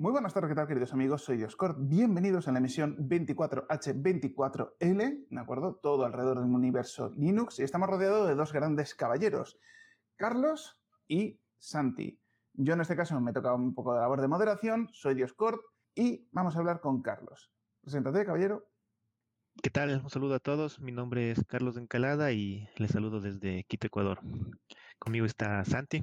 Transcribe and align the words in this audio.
Muy 0.00 0.10
buenas 0.12 0.32
tardes, 0.32 0.48
¿qué 0.48 0.54
tal, 0.54 0.66
queridos 0.66 0.94
amigos? 0.94 1.24
Soy 1.24 1.36
Dioscord. 1.36 1.76
Bienvenidos 1.78 2.48
a 2.48 2.52
la 2.52 2.58
emisión 2.58 2.96
24H24L, 3.06 5.26
¿de 5.28 5.38
acuerdo? 5.38 5.74
Todo 5.74 6.06
alrededor 6.06 6.40
del 6.40 6.48
universo 6.48 7.12
Linux. 7.18 7.58
Y 7.58 7.64
estamos 7.64 7.90
rodeados 7.90 8.26
de 8.26 8.34
dos 8.34 8.54
grandes 8.54 8.94
caballeros, 8.94 9.58
Carlos 10.16 10.80
y 11.06 11.38
Santi. 11.58 12.18
Yo 12.54 12.72
en 12.72 12.80
este 12.80 12.96
caso 12.96 13.20
me 13.20 13.34
toca 13.34 13.52
un 13.52 13.74
poco 13.74 13.92
de 13.92 14.00
labor 14.00 14.22
de 14.22 14.28
moderación, 14.28 14.88
soy 14.90 15.16
Dioscord 15.16 15.60
y 15.94 16.26
vamos 16.32 16.56
a 16.56 16.60
hablar 16.60 16.80
con 16.80 17.02
Carlos. 17.02 17.52
Preséntate, 17.82 18.24
caballero. 18.24 18.70
¿Qué 19.62 19.68
tal? 19.68 20.00
Un 20.02 20.08
saludo 20.08 20.36
a 20.36 20.40
todos. 20.40 20.80
Mi 20.80 20.92
nombre 20.92 21.30
es 21.30 21.44
Carlos 21.46 21.76
Encalada 21.76 22.32
y 22.32 22.70
les 22.76 22.90
saludo 22.90 23.20
desde 23.20 23.64
Quito, 23.64 23.88
Ecuador. 23.88 24.20
Conmigo 24.98 25.26
está 25.26 25.62
Santi. 25.66 26.02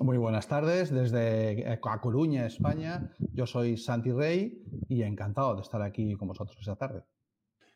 Muy 0.00 0.16
buenas 0.16 0.48
tardes 0.48 0.90
desde 0.90 1.70
A 1.70 2.00
Coruña, 2.00 2.46
España. 2.46 3.10
Yo 3.34 3.46
soy 3.46 3.76
Santi 3.76 4.10
Rey 4.10 4.64
y 4.88 5.02
encantado 5.02 5.54
de 5.54 5.60
estar 5.60 5.82
aquí 5.82 6.14
con 6.16 6.28
vosotros 6.28 6.56
esta 6.58 6.76
tarde. 6.76 7.04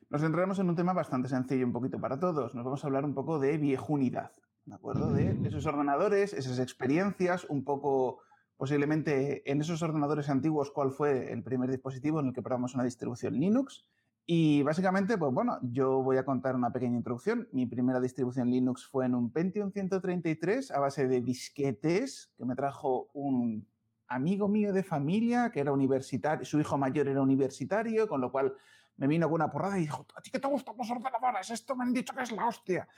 Nos 0.08 0.22
centraremos 0.22 0.58
en 0.58 0.70
un 0.70 0.76
tema 0.76 0.94
bastante 0.94 1.28
sencillo, 1.28 1.66
un 1.66 1.74
poquito 1.74 2.00
para 2.00 2.18
todos. 2.18 2.54
Nos 2.54 2.64
vamos 2.64 2.82
a 2.82 2.86
hablar 2.86 3.04
un 3.04 3.12
poco 3.12 3.38
de 3.38 3.58
viejunidad, 3.58 4.32
¿de 4.64 4.74
acuerdo? 4.74 5.12
De 5.12 5.46
esos 5.46 5.66
ordenadores, 5.66 6.32
esas 6.32 6.58
experiencias, 6.58 7.44
un 7.50 7.64
poco 7.64 8.20
posiblemente 8.56 9.48
en 9.50 9.60
esos 9.60 9.82
ordenadores 9.82 10.30
antiguos, 10.30 10.70
cuál 10.70 10.92
fue 10.92 11.30
el 11.30 11.42
primer 11.42 11.70
dispositivo 11.70 12.20
en 12.20 12.28
el 12.28 12.32
que 12.32 12.40
probamos 12.40 12.74
una 12.74 12.84
distribución 12.84 13.34
Linux 13.34 13.84
y 14.26 14.64
básicamente, 14.64 15.16
pues 15.16 15.32
bueno, 15.32 15.58
yo 15.62 16.02
voy 16.02 16.16
a 16.16 16.24
contar 16.24 16.56
una 16.56 16.72
pequeña 16.72 16.96
introducción. 16.96 17.48
Mi 17.52 17.64
primera 17.64 18.00
distribución 18.00 18.50
Linux 18.50 18.84
fue 18.84 19.06
en 19.06 19.14
un 19.14 19.30
Pentium 19.30 19.70
133 19.70 20.72
a 20.72 20.80
base 20.80 21.06
de 21.06 21.20
disquetes 21.20 22.32
que 22.36 22.44
me 22.44 22.56
trajo 22.56 23.08
un 23.12 23.64
amigo 24.08 24.48
mío 24.48 24.72
de 24.72 24.82
familia 24.82 25.50
que 25.52 25.60
era 25.60 25.72
universitario, 25.72 26.44
su 26.44 26.58
hijo 26.60 26.76
mayor 26.76 27.06
era 27.06 27.20
universitario, 27.20 28.08
con 28.08 28.20
lo 28.20 28.32
cual 28.32 28.52
me 28.96 29.06
vino 29.06 29.26
con 29.26 29.34
una 29.34 29.50
porrada 29.50 29.78
y 29.78 29.82
dijo, 29.82 30.04
¿a 30.16 30.20
ti 30.20 30.30
qué 30.30 30.40
te 30.40 30.48
gustan 30.48 30.74
los 30.76 30.90
ordenadores? 30.90 31.50
Esto 31.50 31.76
me 31.76 31.84
han 31.84 31.92
dicho 31.92 32.12
que 32.12 32.22
es 32.22 32.32
la 32.32 32.48
hostia. 32.48 32.88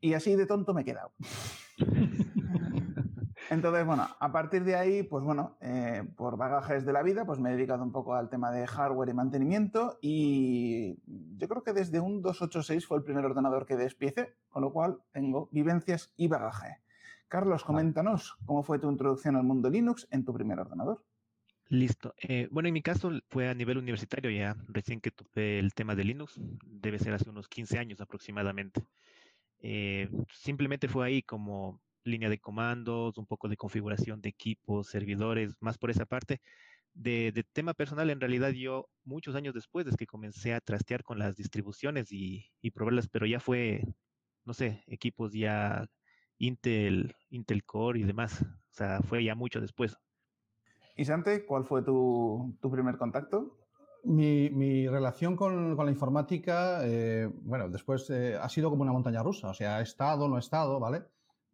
Y 0.00 0.14
así 0.14 0.34
de 0.34 0.46
tonto 0.46 0.72
me 0.72 0.80
he 0.80 0.84
quedado. 0.84 1.12
Entonces, 3.50 3.84
bueno, 3.84 4.06
a 4.20 4.30
partir 4.30 4.62
de 4.62 4.76
ahí, 4.76 5.02
pues 5.02 5.24
bueno, 5.24 5.56
eh, 5.60 6.04
por 6.16 6.36
bagajes 6.36 6.86
de 6.86 6.92
la 6.92 7.02
vida, 7.02 7.26
pues 7.26 7.40
me 7.40 7.50
he 7.50 7.56
dedicado 7.56 7.82
un 7.82 7.90
poco 7.90 8.14
al 8.14 8.30
tema 8.30 8.52
de 8.52 8.64
hardware 8.64 9.08
y 9.08 9.12
mantenimiento 9.12 9.98
y 10.00 11.00
yo 11.36 11.48
creo 11.48 11.64
que 11.64 11.72
desde 11.72 11.98
un 11.98 12.22
286 12.22 12.86
fue 12.86 12.98
el 12.98 13.02
primer 13.02 13.24
ordenador 13.24 13.66
que 13.66 13.74
despiece, 13.74 14.36
con 14.50 14.62
lo 14.62 14.72
cual 14.72 15.00
tengo 15.10 15.48
vivencias 15.50 16.14
y 16.16 16.28
bagaje. 16.28 16.78
Carlos, 17.26 17.64
coméntanos 17.64 18.36
cómo 18.46 18.62
fue 18.62 18.78
tu 18.78 18.88
introducción 18.88 19.34
al 19.34 19.42
mundo 19.42 19.68
Linux 19.68 20.06
en 20.12 20.24
tu 20.24 20.32
primer 20.32 20.60
ordenador. 20.60 21.04
Listo. 21.68 22.14
Eh, 22.22 22.46
bueno, 22.52 22.68
en 22.68 22.74
mi 22.74 22.82
caso 22.82 23.10
fue 23.30 23.48
a 23.48 23.54
nivel 23.54 23.78
universitario 23.78 24.30
ya, 24.30 24.56
recién 24.68 25.00
que 25.00 25.10
tuve 25.10 25.58
el 25.58 25.74
tema 25.74 25.96
de 25.96 26.04
Linux, 26.04 26.38
debe 26.64 27.00
ser 27.00 27.14
hace 27.14 27.28
unos 27.28 27.48
15 27.48 27.80
años 27.80 28.00
aproximadamente. 28.00 28.84
Eh, 29.58 30.08
simplemente 30.32 30.86
fue 30.86 31.06
ahí 31.06 31.22
como 31.22 31.80
línea 32.04 32.28
de 32.28 32.38
comandos, 32.38 33.18
un 33.18 33.26
poco 33.26 33.48
de 33.48 33.56
configuración 33.56 34.20
de 34.20 34.30
equipos, 34.30 34.88
servidores, 34.88 35.54
más 35.60 35.78
por 35.78 35.90
esa 35.90 36.06
parte. 36.06 36.40
De, 36.92 37.44
tema 37.52 37.74
personal, 37.74 38.10
en 38.10 38.20
realidad 38.20 38.50
yo 38.50 38.88
muchos 39.04 39.34
años 39.34 39.54
después 39.54 39.86
es 39.86 39.96
que 39.96 40.06
comencé 40.06 40.54
a 40.54 40.60
trastear 40.60 41.02
con 41.02 41.18
las 41.18 41.36
distribuciones 41.36 42.08
y, 42.10 42.50
probarlas, 42.74 43.08
pero 43.08 43.26
ya 43.26 43.40
fue, 43.40 43.84
no 44.44 44.54
sé, 44.54 44.82
equipos 44.86 45.32
ya 45.32 45.86
Intel, 46.38 47.14
Intel 47.30 47.64
Core 47.64 48.00
y 48.00 48.04
demás. 48.04 48.42
O 48.42 48.72
sea, 48.72 49.00
fue 49.02 49.24
ya 49.24 49.34
mucho 49.34 49.60
después. 49.60 49.96
¿Y 50.96 51.04
Sante, 51.04 51.46
cuál 51.46 51.64
fue 51.64 51.82
tu, 51.82 52.58
primer 52.70 52.98
contacto? 52.98 53.56
Mi, 54.04 54.88
relación 54.88 55.36
con, 55.36 55.76
la 55.76 55.90
informática, 55.90 56.80
eh, 56.84 57.30
bueno, 57.42 57.68
después 57.68 58.08
eh, 58.10 58.36
ha 58.36 58.48
sido 58.48 58.70
como 58.70 58.82
una 58.82 58.92
montaña 58.92 59.22
rusa, 59.22 59.50
o 59.50 59.54
sea, 59.54 59.80
he 59.80 59.82
estado, 59.82 60.28
no 60.28 60.36
he 60.36 60.40
estado, 60.40 60.80
¿vale? 60.80 61.04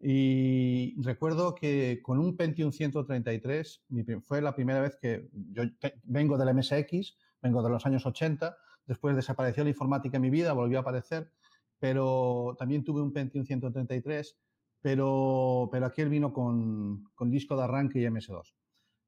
Y 0.01 0.95
recuerdo 1.01 1.55
que 1.55 2.01
con 2.03 2.19
un 2.19 2.37
Pentium 2.37 2.71
133 2.71 3.84
fue 4.23 4.43
la 4.43 4.55
primera 4.55 4.81
vez 4.81 4.97
que 4.97 5.29
yo 5.33 5.62
vengo 6.05 6.37
del 6.37 6.55
MSX, 6.55 7.17
vengo 7.41 7.62
de 7.62 7.71
los 7.71 7.87
años 7.87 8.05
80, 8.05 8.57
después 8.87 9.17
desapareció 9.17 9.65
la 9.65 9.71
informática 9.71 10.17
en 10.17 10.23
mi 10.23 10.31
vida, 10.31 10.53
volvió 10.53 10.79
a 10.79 10.81
aparecer, 10.83 11.31
pero 11.79 12.57
también 12.59 12.84
tuve 12.84 13.01
un 13.01 13.12
Pentium 13.12 13.45
133, 13.45 14.39
pero, 14.83 15.69
pero 15.73 15.87
aquí 15.87 16.03
él 16.03 16.11
vino 16.11 16.33
con, 16.33 17.05
con 17.15 17.31
disco 17.31 17.57
de 17.57 17.65
arranque 17.65 18.01
y 18.01 18.05
MS2. 18.05 18.55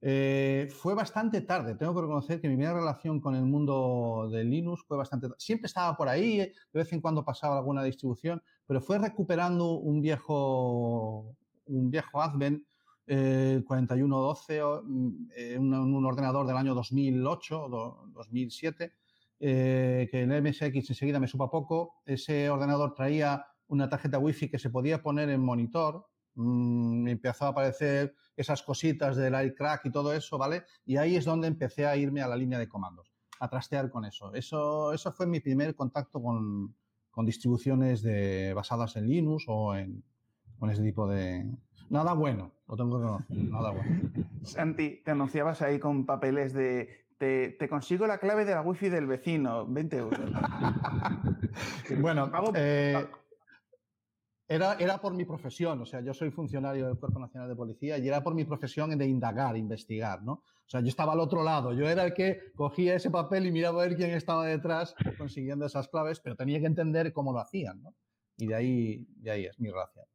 Eh, 0.00 0.68
fue 0.70 0.94
bastante 0.94 1.40
tarde, 1.40 1.74
tengo 1.74 1.92
que 1.92 2.02
reconocer 2.02 2.40
que 2.40 2.48
mi 2.48 2.54
primera 2.54 2.78
relación 2.78 3.20
con 3.20 3.34
el 3.34 3.44
mundo 3.44 4.28
de 4.30 4.44
Linux 4.44 4.84
fue 4.86 4.96
bastante 4.96 5.26
tarde. 5.26 5.40
Siempre 5.40 5.66
estaba 5.66 5.96
por 5.96 6.08
ahí, 6.08 6.38
de 6.38 6.52
vez 6.72 6.92
en 6.92 7.00
cuando 7.00 7.24
pasaba 7.24 7.58
alguna 7.58 7.82
distribución, 7.82 8.40
pero 8.66 8.80
fue 8.80 8.98
recuperando 8.98 9.72
un 9.72 10.00
viejo, 10.00 11.34
un 11.66 11.90
viejo 11.90 12.22
Advent 12.22 12.62
eh, 13.10 13.62
4112, 13.66 14.56
eh, 15.34 15.58
un, 15.58 15.72
un, 15.74 16.04
ordenador 16.04 16.46
del 16.46 16.58
año 16.58 16.74
2008, 16.74 17.68
2007, 18.12 18.92
eh, 19.40 20.08
que 20.10 20.22
el 20.22 20.42
MSX 20.42 20.90
enseguida 20.90 21.18
me 21.18 21.26
supa 21.26 21.50
poco. 21.50 22.02
Ese 22.04 22.50
ordenador 22.50 22.94
traía 22.94 23.46
una 23.68 23.88
tarjeta 23.88 24.18
Wi-Fi 24.18 24.50
que 24.50 24.58
se 24.58 24.68
podía 24.68 25.02
poner 25.02 25.30
en 25.30 25.40
monitor, 25.40 26.06
mmm, 26.34 27.08
empezó 27.08 27.46
a 27.46 27.48
aparecer 27.48 28.14
esas 28.38 28.62
cositas 28.62 29.16
del 29.16 29.34
iCrack 29.46 29.86
y 29.86 29.90
todo 29.90 30.12
eso, 30.12 30.38
¿vale? 30.38 30.62
Y 30.86 30.96
ahí 30.96 31.16
es 31.16 31.24
donde 31.24 31.48
empecé 31.48 31.86
a 31.86 31.96
irme 31.96 32.22
a 32.22 32.28
la 32.28 32.36
línea 32.36 32.58
de 32.58 32.68
comandos, 32.68 33.12
a 33.40 33.48
trastear 33.48 33.90
con 33.90 34.04
eso. 34.04 34.32
Eso, 34.32 34.92
eso 34.92 35.12
fue 35.12 35.26
mi 35.26 35.40
primer 35.40 35.74
contacto 35.74 36.22
con, 36.22 36.74
con 37.10 37.26
distribuciones 37.26 38.00
de, 38.00 38.54
basadas 38.54 38.94
en 38.94 39.08
Linux 39.08 39.44
o 39.48 39.74
en, 39.74 40.04
con 40.56 40.70
ese 40.70 40.82
tipo 40.82 41.08
de... 41.08 41.50
Nada 41.90 42.12
bueno, 42.12 42.52
lo 42.68 42.76
tengo 42.76 42.96
que 42.96 43.02
reconocer, 43.02 43.36
nada 43.50 43.70
bueno. 43.70 44.10
Santi, 44.44 45.02
te 45.04 45.10
anunciabas 45.10 45.60
ahí 45.62 45.80
con 45.80 46.06
papeles 46.06 46.52
de 46.52 47.08
te, 47.18 47.48
te, 47.58 47.68
consigo 47.68 48.06
la 48.06 48.18
clave 48.18 48.44
de 48.44 48.54
la 48.54 48.62
wifi 48.62 48.88
del 48.88 49.06
vecino, 49.06 49.66
20 49.66 49.96
euros. 49.96 50.20
bueno, 52.00 52.30
eh, 52.54 53.08
era, 54.48 54.74
era 54.74 54.98
por 54.98 55.12
mi 55.12 55.26
profesión, 55.26 55.82
o 55.82 55.86
sea, 55.86 56.00
yo 56.00 56.14
soy 56.14 56.30
funcionario 56.30 56.86
del 56.86 56.96
Cuerpo 56.96 57.18
Nacional 57.18 57.50
de 57.50 57.54
Policía 57.54 57.98
y 57.98 58.08
era 58.08 58.22
por 58.22 58.34
mi 58.34 58.44
profesión 58.44 58.96
de 58.96 59.06
indagar, 59.06 59.56
investigar, 59.58 60.22
¿no? 60.22 60.32
O 60.32 60.70
sea, 60.70 60.80
yo 60.80 60.88
estaba 60.88 61.12
al 61.12 61.20
otro 61.20 61.44
lado, 61.44 61.74
yo 61.74 61.86
era 61.86 62.04
el 62.04 62.14
que 62.14 62.52
cogía 62.54 62.94
ese 62.94 63.10
papel 63.10 63.46
y 63.46 63.52
miraba 63.52 63.82
a 63.82 63.86
ver 63.86 63.96
quién 63.96 64.10
estaba 64.10 64.46
detrás 64.46 64.94
consiguiendo 65.18 65.66
esas 65.66 65.88
claves, 65.88 66.20
pero 66.20 66.34
tenía 66.34 66.60
que 66.60 66.66
entender 66.66 67.12
cómo 67.12 67.32
lo 67.32 67.40
hacían, 67.40 67.82
¿no? 67.82 67.94
Y 68.38 68.46
de 68.46 68.54
ahí, 68.54 69.06
de 69.16 69.30
ahí 69.30 69.44
es 69.44 69.60
mi 69.60 69.70
relación. 69.70 70.06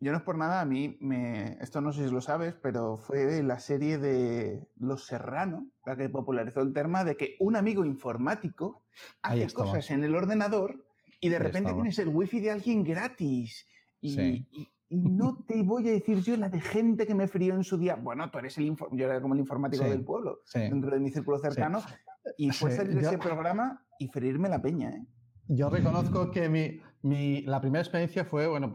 Yo 0.00 0.10
no 0.10 0.18
es 0.18 0.24
por 0.24 0.36
nada, 0.36 0.60
a 0.60 0.64
mí 0.64 0.98
me, 1.00 1.56
esto 1.60 1.80
no 1.80 1.92
sé 1.92 2.06
si 2.06 2.12
lo 2.12 2.20
sabes, 2.20 2.54
pero 2.60 2.96
fue 2.96 3.42
la 3.42 3.58
serie 3.60 3.98
de 3.98 4.68
Los 4.76 5.06
Serrano 5.06 5.68
la 5.86 5.96
que 5.96 6.08
popularizó 6.08 6.60
el 6.60 6.74
tema 6.74 7.04
de 7.04 7.16
que 7.16 7.36
un 7.38 7.56
amigo 7.56 7.84
informático 7.84 8.82
hace 9.22 9.48
cosas 9.52 9.90
en 9.90 10.04
el 10.04 10.14
ordenador 10.14 10.84
y 11.20 11.28
de 11.28 11.38
repente 11.38 11.72
tienes 11.72 11.98
el 11.98 12.08
wifi 12.08 12.40
de 12.40 12.50
alguien 12.50 12.84
gratis 12.84 13.66
y, 14.00 14.46
no 14.88 15.44
te 15.48 15.62
voy 15.62 15.88
a 15.88 15.92
decir 15.92 16.22
yo 16.22 16.36
la 16.36 16.48
de 16.48 16.60
gente 16.60 17.06
que 17.08 17.14
me 17.14 17.26
frío 17.26 17.54
en 17.54 17.64
su 17.64 17.76
día. 17.76 17.96
Bueno, 17.96 18.30
tú 18.30 18.38
eres 18.38 18.56
el 18.58 18.76
yo 18.92 19.06
era 19.06 19.20
como 19.20 19.34
el 19.34 19.40
informático 19.40 19.82
del 19.84 20.04
pueblo, 20.04 20.42
dentro 20.54 20.90
de 20.90 21.00
mi 21.00 21.10
círculo 21.10 21.38
cercano, 21.38 21.82
y 22.36 22.50
fue 22.50 22.70
salir 22.70 22.98
ese 22.98 23.18
programa 23.18 23.84
y 23.98 24.08
freírme 24.08 24.48
la 24.48 24.62
peña, 24.62 24.90
¿eh? 24.90 25.06
Yo 25.48 25.70
reconozco 25.70 26.30
que 26.32 26.48
mi, 26.48 26.80
mi, 27.02 27.42
la 27.42 27.60
primera 27.60 27.82
experiencia 27.82 28.24
fue, 28.24 28.48
bueno, 28.48 28.72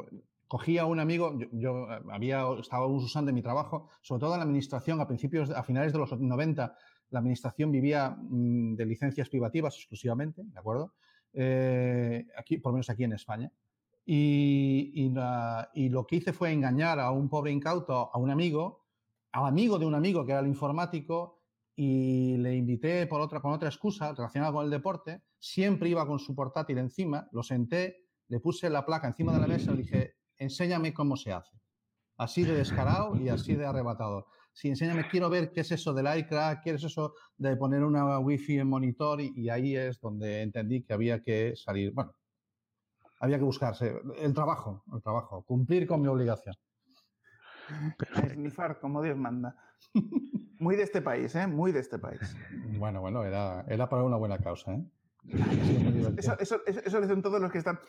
cogí 0.48 0.78
a 0.78 0.86
un 0.86 1.00
amigo, 1.00 1.38
yo, 1.52 1.88
había 2.12 2.44
estaba 2.60 2.86
usando 2.86 3.32
mi 3.34 3.42
trabajo, 3.42 3.90
sobre 4.02 4.20
todo 4.20 4.34
en 4.34 4.40
la 4.40 4.46
administración, 4.46 5.00
a 5.00 5.08
principios, 5.08 5.50
a 5.50 5.64
finales 5.64 5.94
de 5.94 6.00
los 6.00 6.20
90, 6.20 6.76
la 7.10 7.20
administración 7.20 7.72
vivía 7.72 8.10
mm, 8.10 8.76
de 8.76 8.86
licencias 8.86 9.30
privativas 9.30 9.76
exclusivamente, 9.76 10.42
¿de 10.44 10.60
acuerdo? 10.60 10.94
Eh, 11.34 12.26
aquí, 12.38 12.58
por 12.58 12.72
lo 12.72 12.76
menos 12.76 12.90
aquí 12.90 13.04
en 13.04 13.14
España. 13.14 13.52
Y, 14.06 15.10
lo 15.90 16.06
que 16.08 16.18
hice 16.18 16.34
fue 16.34 16.52
engañar 16.52 17.00
a 17.00 17.12
un 17.12 17.30
pobre 17.30 17.52
incauto, 17.52 18.10
a 18.14 18.18
un 18.18 18.30
amigo, 18.30 18.86
al 19.32 19.46
amigo 19.46 19.80
de 19.80 19.86
un 19.86 19.96
amigo 19.96 20.26
que 20.26 20.32
era 20.32 20.42
el 20.42 20.48
informático, 20.48 21.42
y 21.76 22.38
le 22.38 22.56
invité 22.56 23.08
por 23.08 23.22
otra, 23.22 23.40
con 23.40 23.54
otra 23.54 23.70
excusa 23.70 24.14
relacionada 24.14 24.52
con 24.52 24.66
el 24.66 24.72
deporte. 24.72 25.24
Siempre 25.40 25.90
iba 25.90 26.06
con 26.06 26.20
su 26.20 26.36
portátil 26.36 26.78
encima, 26.78 27.28
lo 27.32 27.44
senté, 27.44 28.08
le 28.28 28.40
puse 28.40 28.70
la 28.70 28.86
placa 28.86 29.08
encima 29.08 29.34
de 29.34 29.40
la 29.40 29.48
mesa 29.48 29.72
y 29.72 29.76
le 29.76 29.84
dije, 29.84 30.16
enséñame 30.38 30.94
cómo 30.94 31.16
se 31.16 31.32
hace. 31.32 31.60
Así 32.18 32.44
de 32.44 32.54
descarado 32.54 33.16
y 33.16 33.30
así 33.30 33.56
de 33.56 33.66
arrebatador. 33.66 34.26
Sí, 34.54 34.68
enséñame, 34.68 35.08
quiero 35.08 35.30
ver 35.30 35.52
qué 35.52 35.62
es 35.62 35.72
eso 35.72 35.94
del 35.94 36.08
iCrack, 36.20 36.62
qué 36.62 36.72
es 36.72 36.84
eso 36.84 37.16
de 37.38 37.56
poner 37.56 37.84
una 37.84 38.20
wifi 38.20 38.60
en 38.60 38.68
monitor 38.68 39.22
y, 39.22 39.32
y 39.36 39.50
ahí 39.50 39.76
es 39.76 40.00
donde 40.00 40.42
entendí 40.42 40.84
que 40.84 40.94
había 40.94 41.24
que 41.24 41.56
salir. 41.56 41.94
Bueno, 41.94 42.14
había 43.22 43.38
que 43.38 43.44
buscarse 43.44 44.02
el 44.18 44.34
trabajo, 44.34 44.84
el 44.94 45.02
trabajo, 45.02 45.44
cumplir 45.44 45.88
con 45.88 46.02
mi 46.02 46.08
obligación. 46.08 46.56
Esnifar 48.24 48.80
como 48.80 49.02
Dios 49.02 49.18
manda. 49.18 49.56
Muy 50.60 50.76
de 50.76 50.84
este 50.84 51.02
país, 51.02 51.34
¿eh? 51.36 51.48
Muy 51.48 51.72
de 51.72 51.80
este 51.80 51.98
país. 51.98 52.20
Bueno, 52.78 53.02
bueno, 53.02 53.24
era, 53.24 53.64
era 53.68 53.88
para 53.90 54.04
una 54.04 54.18
buena 54.18 54.38
causa, 54.38 54.74
¿eh? 54.74 54.84
Eso, 56.18 56.36
eso, 56.40 56.62
eso, 56.66 57.00
lo 57.00 57.06
dicen 57.06 57.22
todos 57.22 57.40
los 57.40 57.52
que 57.52 57.60
están. 57.60 57.80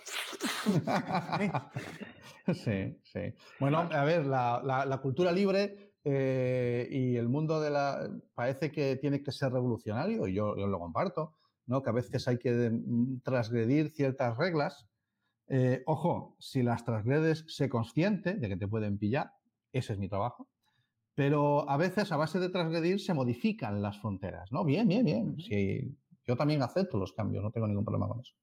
sí, 2.55 2.99
sí. 3.02 3.34
Bueno, 3.58 3.79
a 3.79 4.05
ver, 4.05 4.26
la, 4.26 4.62
la, 4.62 4.99
cultura 4.99 5.32
libre 5.32 5.94
eh, 6.05 6.87
y 6.90 7.17
el 7.17 7.29
mundo 7.29 7.61
de 7.61 7.70
la. 7.70 8.08
parece 8.34 8.70
que 8.70 8.96
tiene 8.96 9.23
que 9.23 9.32
ser 9.32 9.50
revolucionario, 9.50 10.26
y 10.29 10.34
yo, 10.34 10.56
yo 10.56 10.67
lo 10.67 10.79
comparto, 10.79 11.37
¿no? 11.67 11.82
Que 11.82 11.90
a 11.90 11.94
veces 11.94 12.29
hay 12.29 12.38
que 12.38 12.70
mm, 12.70 13.23
transgredir 13.23 13.90
ciertas 13.90 14.37
reglas. 14.37 14.87
Eh, 15.49 15.83
ojo, 15.87 16.37
si 16.39 16.62
las 16.62 16.85
transgredes, 16.85 17.44
sé 17.49 17.69
consciente 17.69 18.35
de 18.35 18.49
que 18.49 18.56
te 18.56 18.69
pueden 18.69 18.99
pillar, 18.99 19.33
ese 19.73 19.93
es 19.93 19.99
mi 19.99 20.09
trabajo. 20.09 20.49
Pero 21.15 21.69
a 21.69 21.77
veces, 21.77 22.11
a 22.11 22.17
base 22.17 22.39
de 22.39 22.49
transgredir, 22.49 23.00
se 23.00 23.12
modifican 23.12 23.83
las 23.83 24.00
fronteras, 24.00 24.50
¿no? 24.50 24.65
Bien, 24.65 24.89
bien, 24.89 25.05
bien. 25.05 25.37
Sí, 25.39 25.94
yo 26.27 26.37
también 26.37 26.62
acepto 26.62 26.97
los 26.97 27.12
cambios, 27.12 27.43
no 27.43 27.50
tengo 27.50 27.67
ningún 27.67 27.85
problema 27.85 28.09
con 28.09 28.21
eso. 28.21 28.35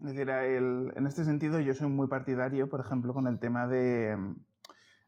Es 0.00 0.14
decir, 0.14 0.28
en 0.28 1.06
este 1.06 1.24
sentido 1.24 1.60
yo 1.60 1.72
soy 1.72 1.88
muy 1.88 2.08
partidario, 2.08 2.68
por 2.68 2.80
ejemplo, 2.80 3.14
con 3.14 3.26
el 3.26 3.38
tema 3.38 3.66
de, 3.66 4.16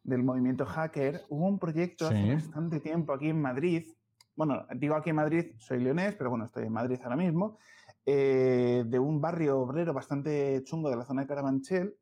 del 0.05 0.23
movimiento 0.23 0.65
hacker. 0.65 1.23
Hubo 1.29 1.47
un 1.47 1.59
proyecto 1.59 2.07
hace 2.07 2.35
bastante 2.35 2.81
tiempo 2.81 3.13
aquí 3.13 3.29
en 3.29 3.43
Madrid. 3.43 3.85
Bueno, 4.37 4.67
digo 4.77 4.95
aquí 4.95 5.11
en 5.11 5.17
Madrid, 5.17 5.55
soy 5.59 5.83
leonés, 5.83 6.15
pero 6.15 6.31
bueno, 6.31 6.45
estoy 6.45 6.67
en 6.67 6.73
Madrid 6.73 6.99
ahora 7.03 7.17
mismo. 7.17 7.59
Eh, 8.09 8.85
de 8.87 8.99
un 9.01 9.21
barrio 9.21 9.59
obrero 9.59 9.93
bastante 9.93 10.63
chungo 10.63 10.89
de 10.91 10.97
la 10.97 11.05
zona 11.05 11.23
de 11.23 11.27
Carabanchel, 11.27 11.97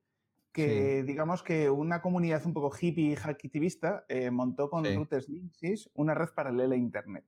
que 0.53 1.03
digamos 1.03 1.43
que 1.43 1.71
una 1.71 2.03
comunidad 2.03 2.45
un 2.45 2.53
poco 2.53 2.71
hippie 2.79 3.17
hackitivista 3.17 4.05
eh, 4.09 4.31
montó 4.31 4.69
con 4.69 4.85
routers 4.85 5.31
Linksys 5.31 5.91
una 5.95 6.15
red 6.15 6.29
paralela 6.35 6.75
a 6.75 6.79
Internet. 6.79 7.25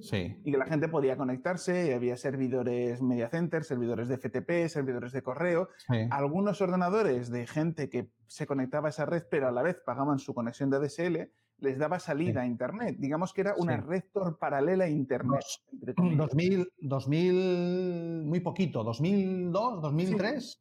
Sí. 0.00 0.34
Y 0.42 0.50
que 0.50 0.56
la 0.56 0.64
gente 0.64 0.88
podía 0.88 1.18
conectarse, 1.18 1.94
había 1.94 2.16
servidores 2.16 3.02
media 3.02 3.28
center, 3.28 3.64
servidores 3.64 4.08
de 4.08 4.16
FTP, 4.16 4.68
servidores 4.68 5.12
de 5.12 5.22
correo, 5.22 5.68
algunos 6.10 6.60
ordenadores 6.62 7.30
de 7.30 7.46
gente 7.46 7.90
que 7.90 8.08
se 8.26 8.46
conectaba 8.46 8.88
a 8.88 8.90
esa 8.90 9.04
red, 9.04 9.24
pero 9.30 9.46
a 9.46 9.52
la 9.52 9.62
vez 9.62 9.76
pagaban 9.84 10.18
su 10.18 10.32
conexión 10.32 10.70
de 10.70 10.78
DSL, 10.78 11.30
les 11.60 11.78
daba 11.78 11.98
salida 11.98 12.42
a 12.42 12.46
Internet. 12.46 12.96
Digamos 12.98 13.32
que 13.32 13.42
era 13.42 13.54
una 13.56 13.76
red 13.76 14.04
paralela 14.38 14.84
a 14.84 14.88
Internet. 14.88 15.42
2000, 15.72 16.72
2000, 16.78 18.24
muy 18.24 18.40
poquito, 18.40 18.82
2002, 18.84 19.82
2003. 19.82 20.60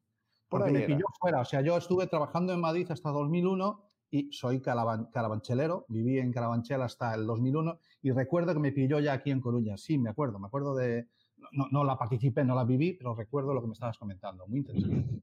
porque 0.50 0.72
me 0.72 0.82
pilló 0.82 1.06
fuera. 1.20 1.42
O 1.42 1.46
sea, 1.46 1.62
yo 1.62 1.78
estuve 1.78 2.08
trabajando 2.08 2.54
en 2.54 2.60
Madrid 2.60 2.92
hasta 2.92 3.10
2001 3.10 3.86
y 4.12 4.32
soy 4.32 4.60
carabanchelero, 4.60 5.86
viví 5.88 6.18
en 6.18 6.34
Carabanchel 6.34 6.82
hasta 6.82 7.14
el 7.14 7.28
2001 7.28 7.78
y 8.02 8.12
recuerdo 8.12 8.54
que 8.54 8.60
me 8.60 8.72
pilló 8.72 9.00
ya 9.00 9.14
aquí 9.14 9.30
en 9.30 9.40
Coruña. 9.40 9.78
Sí, 9.78 10.00
me 10.00 10.10
acuerdo, 10.10 10.40
me 10.40 10.48
acuerdo 10.48 10.76
de... 10.76 11.08
No, 11.52 11.68
no 11.72 11.84
la 11.84 11.98
participé, 11.98 12.44
no 12.44 12.56
la 12.56 12.66
viví, 12.66 12.94
pero 12.94 13.16
recuerdo 13.16 13.54
lo 13.54 13.62
que 13.62 13.68
me 13.68 13.74
estabas 13.74 13.98
comentando. 13.98 14.46
Muy 14.48 14.60
interesante. 14.60 15.22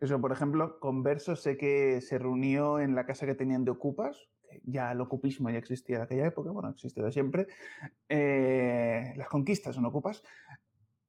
Eso, 0.00 0.20
por 0.20 0.32
ejemplo, 0.32 0.78
Converso 0.78 1.36
sé 1.36 1.56
que 1.56 2.00
se 2.00 2.18
reunió 2.18 2.78
en 2.78 2.94
la 2.94 3.04
casa 3.04 3.26
que 3.26 3.34
tenían 3.34 3.64
de 3.64 3.72
Ocupas, 3.72 4.28
ya 4.64 4.92
el 4.92 5.00
ocupismo 5.00 5.50
ya 5.50 5.58
existía 5.58 5.96
en 5.96 6.02
aquella 6.02 6.26
época, 6.26 6.50
bueno, 6.50 6.70
existe 6.70 7.02
de 7.02 7.12
siempre, 7.12 7.46
eh, 8.08 9.12
las 9.16 9.28
conquistas 9.28 9.74
son 9.74 9.86
Ocupas, 9.86 10.22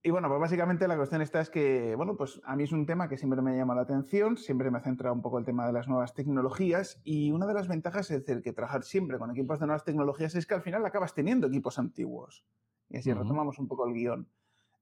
y 0.01 0.11
bueno, 0.11 0.29
pues 0.29 0.39
básicamente 0.39 0.87
la 0.87 0.95
cuestión 0.95 1.21
esta 1.21 1.41
es 1.41 1.49
que, 1.49 1.93
bueno, 1.95 2.15
pues 2.15 2.39
a 2.45 2.55
mí 2.55 2.63
es 2.63 2.71
un 2.71 2.85
tema 2.85 3.09
que 3.09 3.17
siempre 3.17 3.41
me 3.41 3.57
llama 3.57 3.75
la 3.75 3.81
atención, 3.81 4.37
siempre 4.37 4.71
me 4.71 4.77
ha 4.77 4.81
centrado 4.81 5.13
un 5.13 5.21
poco 5.21 5.39
el 5.39 5.45
tema 5.45 5.67
de 5.67 5.73
las 5.73 5.89
nuevas 5.89 6.13
tecnologías 6.13 7.01
y 7.03 7.33
una 7.33 7.45
de 7.45 7.53
las 7.53 7.67
ventajas 7.67 8.09
es 8.09 8.25
decir 8.25 8.41
que 8.41 8.53
trabajar 8.53 8.83
siempre 8.83 9.17
con 9.17 9.29
equipos 9.29 9.59
de 9.59 9.65
nuevas 9.65 9.83
tecnologías 9.83 10.35
es 10.35 10.45
que 10.45 10.53
al 10.53 10.61
final 10.61 10.85
acabas 10.85 11.13
teniendo 11.13 11.47
equipos 11.47 11.79
antiguos. 11.79 12.45
Y 12.87 12.97
así 12.97 13.11
retomamos 13.11 13.59
un 13.59 13.67
poco 13.67 13.87
el 13.87 13.93
guion. 13.93 14.29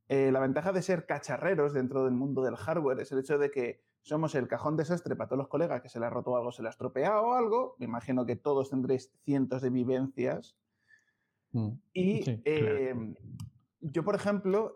Eh, 0.08 0.32
la 0.32 0.40
ventaja 0.40 0.72
de 0.72 0.84
ser 0.84 1.08
cacharreros 1.08 1.74
dentro 1.74 2.06
del 2.06 2.14
mundo 2.14 2.44
del 2.44 2.56
hardware 2.56 3.00
es 3.00 3.12
el 3.12 3.20
hecho 3.20 3.40
de 3.40 3.50
que 3.50 3.82
somos 4.08 4.36
el 4.36 4.48
cajón 4.48 4.78
desastre 4.78 5.16
para 5.16 5.28
todos 5.28 5.40
los 5.40 5.48
colegas 5.48 5.82
que 5.82 5.90
se 5.90 6.00
le 6.00 6.06
ha 6.06 6.10
roto 6.10 6.36
algo, 6.38 6.52
se 6.52 6.62
le 6.62 6.70
ha 6.70 6.72
estropeado 6.72 7.34
algo. 7.34 7.76
Me 7.80 7.86
imagino 7.86 8.26
que 8.26 8.36
todos 8.36 8.70
tendréis 8.70 9.12
cientos 9.26 9.62
de 9.62 9.70
vivencias. 9.70 10.56
Mm. 11.52 11.70
Y 11.94 12.24
eh, 12.46 12.96
yo, 13.82 14.04
por 14.04 14.16
ejemplo, 14.16 14.74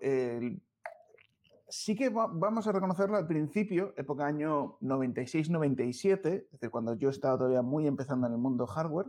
sí 1.72 1.95
que 1.95 2.10
vamos 2.10 2.68
a 2.68 2.72
reconocerlo 2.72 3.18
al 3.18 3.28
principio, 3.28 3.94
época 3.95 4.25
año 4.25 4.78
96-97, 4.81 6.27
es 6.44 6.51
decir, 6.51 6.69
cuando 6.69 6.95
yo 6.95 7.10
estaba 7.10 7.38
todavía 7.38 7.62
muy 7.62 7.88
empezando 7.88 8.27
en 8.27 8.34
el 8.34 8.39
mundo 8.39 8.68
hardware, 8.68 9.07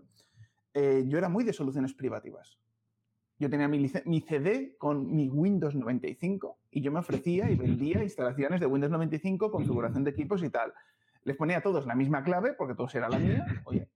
eh, 0.74 1.04
yo 1.06 1.18
era 1.18 1.28
muy 1.28 1.44
de 1.44 1.52
soluciones 1.52 1.92
privativas. 1.92 2.58
Yo 3.42 3.50
tenía 3.50 3.66
mi, 3.66 3.90
mi, 4.04 4.20
CD 4.20 4.76
con 4.78 5.12
mi 5.16 5.28
Windows 5.28 5.74
95 5.74 6.60
y 6.70 6.80
yo 6.80 6.92
me 6.92 7.00
ofrecía 7.00 7.50
y 7.50 7.56
vendía 7.56 8.00
instalaciones 8.00 8.60
de 8.60 8.66
Windows 8.66 8.92
95, 8.92 9.50
configuración 9.50 10.04
de 10.04 10.12
equipos 10.12 10.44
y 10.44 10.50
tal. 10.50 10.72
Les 11.24 11.36
ponía 11.36 11.58
a 11.58 11.60
todos 11.60 11.84
la 11.84 11.96
misma 11.96 12.22
clave, 12.22 12.52
porque 12.52 12.76
todos 12.76 12.94
era 12.94 13.08
la 13.08 13.18
mía. 13.18 13.44
Oye, 13.64 13.88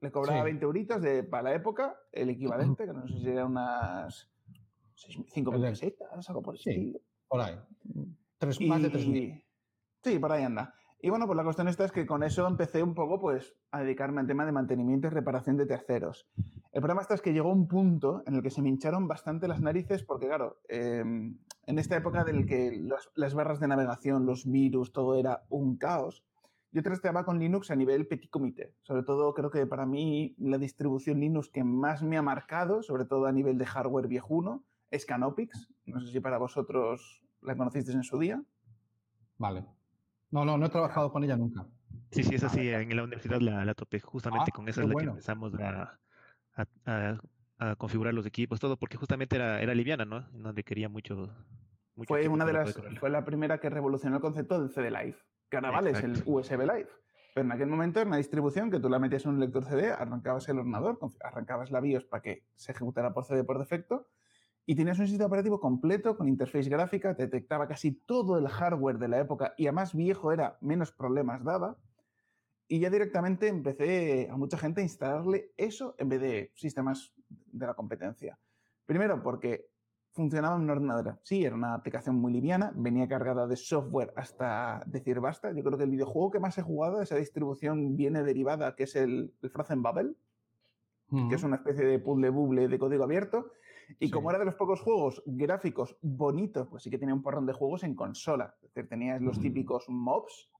le 0.00 0.12
cobraba 0.12 0.44
20 0.44 0.64
euritos 0.64 1.02
de, 1.02 1.24
para 1.24 1.42
la 1.42 1.54
época, 1.56 1.98
el 2.12 2.30
equivalente, 2.30 2.86
que 2.86 2.92
no 2.92 3.08
sé 3.08 3.18
si 3.18 3.28
eran 3.28 3.50
unas 3.50 4.30
5 4.94 5.60
pesetas, 5.60 6.28
algo 6.28 6.42
por 6.42 6.54
el 6.54 6.60
sí, 6.60 6.96
Por 7.26 7.40
ahí. 7.40 7.58
Tres, 8.38 8.60
más 8.60 8.82
de 8.82 8.92
3.000. 8.92 9.44
Sí, 10.04 10.18
por 10.20 10.30
ahí 10.30 10.44
anda. 10.44 10.72
Y 11.04 11.10
bueno, 11.10 11.26
pues 11.26 11.36
la 11.36 11.42
cuestión 11.42 11.66
esta 11.66 11.84
es 11.84 11.90
que 11.90 12.06
con 12.06 12.22
eso 12.22 12.46
empecé 12.46 12.80
un 12.80 12.94
poco 12.94 13.20
pues, 13.20 13.56
a 13.72 13.80
dedicarme 13.80 14.20
al 14.20 14.28
tema 14.28 14.46
de 14.46 14.52
mantenimiento 14.52 15.08
y 15.08 15.10
reparación 15.10 15.56
de 15.56 15.66
terceros. 15.66 16.28
El 16.70 16.80
problema 16.80 17.02
está 17.02 17.14
es 17.14 17.20
que 17.20 17.32
llegó 17.32 17.50
un 17.50 17.66
punto 17.66 18.22
en 18.24 18.36
el 18.36 18.42
que 18.42 18.50
se 18.50 18.62
me 18.62 18.68
hincharon 18.68 19.08
bastante 19.08 19.48
las 19.48 19.60
narices 19.60 20.04
porque, 20.04 20.28
claro, 20.28 20.60
em, 20.68 21.38
en 21.66 21.78
esta 21.80 21.96
época 21.96 22.24
la 22.24 22.46
que 22.46 22.80
las 23.16 23.34
barras 23.34 23.58
de 23.58 23.66
navegación, 23.66 24.26
los 24.26 24.48
virus, 24.48 24.92
todo 24.92 25.18
era 25.18 25.42
un 25.48 25.76
caos, 25.76 26.24
yo 26.70 26.84
trasteaba 26.84 27.24
con 27.24 27.40
Linux 27.40 27.72
a 27.72 27.76
nivel 27.76 28.06
petit 28.06 28.30
comité. 28.30 28.72
Sobre 28.82 29.02
todo 29.02 29.34
creo 29.34 29.50
que 29.50 29.66
para 29.66 29.86
mí 29.86 30.36
la 30.38 30.56
distribución 30.56 31.18
Linux 31.18 31.48
que 31.48 31.64
más 31.64 32.04
me 32.04 32.16
ha 32.16 32.22
marcado, 32.22 32.80
sobre 32.84 33.06
todo 33.06 33.26
a 33.26 33.32
nivel 33.32 33.58
de 33.58 33.66
hardware 33.66 34.06
viejuno, 34.06 34.62
es 34.92 35.04
Canopix. 35.04 35.68
No 35.84 35.98
sé 35.98 36.12
si 36.12 36.20
para 36.20 36.38
vosotros 36.38 37.24
la 37.40 37.56
conocisteis 37.56 37.96
en 37.96 38.04
su 38.04 38.20
día. 38.20 38.40
Vale. 39.36 39.66
No, 40.32 40.44
no, 40.46 40.58
no 40.58 40.66
he 40.66 40.70
trabajado 40.70 41.12
con 41.12 41.22
ella 41.22 41.36
nunca. 41.36 41.64
Sí, 42.10 42.24
sí, 42.24 42.34
es 42.34 42.42
así. 42.42 42.68
En 42.68 42.96
la 42.96 43.04
universidad 43.04 43.40
la, 43.40 43.64
la 43.64 43.74
topé. 43.74 44.00
Justamente 44.00 44.50
ah, 44.50 44.56
con 44.56 44.68
esa 44.68 44.82
es 44.82 44.88
la 44.88 44.94
que 44.94 45.04
empezamos 45.04 45.52
a, 45.54 45.98
configurar 47.78 48.12
los 48.12 48.26
equipos, 48.26 48.58
todo, 48.58 48.76
porque 48.76 48.96
justamente 48.96 49.36
era, 49.36 49.62
era 49.62 49.72
liviana, 49.74 50.04
¿no? 50.04 50.28
No 50.32 50.52
quería 50.54 50.88
mucho. 50.88 51.30
fue 52.08 52.26
una 52.28 52.44
de 52.44 52.54
las. 52.54 52.74
Fue 52.98 53.10
la 53.10 53.24
primera 53.24 53.58
que 53.58 53.70
revolucionó 53.70 54.16
el 54.16 54.22
concepto 54.22 54.58
del 54.58 54.70
CD 54.70 54.90
Live. 54.90 55.16
Vale, 55.50 55.90
es 55.90 56.02
el 56.02 56.22
USB 56.24 56.60
Live. 56.60 56.88
Pero 57.34 57.46
en 57.46 57.52
aquel 57.52 57.68
momento 57.68 58.00
era 58.00 58.08
una 58.08 58.16
distribución 58.16 58.70
que 58.70 58.80
tú 58.80 58.88
la 58.88 58.98
metías 58.98 59.24
en 59.24 59.32
un 59.32 59.40
lector 59.40 59.64
CD, 59.64 59.90
arrancabas 59.90 60.48
el 60.48 60.58
ordenador, 60.58 60.98
arrancabas 61.22 61.70
la 61.70 61.80
BIOS 61.80 62.04
para 62.04 62.22
que 62.22 62.44
se 62.56 62.72
ejecutara 62.72 63.14
por 63.14 63.24
CD 63.24 63.44
por 63.44 63.58
defecto 63.58 64.08
y 64.64 64.74
tenías 64.76 64.98
un 64.98 65.06
sistema 65.06 65.26
operativo 65.26 65.60
completo 65.60 66.16
con 66.16 66.28
interface 66.28 66.68
gráfica, 66.68 67.14
detectaba 67.14 67.66
casi 67.66 67.92
todo 67.92 68.38
el 68.38 68.48
hardware 68.48 68.98
de 68.98 69.08
la 69.08 69.20
época 69.20 69.54
y 69.56 69.66
a 69.66 69.72
más 69.72 69.94
viejo 69.94 70.32
era, 70.32 70.56
menos 70.60 70.92
problemas 70.92 71.42
daba. 71.44 71.76
Y 72.68 72.78
ya 72.78 72.88
directamente 72.88 73.48
empecé 73.48 74.28
a 74.30 74.36
mucha 74.36 74.56
gente 74.56 74.80
a 74.80 74.84
instalarle 74.84 75.52
eso 75.56 75.94
en 75.98 76.08
vez 76.08 76.20
de 76.20 76.52
sistemas 76.54 77.12
de 77.28 77.66
la 77.66 77.74
competencia. 77.74 78.38
Primero 78.86 79.22
porque 79.22 79.68
funcionaba 80.12 80.56
en 80.56 80.62
una 80.62 80.74
ordenadora. 80.74 81.18
Sí, 81.22 81.44
era 81.44 81.56
una 81.56 81.74
aplicación 81.74 82.16
muy 82.16 82.32
liviana, 82.32 82.72
venía 82.74 83.08
cargada 83.08 83.46
de 83.46 83.56
software 83.56 84.12
hasta 84.16 84.82
decir 84.86 85.20
basta. 85.20 85.52
Yo 85.52 85.64
creo 85.64 85.76
que 85.76 85.84
el 85.84 85.90
videojuego 85.90 86.30
que 86.30 86.40
más 86.40 86.56
he 86.56 86.62
jugado, 86.62 87.02
esa 87.02 87.16
distribución 87.16 87.96
viene 87.96 88.22
derivada, 88.22 88.74
que 88.76 88.84
es 88.84 88.94
el, 88.94 89.34
Frozen 89.52 89.82
Bubble, 89.82 90.14
que 91.28 91.34
es 91.34 91.42
una 91.42 91.56
especie 91.56 91.84
de 91.84 91.98
puzzle 91.98 92.30
bubble 92.30 92.68
de 92.68 92.78
código 92.78 93.04
abierto 93.04 93.52
y 93.98 94.10
como 94.10 94.30
era 94.30 94.38
de 94.38 94.44
los 94.44 94.54
pocos 94.54 94.80
juegos 94.80 95.22
gráficos 95.26 95.96
bonitos, 96.00 96.68
pues 96.68 96.82
sí 96.82 96.90
que 96.90 96.98
tenía 96.98 97.14
un 97.14 97.22
porrón 97.22 97.46
de 97.46 97.52
juegos 97.52 97.84
en 97.84 97.94
consola. 97.94 98.54
Es 98.62 98.72
decir, 98.74 98.88
tenías 98.88 99.20
los 99.20 99.40
típicos 99.40 99.88
mobs. 99.88 100.50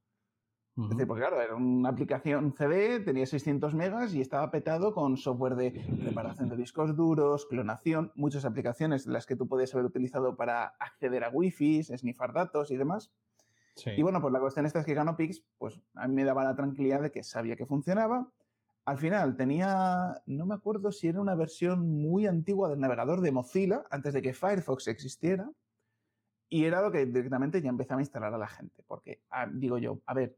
Es 0.75 0.89
decir, 0.89 1.07
porque 1.07 1.21
claro, 1.21 1.41
era 1.41 1.55
una 1.55 1.91
aplicación 1.91 2.55
CD, 2.57 3.01
tenía 3.01 3.27
600 3.27 3.75
megas 3.75 4.15
y 4.15 4.23
estaba 4.23 4.51
petado 4.51 4.95
con 4.95 5.19
software 5.19 5.55
de 5.55 5.71
reparación 6.03 6.49
de 6.49 6.57
discos 6.57 6.97
duros, 6.97 7.45
clonación, 7.45 8.11
muchas 8.15 8.47
aplicaciones 8.47 9.07
las 9.07 9.27
que 9.27 9.37
tú 9.37 9.47
podías 9.47 9.75
haber 9.75 9.85
utilizado 9.85 10.35
para 10.35 10.69
acceder 10.79 11.25
a 11.25 11.29
wifi, 11.29 11.83
snifar 11.83 12.33
datos 12.33 12.71
y 12.71 12.79
demás. 12.79 13.13
Y 13.85 14.03
bueno, 14.03 14.21
pues 14.21 14.33
la 14.33 14.41
cuestión 14.41 14.65
esta 14.65 14.81
es 14.81 14.87
que 14.87 14.95
Ganopix, 14.95 15.45
pues 15.59 15.79
a 15.95 16.09
mí 16.09 16.15
me 16.15 16.25
daba 16.25 16.45
la 16.45 16.55
tranquilidad 16.55 17.03
de 17.03 17.11
que 17.11 17.23
sabía 17.23 17.57
que 17.57 17.67
funcionaba, 17.67 18.31
al 18.85 18.99
final 18.99 19.37
tenía, 19.37 20.23
no 20.27 20.47
me 20.47 20.55
acuerdo 20.55 20.91
si 20.91 21.09
era 21.09 21.21
una 21.21 21.35
versión 21.35 21.89
muy 21.89 22.27
antigua 22.27 22.69
del 22.69 22.81
navegador 22.81 23.21
de 23.21 23.33
Mozilla, 23.33 23.85
antes 23.91 24.13
de 24.13 24.23
que 24.23 24.35
Firefox 24.35 24.89
existiera, 24.89 25.51
y 26.49 26.65
era 26.65 26.83
lo 26.83 26.91
que 26.91 27.07
directamente 27.07 27.63
ya 27.63 27.71
empezaba 27.71 28.01
a 28.01 28.03
instalar 28.03 28.35
a 28.35 28.39
la 28.39 28.49
gente, 28.49 28.83
porque 28.87 29.23
ah, 29.31 29.47
digo 29.51 29.79
yo, 29.79 30.01
a 30.05 30.15
ver, 30.15 30.37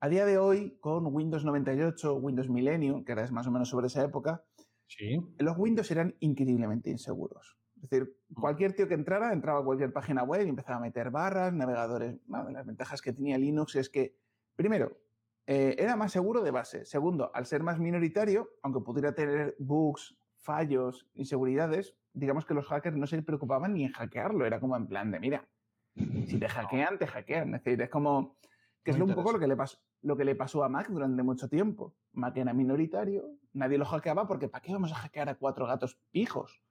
a 0.00 0.08
día 0.08 0.26
de 0.26 0.36
hoy 0.36 0.76
con 0.80 1.06
Windows 1.06 1.44
98, 1.44 2.14
Windows 2.16 2.50
Millennium, 2.50 3.04
que 3.04 3.12
era 3.12 3.30
más 3.30 3.46
o 3.46 3.50
menos 3.50 3.68
sobre 3.68 3.86
esa 3.86 4.04
época, 4.04 4.44
sí. 4.86 5.18
los 5.38 5.56
Windows 5.56 5.90
eran 5.90 6.14
increíblemente 6.20 6.90
inseguros. 6.90 7.56
Es 7.76 7.88
decir, 7.88 8.16
mm. 8.28 8.40
cualquier 8.40 8.74
tío 8.74 8.88
que 8.88 8.94
entrara, 8.94 9.32
entraba 9.32 9.60
a 9.60 9.64
cualquier 9.64 9.92
página 9.92 10.24
web 10.24 10.44
y 10.44 10.50
empezaba 10.50 10.78
a 10.78 10.80
meter 10.80 11.10
barras, 11.10 11.52
navegadores. 11.52 12.18
Una 12.26 12.44
de 12.44 12.52
las 12.52 12.66
ventajas 12.66 13.00
que 13.00 13.12
tenía 13.12 13.38
Linux 13.38 13.76
es 13.76 13.88
que, 13.88 14.16
primero, 14.56 14.98
eh, 15.46 15.76
era 15.78 15.96
más 15.96 16.12
seguro 16.12 16.42
de 16.42 16.50
base. 16.50 16.84
Segundo, 16.84 17.30
al 17.34 17.46
ser 17.46 17.62
más 17.62 17.78
minoritario, 17.78 18.50
aunque 18.62 18.80
pudiera 18.80 19.14
tener 19.14 19.54
bugs, 19.58 20.16
fallos, 20.36 21.06
inseguridades, 21.14 21.96
digamos 22.12 22.44
que 22.44 22.54
los 22.54 22.66
hackers 22.66 22.96
no 22.96 23.06
se 23.06 23.22
preocupaban 23.22 23.74
ni 23.74 23.84
en 23.84 23.92
hackearlo. 23.92 24.44
Era 24.46 24.58
como 24.58 24.76
en 24.76 24.86
plan 24.86 25.10
de, 25.10 25.20
mira, 25.20 25.46
si 26.26 26.38
te 26.38 26.48
hackean, 26.48 26.98
te 26.98 27.06
hackean. 27.06 27.54
Es 27.54 27.64
decir, 27.64 27.80
es 27.80 27.90
como 27.90 28.36
que 28.82 28.92
es 28.92 28.98
un 28.98 29.14
poco 29.14 29.32
lo 29.32 29.38
que, 29.38 29.48
le 29.48 29.56
pasó, 29.56 29.78
lo 30.02 30.16
que 30.16 30.24
le 30.24 30.36
pasó 30.36 30.62
a 30.62 30.68
Mac 30.68 30.88
durante 30.88 31.22
mucho 31.22 31.48
tiempo. 31.48 31.94
Mac 32.12 32.36
era 32.36 32.52
minoritario, 32.52 33.30
nadie 33.52 33.78
lo 33.78 33.84
hackeaba 33.84 34.26
porque 34.28 34.48
¿para 34.48 34.62
qué 34.62 34.72
vamos 34.72 34.92
a 34.92 34.96
hackear 34.96 35.28
a 35.28 35.34
cuatro 35.34 35.66
gatos 35.66 35.98
pijos? 36.12 36.62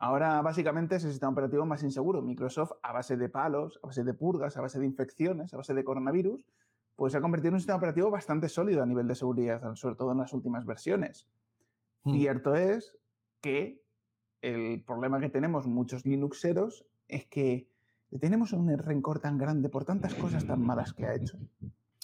Ahora 0.00 0.42
básicamente 0.42 0.96
es 0.96 1.04
el 1.04 1.10
sistema 1.10 1.32
operativo 1.32 1.64
más 1.64 1.82
inseguro. 1.82 2.22
Microsoft, 2.22 2.72
a 2.82 2.92
base 2.92 3.16
de 3.16 3.28
palos, 3.28 3.78
a 3.82 3.86
base 3.88 4.04
de 4.04 4.14
purgas, 4.14 4.56
a 4.56 4.60
base 4.60 4.78
de 4.78 4.86
infecciones, 4.86 5.54
a 5.54 5.56
base 5.56 5.74
de 5.74 5.84
coronavirus, 5.84 6.40
pues 6.98 7.12
se 7.12 7.18
ha 7.18 7.20
convertido 7.20 7.50
en 7.50 7.54
un 7.54 7.60
sistema 7.60 7.76
operativo 7.76 8.10
bastante 8.10 8.48
sólido 8.48 8.82
a 8.82 8.86
nivel 8.86 9.06
de 9.06 9.14
seguridad, 9.14 9.62
sobre 9.76 9.94
todo 9.94 10.10
en 10.10 10.18
las 10.18 10.32
últimas 10.32 10.66
versiones. 10.66 11.28
Hmm. 12.02 12.12
Cierto 12.12 12.56
es 12.56 12.92
que 13.40 13.80
el 14.42 14.82
problema 14.82 15.20
que 15.20 15.28
tenemos 15.28 15.68
muchos 15.68 16.04
Linuxeros 16.04 16.86
es 17.06 17.24
que 17.26 17.68
tenemos 18.20 18.52
un 18.52 18.76
rencor 18.76 19.20
tan 19.20 19.38
grande 19.38 19.68
por 19.68 19.84
tantas 19.84 20.12
cosas 20.14 20.44
tan 20.44 20.60
malas 20.60 20.92
que 20.92 21.06
ha 21.06 21.14
hecho. 21.14 21.38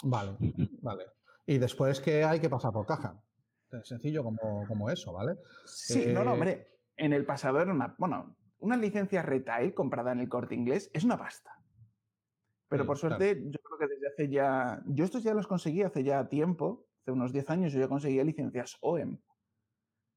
Vale, 0.04 0.36
vale. 0.80 1.06
Y 1.44 1.58
después 1.58 2.00
que 2.00 2.22
hay 2.22 2.38
que 2.38 2.48
pasar 2.48 2.72
por 2.72 2.86
caja. 2.86 3.20
Tan 3.68 3.84
sencillo 3.84 4.22
como, 4.22 4.64
como 4.68 4.90
eso, 4.90 5.12
¿vale? 5.12 5.38
Sí, 5.66 6.04
no, 6.06 6.22
no, 6.22 6.30
eh, 6.30 6.34
hombre. 6.34 6.68
En 6.96 7.12
el 7.12 7.26
pasado 7.26 7.60
era 7.60 7.72
una. 7.72 7.96
Bueno, 7.98 8.36
una 8.60 8.76
licencia 8.76 9.22
retail 9.22 9.74
comprada 9.74 10.12
en 10.12 10.20
el 10.20 10.28
corte 10.28 10.54
inglés 10.54 10.88
es 10.94 11.02
una 11.02 11.18
pasta. 11.18 11.58
Pero 12.68 12.86
por 12.86 12.98
suerte, 12.98 13.42
yo 13.44 13.58
creo 13.60 13.78
que 13.78 13.86
desde 13.86 14.08
hace 14.08 14.28
ya. 14.28 14.82
Yo 14.86 15.04
estos 15.04 15.22
ya 15.22 15.34
los 15.34 15.46
conseguí 15.46 15.82
hace 15.82 16.02
ya 16.02 16.28
tiempo, 16.28 16.86
hace 17.02 17.12
unos 17.12 17.32
10 17.32 17.50
años, 17.50 17.72
yo 17.72 17.80
ya 17.80 17.88
conseguía 17.88 18.24
licencias 18.24 18.78
OEM. 18.80 19.18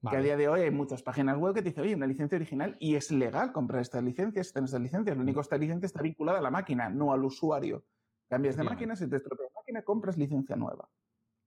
Que 0.09 0.15
a 0.15 0.21
día 0.21 0.37
de 0.37 0.47
hoy 0.47 0.61
hay 0.61 0.71
muchas 0.71 1.01
páginas 1.03 1.37
web 1.37 1.53
que 1.53 1.61
te 1.61 1.69
dicen, 1.69 1.83
oye, 1.83 1.95
una 1.95 2.07
licencia 2.07 2.37
original 2.37 2.77
y 2.79 2.95
es 2.95 3.11
legal 3.11 3.51
comprar 3.51 3.81
estas 3.81 4.03
licencias, 4.03 4.53
tener 4.53 4.65
estas 4.65 4.81
licencias. 4.81 5.17
Lo 5.17 5.23
único 5.23 5.39
que 5.39 5.43
esta 5.43 5.57
licencia 5.57 5.85
está 5.87 6.01
vinculada 6.01 6.39
a 6.39 6.41
la 6.41 6.51
máquina, 6.51 6.89
no 6.89 7.11
al 7.11 7.25
usuario. 7.25 7.83
Cambias 8.29 8.55
de 8.55 8.63
máquina, 8.63 8.95
si 8.95 9.09
te 9.09 9.15
estropea 9.15 9.47
la 9.47 9.59
máquina, 9.59 9.81
compras 9.81 10.17
licencia 10.17 10.55
nueva. 10.55 10.87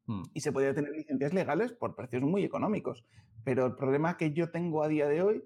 Hmm. 0.06 0.22
Y 0.34 0.40
se 0.40 0.52
podría 0.52 0.74
tener 0.74 0.92
licencias 0.92 1.32
legales 1.32 1.72
por 1.72 1.94
precios 1.94 2.22
muy 2.22 2.44
económicos. 2.44 3.04
Pero 3.44 3.66
el 3.66 3.76
problema 3.76 4.16
que 4.16 4.32
yo 4.32 4.50
tengo 4.50 4.82
a 4.82 4.88
día 4.88 5.06
de 5.06 5.22
hoy 5.22 5.44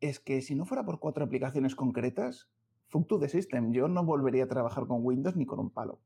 es 0.00 0.18
que 0.18 0.40
si 0.40 0.54
no 0.54 0.64
fuera 0.64 0.84
por 0.84 0.98
cuatro 0.98 1.24
aplicaciones 1.24 1.76
concretas, 1.76 2.48
fuck 2.90 3.08
to 3.08 3.18
the 3.18 3.28
system. 3.28 3.72
Yo 3.72 3.88
no 3.88 4.04
volvería 4.04 4.44
a 4.44 4.48
trabajar 4.48 4.86
con 4.86 5.04
Windows 5.04 5.36
ni 5.36 5.46
con 5.46 5.60
un 5.60 5.70
palo. 5.70 6.00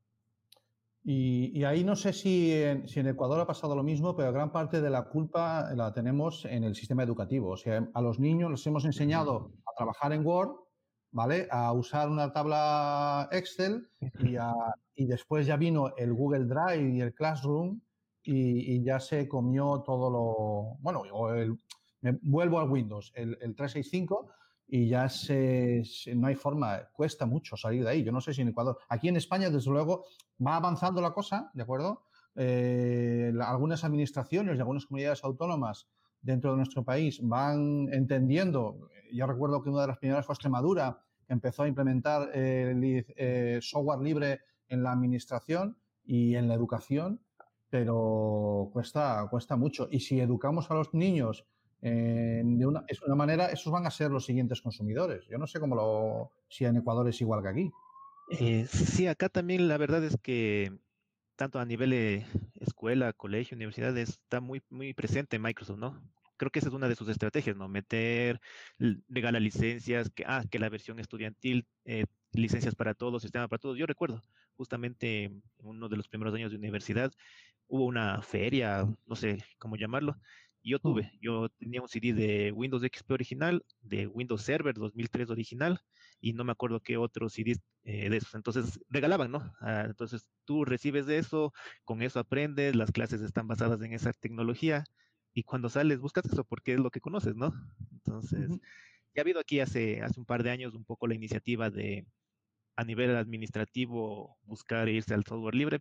Y, 1.07 1.63
ahí 1.65 1.83
no 1.83 1.95
sé 1.95 2.13
si 2.13 2.51
en, 2.51 3.07
Ecuador 3.07 3.39
ha 3.39 3.45
pasado 3.45 3.75
lo 3.75 3.83
mismo, 3.83 4.15
pero 4.15 4.33
gran 4.33 4.51
parte 4.51 4.81
de 4.81 4.89
la 4.89 5.03
culpa 5.03 5.71
la 5.75 5.93
tenemos 5.93 6.45
en 6.45 6.63
el 6.63 6.73
sistema 6.73 7.03
educativo. 7.03 7.51
O 7.51 7.57
sea, 7.57 7.87
a 7.93 8.01
los 8.01 8.19
niños 8.19 8.49
les 8.49 8.65
hemos 8.65 8.85
enseñado 8.85 9.51
a 9.67 9.75
trabajar 9.77 10.13
en 10.13 10.25
Word, 10.25 10.55
¿vale? 11.11 11.47
A 11.51 11.71
usar 11.73 12.09
una 12.09 12.33
tabla 12.33 13.29
Excel 13.31 13.87
y, 14.95 15.05
después 15.05 15.45
ya 15.45 15.57
vino 15.57 15.95
el 15.95 16.11
Google 16.11 16.45
Drive 16.45 16.95
y 16.95 17.01
el 17.01 17.13
Classroom 17.13 17.79
y, 18.23 18.83
ya 18.83 18.99
se 18.99 19.27
comió 19.27 19.83
todo 19.85 20.09
lo... 20.09 20.77
Bueno, 20.81 21.03
me 22.01 22.17
vuelvo 22.23 22.59
al 22.59 22.69
Windows, 22.69 23.11
el, 23.15 23.37
el 23.41 23.55
365 23.55 24.27
y 24.67 24.87
ya 24.87 25.09
se, 25.09 25.83
no 26.15 26.27
hay 26.27 26.35
forma, 26.35 26.89
cuesta 26.91 27.25
mucho 27.25 27.55
salir 27.55 27.83
de 27.83 27.91
ahí. 27.91 28.03
Yo 28.03 28.11
no 28.11 28.21
sé 28.21 28.33
si 28.33 28.41
en 28.41 28.49
Ecuador, 28.49 28.77
aquí 28.89 29.07
en 29.07 29.15
España, 29.15 29.49
desde 29.49 29.69
luego, 29.71 30.05
va 30.45 30.55
avanzando 30.55 31.01
la 31.01 31.11
cosa, 31.11 31.51
¿de 31.53 31.63
acuerdo? 31.63 32.03
Eh, 32.35 33.31
algunas 33.41 33.83
administraciones 33.83 34.57
y 34.57 34.59
algunas 34.59 34.85
comunidades 34.85 35.23
autónomas 35.23 35.87
dentro 36.21 36.51
de 36.51 36.57
nuestro 36.57 36.83
país 36.83 37.19
van 37.21 37.87
entendiendo. 37.93 38.89
Yo 39.13 39.27
recuerdo 39.27 39.61
que 39.61 39.69
una 39.69 39.81
de 39.81 39.87
las 39.87 39.99
primeras 39.99 40.25
fue 40.25 40.33
Extremadura, 40.33 40.99
que 41.27 41.33
empezó 41.33 41.63
a 41.63 41.67
implementar 41.67 42.31
eh, 42.33 43.59
software 43.61 43.99
libre 43.99 44.41
en 44.67 44.83
la 44.83 44.91
administración 44.91 45.77
y 46.03 46.35
en 46.35 46.47
la 46.47 46.55
educación, 46.55 47.21
pero 47.69 48.69
cuesta, 48.73 49.27
cuesta 49.29 49.55
mucho. 49.55 49.87
Y 49.91 49.99
si 49.99 50.19
educamos 50.19 50.69
a 50.71 50.73
los 50.73 50.93
niños 50.93 51.45
eh, 51.81 52.41
de 52.43 52.65
una, 52.65 52.83
es 52.87 53.01
una 53.01 53.15
manera, 53.15 53.47
esos 53.47 53.71
van 53.71 53.85
a 53.85 53.91
ser 53.91 54.11
los 54.11 54.25
siguientes 54.25 54.61
consumidores. 54.61 55.25
Yo 55.27 55.37
no 55.37 55.47
sé 55.47 55.59
cómo 55.59 55.75
lo, 55.75 56.31
si 56.49 56.65
en 56.65 56.77
Ecuador 56.77 57.07
es 57.07 57.19
igual 57.21 57.41
que 57.43 57.49
aquí. 57.49 57.71
Eh, 58.31 58.65
sí, 58.67 59.07
acá 59.07 59.29
también 59.29 59.67
la 59.67 59.77
verdad 59.77 60.03
es 60.03 60.17
que 60.21 60.71
tanto 61.35 61.59
a 61.59 61.65
nivel 61.65 61.91
de 61.91 62.25
escuela, 62.59 63.13
colegio, 63.13 63.55
universidad, 63.55 63.97
está 63.97 64.39
muy, 64.39 64.63
muy 64.69 64.93
presente 64.93 65.39
Microsoft, 65.39 65.77
¿no? 65.77 66.01
Creo 66.37 66.51
que 66.51 66.59
esa 66.59 66.69
es 66.69 66.73
una 66.73 66.89
de 66.89 66.95
sus 66.95 67.07
estrategias, 67.07 67.55
¿no? 67.55 67.67
Meter, 67.67 68.41
regalar 69.07 69.41
licencias, 69.41 70.09
que, 70.09 70.25
ah, 70.25 70.43
que 70.49 70.59
la 70.59 70.69
versión 70.69 70.99
estudiantil, 70.99 71.67
eh, 71.85 72.05
licencias 72.31 72.75
para 72.75 72.93
todos, 72.93 73.21
sistema 73.21 73.47
para 73.47 73.59
todos. 73.59 73.77
Yo 73.77 73.85
recuerdo, 73.85 74.21
justamente 74.55 75.25
en 75.25 75.43
uno 75.59 75.87
de 75.87 75.97
los 75.97 76.07
primeros 76.09 76.33
años 76.33 76.51
de 76.51 76.57
universidad, 76.57 77.11
hubo 77.67 77.85
una 77.85 78.21
feria, 78.21 78.85
no 79.05 79.15
sé 79.15 79.43
cómo 79.57 79.75
llamarlo, 79.75 80.17
yo 80.71 80.79
tuve, 80.79 81.11
yo 81.21 81.49
tenía 81.49 81.81
un 81.81 81.87
CD 81.87 82.13
de 82.13 82.51
Windows 82.51 82.83
XP 82.83 83.11
original, 83.11 83.63
de 83.81 84.07
Windows 84.07 84.41
Server 84.41 84.73
2003 84.73 85.29
original, 85.29 85.79
y 86.19 86.33
no 86.33 86.43
me 86.43 86.51
acuerdo 86.51 86.81
qué 86.81 86.97
otro 86.97 87.29
CD 87.29 87.55
eh, 87.83 88.09
de 88.09 88.17
esos. 88.17 88.33
Entonces 88.35 88.79
regalaban, 88.89 89.31
¿no? 89.31 89.53
Ah, 89.61 89.83
entonces 89.85 90.27
tú 90.43 90.65
recibes 90.65 91.05
de 91.05 91.19
eso, 91.19 91.53
con 91.83 92.01
eso 92.01 92.19
aprendes, 92.19 92.75
las 92.75 92.91
clases 92.91 93.21
están 93.21 93.47
basadas 93.47 93.81
en 93.81 93.93
esa 93.93 94.11
tecnología, 94.13 94.83
y 95.33 95.43
cuando 95.43 95.69
sales 95.69 95.99
buscas 95.99 96.25
eso 96.25 96.45
porque 96.45 96.73
es 96.73 96.79
lo 96.79 96.89
que 96.89 97.01
conoces, 97.01 97.35
¿no? 97.35 97.53
Entonces, 97.91 98.49
ya 99.13 99.21
ha 99.21 99.21
habido 99.21 99.39
aquí 99.39 99.59
hace, 99.59 100.01
hace 100.01 100.19
un 100.19 100.25
par 100.25 100.43
de 100.43 100.51
años 100.51 100.73
un 100.73 100.85
poco 100.85 101.07
la 101.07 101.15
iniciativa 101.15 101.69
de 101.69 102.07
a 102.75 102.83
nivel 102.83 103.15
administrativo 103.15 104.37
buscar 104.43 104.89
irse 104.89 105.13
al 105.13 105.25
software 105.25 105.55
libre, 105.55 105.79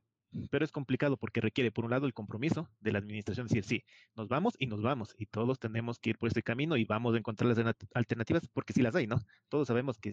pero 0.50 0.64
es 0.64 0.72
complicado 0.72 1.16
porque 1.16 1.40
requiere, 1.40 1.70
por 1.70 1.84
un 1.84 1.90
lado, 1.90 2.06
el 2.06 2.14
compromiso 2.14 2.68
de 2.80 2.92
la 2.92 2.98
administración, 2.98 3.46
decir, 3.46 3.64
sí, 3.64 3.84
nos 4.14 4.28
vamos 4.28 4.54
y 4.58 4.66
nos 4.66 4.82
vamos, 4.82 5.14
y 5.18 5.26
todos 5.26 5.58
tenemos 5.58 5.98
que 5.98 6.10
ir 6.10 6.18
por 6.18 6.28
este 6.28 6.42
camino 6.42 6.76
y 6.76 6.84
vamos 6.84 7.14
a 7.14 7.18
encontrar 7.18 7.56
las 7.56 7.74
alternativas, 7.94 8.48
porque 8.52 8.72
sí 8.72 8.82
las 8.82 8.94
hay, 8.94 9.06
¿no? 9.06 9.20
Todos 9.48 9.68
sabemos 9.68 9.98
que 9.98 10.12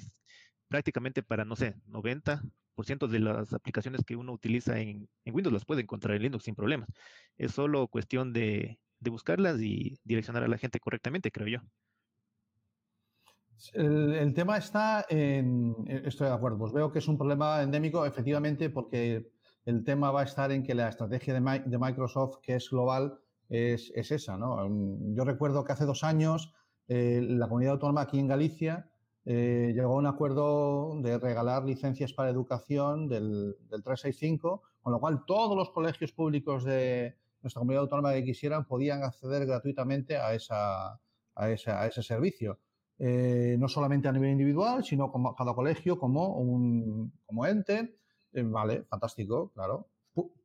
prácticamente 0.67 1.21
para, 1.21 1.45
no 1.45 1.55
sé, 1.55 1.75
90% 1.87 3.07
de 3.07 3.19
las 3.19 3.53
aplicaciones 3.53 4.03
que 4.05 4.15
uno 4.15 4.31
utiliza 4.31 4.79
en, 4.79 5.09
Windows 5.25 5.53
las 5.53 5.65
puede 5.65 5.81
encontrar 5.81 6.15
en 6.15 6.23
Linux 6.23 6.45
sin 6.45 6.55
problemas. 6.55 6.89
Es 7.37 7.51
solo 7.51 7.87
cuestión 7.87 8.31
de, 8.33 8.79
buscarlas 8.99 9.59
y 9.61 9.99
direccionar 10.03 10.43
a 10.43 10.47
la 10.47 10.57
gente 10.57 10.79
correctamente, 10.79 11.31
creo 11.31 11.47
yo. 11.47 11.59
El, 13.73 14.33
tema 14.33 14.57
está 14.57 15.05
en. 15.09 15.75
Estoy 15.87 16.29
de 16.29 16.33
acuerdo, 16.33 16.71
veo 16.71 16.91
que 16.91 16.99
es 16.99 17.07
un 17.07 17.17
problema 17.17 17.61
endémico, 17.61 18.05
efectivamente, 18.05 18.71
porque 18.71 19.29
el 19.65 19.83
tema 19.83 20.11
va 20.11 20.21
a 20.21 20.25
estar 20.25 20.51
en 20.51 20.63
que 20.63 20.73
la 20.73 20.89
estrategia 20.89 21.33
de, 21.33 21.77
Microsoft, 21.79 22.37
que 22.41 22.55
es 22.55 22.69
global, 22.69 23.19
es, 23.49 23.91
esa. 23.95 24.37
Mm, 24.37 25.13
yo 25.13 25.23
recuerdo 25.25 25.63
que 25.63 25.73
hace 25.73 25.85
dos 25.85 26.03
años 26.03 26.53
eh, 26.87 27.21
la 27.21 27.47
comunidad 27.47 27.73
autónoma 27.73 28.01
aquí 28.01 28.19
en 28.19 28.27
Galicia 28.27 28.89
eh, 29.25 29.71
llegó 29.75 29.93
a 29.93 29.97
un 29.97 30.07
acuerdo 30.07 30.99
de 31.01 31.19
regalar 31.19 31.63
licencias 31.63 32.13
para 32.13 32.29
educación 32.29 33.07
del, 33.07 33.55
365, 33.69 34.63
con 34.81 34.93
lo 34.93 34.99
cual 34.99 35.25
todos 35.25 35.55
los 35.55 35.69
colegios 35.69 36.11
públicos 36.11 36.63
de 36.63 37.15
nuestra 37.41 37.59
comunidad 37.59 37.83
autónoma 37.83 38.13
que 38.13 38.23
quisieran 38.23 38.65
podían 38.65 39.03
acceder 39.03 39.45
gratuitamente 39.45 40.17
a, 40.17 40.33
ese 40.33 42.03
servicio. 42.03 42.59
Eh, 42.97 43.55
no 43.59 43.67
solamente 43.67 44.07
a 44.07 44.11
nivel 44.11 44.31
individual, 44.31 44.83
sino 44.83 45.11
como 45.11 45.35
cada 45.35 45.55
colegio 45.55 45.97
como 45.97 46.35
un 46.37 47.11
como 47.25 47.47
ente 47.47 48.00
eh, 48.33 48.43
vale, 48.43 48.83
fantástico, 48.83 49.51
claro. 49.53 49.87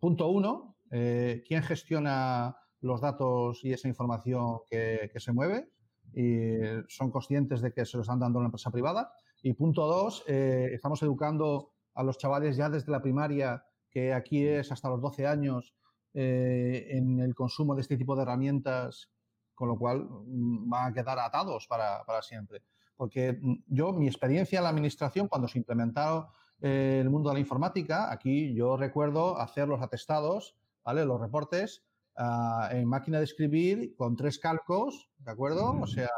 punto 0.01 0.29
uno, 0.29 0.77
eh, 0.91 1.43
¿quién 1.47 1.63
gestiona 1.63 2.57
los 2.81 3.01
datos 3.01 3.65
y 3.65 3.73
esa 3.73 3.89
información 3.89 4.61
que, 4.69 5.11
se 5.17 5.33
mueve? 5.33 5.71
Y 6.13 6.59
son 6.89 7.11
conscientes 7.11 7.61
de 7.61 7.73
que 7.73 7.85
se 7.85 7.97
los 7.97 8.05
están 8.05 8.21
dando 8.21 8.39
a 8.39 8.41
una 8.41 8.49
empresa 8.49 8.71
privada. 8.71 9.13
Y 9.43 9.53
punto 9.53 9.87
dos, 9.87 10.25
eh, 10.27 10.71
estamos 10.73 11.03
educando 11.03 11.73
a 11.95 12.03
los 12.03 12.19
chavales 12.19 12.57
ya 12.57 12.69
desde 12.69 12.93
la 12.93 13.03
primaria, 13.03 13.65
que 13.91 14.13
aquí 14.13 14.47
es 14.47 14.71
hasta 14.73 14.89
los 14.89 15.01
12 15.01 15.27
años, 15.27 15.75
en 16.19 17.21
el 17.21 17.35
consumo 17.35 17.75
de 17.75 17.83
este 17.83 17.99
tipo 17.99 18.17
de 18.17 18.23
herramientas, 18.23 19.11
con 19.57 19.69
lo 19.69 19.77
cual 19.77 20.07
mm, 20.09 20.69
van 20.69 20.91
a 20.91 20.95
quedar 20.95 21.19
atados 21.19 21.67
para, 21.67 22.05
para 22.05 22.23
siempre. 22.23 22.63
Porque 22.97 23.33
mm, 23.33 23.65
yo, 23.67 23.93
mi 23.93 24.07
experiencia 24.07 24.59
en 24.59 24.65
la 24.65 24.71
administración, 24.71 25.27
cuando 25.27 25.49
se 25.49 25.59
implementaron 25.59 26.27
el 26.61 27.11
mundo 27.11 27.29
de 27.29 27.35
la 27.35 27.41
informática, 27.41 28.11
aquí 28.11 28.55
yo 28.55 28.77
recuerdo 28.77 29.39
hacer 29.39 29.69
los 29.69 29.83
atestados, 29.83 30.57
¿vale? 30.85 31.05
Los 31.05 31.21
reportes 31.21 31.85
ah, 32.17 32.69
en 32.73 32.89
máquina 32.89 33.19
de 33.19 33.25
escribir 33.25 33.95
con 33.97 34.17
tres 34.17 34.39
calcos, 34.39 35.11
¿de 35.19 35.31
acuerdo? 35.31 35.79
O 35.81 35.87
sea, 35.87 36.09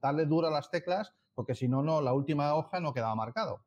darle 0.00 0.26
duro 0.26 0.48
a 0.48 0.50
las 0.50 0.70
teclas, 0.70 1.12
porque 1.34 1.54
si 1.54 1.68
no, 1.68 1.82
no, 1.82 2.00
la 2.00 2.12
última 2.12 2.54
hoja 2.54 2.80
no 2.80 2.92
quedaba 2.92 3.14
marcado. 3.14 3.60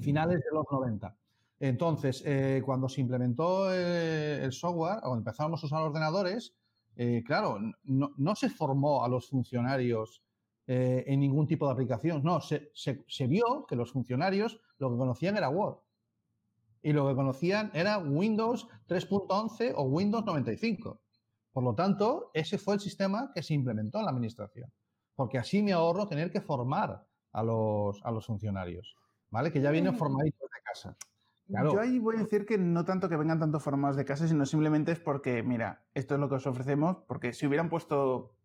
Finales 0.00 0.38
de 0.38 0.50
los 0.52 0.64
90. 0.70 1.14
Entonces, 1.60 2.22
eh, 2.24 2.62
cuando 2.64 2.88
se 2.88 3.02
implementó 3.02 3.72
eh, 3.72 4.42
el 4.42 4.52
software, 4.52 5.00
o 5.04 5.14
empezamos 5.14 5.62
a 5.62 5.66
usar 5.66 5.82
ordenadores, 5.82 6.54
eh, 6.96 7.22
claro, 7.24 7.58
no, 7.84 8.12
no, 8.16 8.34
se 8.34 8.48
formó 8.48 9.04
a 9.04 9.08
los 9.08 9.28
funcionarios 9.28 10.22
en 10.66 11.20
ningún 11.20 11.46
tipo 11.46 11.66
de 11.66 11.72
aplicación. 11.72 12.22
No, 12.22 12.40
se, 12.40 12.70
se, 12.74 13.04
se, 13.08 13.26
vio 13.26 13.66
que 13.66 13.76
los 13.76 13.92
funcionarios 13.92 14.60
lo 14.78 14.90
que 14.90 14.96
conocían 14.96 15.36
era 15.36 15.48
Word. 15.48 15.78
Y 16.82 16.92
lo 16.92 17.08
que 17.08 17.14
conocían 17.14 17.70
era 17.74 17.98
Windows 17.98 18.68
3.11 18.88 19.74
o 19.76 19.82
Windows 19.82 20.24
95. 20.24 21.00
Por 21.52 21.64
lo 21.64 21.74
tanto, 21.74 22.30
ese 22.32 22.58
fue 22.58 22.74
el 22.74 22.80
sistema 22.80 23.32
que 23.34 23.42
se 23.42 23.54
implementó 23.54 23.98
en 23.98 24.04
la 24.04 24.12
administración. 24.12 24.72
Porque 25.14 25.38
así 25.38 25.62
me 25.62 25.72
ahorro 25.72 26.08
tener 26.08 26.30
que 26.30 26.40
formar 26.40 27.04
a 27.32 27.42
los, 27.42 28.00
a 28.04 28.10
los 28.10 28.26
funcionarios. 28.26 28.96
¿Vale? 29.30 29.52
Que 29.52 29.60
ya 29.60 29.70
vienen 29.70 29.96
formaditos 29.96 30.48
de 30.48 30.62
casa. 30.64 30.96
Yo 31.48 31.80
ahí 31.80 31.98
voy 31.98 32.16
a 32.16 32.20
decir 32.20 32.46
que 32.46 32.58
no 32.58 32.84
tanto 32.84 33.08
que 33.08 33.16
vengan 33.16 33.40
tanto 33.40 33.58
formados 33.58 33.96
de 33.96 34.04
casa, 34.04 34.28
sino 34.28 34.46
simplemente 34.46 34.92
es 34.92 35.00
porque, 35.00 35.42
mira, 35.42 35.84
esto 35.94 36.14
es 36.14 36.20
lo 36.20 36.28
que 36.28 36.36
os 36.36 36.46
ofrecemos, 36.46 36.98
porque 37.08 37.32
si 37.32 37.46
hubieran 37.46 37.68
puesto 37.68 38.36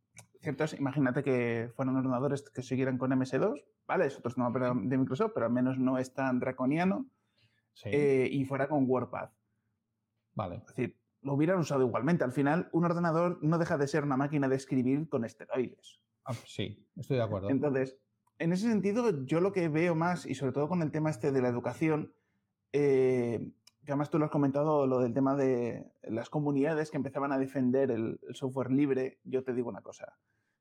ciertos, 0.45 0.73
imagínate 0.79 1.23
que 1.23 1.69
fueran 1.75 1.97
ordenadores 1.97 2.49
que 2.49 2.61
siguieran 2.61 2.97
con 2.97 3.11
MS2, 3.11 3.61
¿vale? 3.85 4.05
Es 4.05 4.17
otro 4.17 4.29
sistema 4.29 4.49
de 4.51 4.97
Microsoft, 4.97 5.31
pero 5.33 5.45
al 5.45 5.51
menos 5.51 5.77
no 5.77 5.97
es 5.97 6.13
tan 6.13 6.39
draconiano, 6.39 7.05
eh, 7.83 8.29
y 8.31 8.45
fuera 8.45 8.69
con 8.69 8.89
WordPad. 8.89 9.29
Vale. 10.33 10.57
Es 10.57 10.67
decir, 10.67 10.97
lo 11.21 11.33
hubieran 11.33 11.59
usado 11.59 11.81
igualmente. 11.81 12.23
Al 12.23 12.31
final, 12.31 12.69
un 12.71 12.85
ordenador 12.85 13.39
no 13.41 13.57
deja 13.57 13.77
de 13.77 13.87
ser 13.87 14.03
una 14.03 14.17
máquina 14.17 14.47
de 14.47 14.55
escribir 14.55 15.09
con 15.09 15.25
esteroides. 15.25 16.01
Ah, 16.23 16.33
sí, 16.33 16.87
estoy 16.95 17.17
de 17.17 17.23
acuerdo. 17.23 17.49
Entonces, 17.49 17.97
en 18.39 18.53
ese 18.53 18.69
sentido, 18.69 19.25
yo 19.25 19.41
lo 19.41 19.51
que 19.51 19.67
veo 19.69 19.95
más, 19.95 20.25
y 20.25 20.35
sobre 20.35 20.53
todo 20.53 20.67
con 20.67 20.81
el 20.81 20.91
tema 20.91 21.09
este 21.09 21.31
de 21.31 21.41
la 21.41 21.49
educación, 21.49 22.13
eh, 22.73 23.51
que 23.86 23.92
además 23.92 24.10
tú 24.10 24.18
lo 24.18 24.25
has 24.25 24.32
comentado, 24.32 24.88
lo 24.88 25.00
del 25.00 25.13
tema 25.13 25.36
de 25.36 25.86
las 26.04 26.30
comunidades 26.30 26.89
que 26.89 26.98
empezaban 26.98 27.32
a 27.32 27.38
defender 27.38 27.92
el, 27.92 28.20
software 28.34 28.72
libre, 28.72 29.20
yo 29.24 29.44
te 29.44 29.54
digo 29.54 29.70
una 29.70 29.82
cosa, 29.82 30.18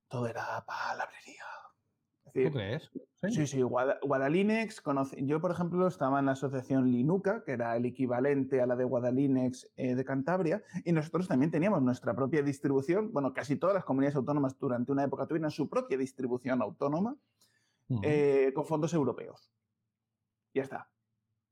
todo 0.09 0.27
era 0.27 0.65
palabrería. 0.67 1.43
¿Tú 2.33 2.53
crees? 2.53 2.91
Sí, 3.31 3.47
sí, 3.47 3.63
Guadalinux, 3.63 4.83
yo 5.19 5.41
por 5.41 5.53
ejemplo 5.53 5.87
estaba 5.87 6.19
en 6.19 6.27
la 6.27 6.33
asociación 6.33 6.91
Linuca, 6.91 7.45
que 7.45 7.53
era 7.53 7.77
el 7.77 7.87
equivalente 7.87 8.61
a 8.61 8.67
la 8.67 8.77
de 8.77 8.85
Guadalinux 8.85 9.71
eh, 9.77 9.95
de 9.95 10.05
Cantabria, 10.05 10.63
y 10.85 10.93
nosotros 10.93 11.29
también 11.29 11.51
teníamos 11.51 11.81
nuestra 11.81 12.15
propia 12.15 12.43
distribución, 12.43 13.13
bueno, 13.13 13.33
casi 13.33 13.57
todas 13.57 13.75
las 13.75 13.85
comunidades 13.85 14.17
autónomas 14.17 14.59
durante 14.59 14.93
una 14.93 15.05
época 15.05 15.27
tuvieron 15.27 15.51
su 15.51 15.69
propia 15.71 15.97
distribución 15.97 16.61
autónoma 16.61 17.17
eh, 18.03 18.53
con 18.55 18.67
fondos 18.67 18.93
europeos. 18.93 19.51
Ya 20.53 20.63
está. 20.63 20.91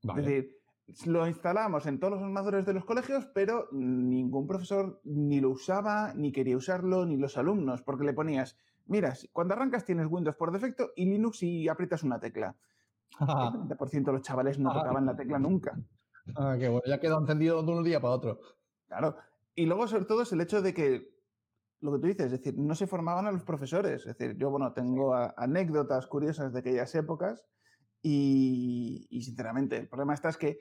Es 0.03 0.15
decir, 0.15 0.62
lo 1.05 1.27
instalamos 1.27 1.85
en 1.85 1.99
todos 1.99 2.13
los 2.13 2.21
ordenadores 2.21 2.65
de 2.65 2.73
los 2.73 2.85
colegios, 2.85 3.25
pero 3.33 3.67
ningún 3.71 4.47
profesor 4.47 4.99
ni 5.03 5.39
lo 5.39 5.51
usaba, 5.51 6.13
ni 6.13 6.31
quería 6.31 6.57
usarlo, 6.57 7.05
ni 7.05 7.17
los 7.17 7.37
alumnos, 7.37 7.81
porque 7.81 8.03
le 8.03 8.13
ponías, 8.13 8.57
mira, 8.85 9.13
cuando 9.31 9.53
arrancas 9.53 9.85
tienes 9.85 10.07
Windows 10.09 10.35
por 10.35 10.51
defecto 10.51 10.91
y 10.95 11.05
Linux 11.05 11.43
y 11.43 11.67
aprietas 11.67 12.03
una 12.03 12.19
tecla. 12.19 12.55
El 13.19 13.27
90% 13.27 14.03
de 14.03 14.11
los 14.11 14.21
chavales 14.21 14.59
no 14.59 14.73
tocaban 14.73 15.05
la 15.05 15.15
tecla 15.15 15.39
nunca. 15.39 15.77
Ah, 16.35 16.55
qué 16.57 16.67
bueno, 16.69 16.83
ya 16.87 16.99
quedó 16.99 17.19
encendido 17.19 17.61
de 17.63 17.71
un 17.71 17.83
día 17.83 17.99
para 17.99 18.13
otro. 18.13 18.39
Claro. 18.87 19.15
Y 19.55 19.65
luego, 19.65 19.87
sobre 19.87 20.05
todo, 20.05 20.23
es 20.23 20.31
el 20.31 20.41
hecho 20.41 20.61
de 20.61 20.73
que 20.73 21.13
lo 21.81 21.91
que 21.91 21.99
tú 21.99 22.07
dices, 22.07 22.27
es 22.27 22.31
decir, 22.31 22.57
no 22.57 22.75
se 22.75 22.87
formaban 22.87 23.27
a 23.27 23.31
los 23.31 23.43
profesores. 23.43 24.05
Es 24.07 24.17
decir, 24.17 24.37
yo, 24.37 24.49
bueno, 24.49 24.73
tengo 24.73 25.13
anécdotas 25.13 26.07
curiosas 26.07 26.53
de 26.53 26.59
aquellas 26.59 26.95
épocas 26.95 27.45
y, 28.05 29.21
sinceramente, 29.23 29.77
el 29.77 29.87
problema 29.87 30.13
está 30.13 30.29
es 30.29 30.37
que, 30.37 30.59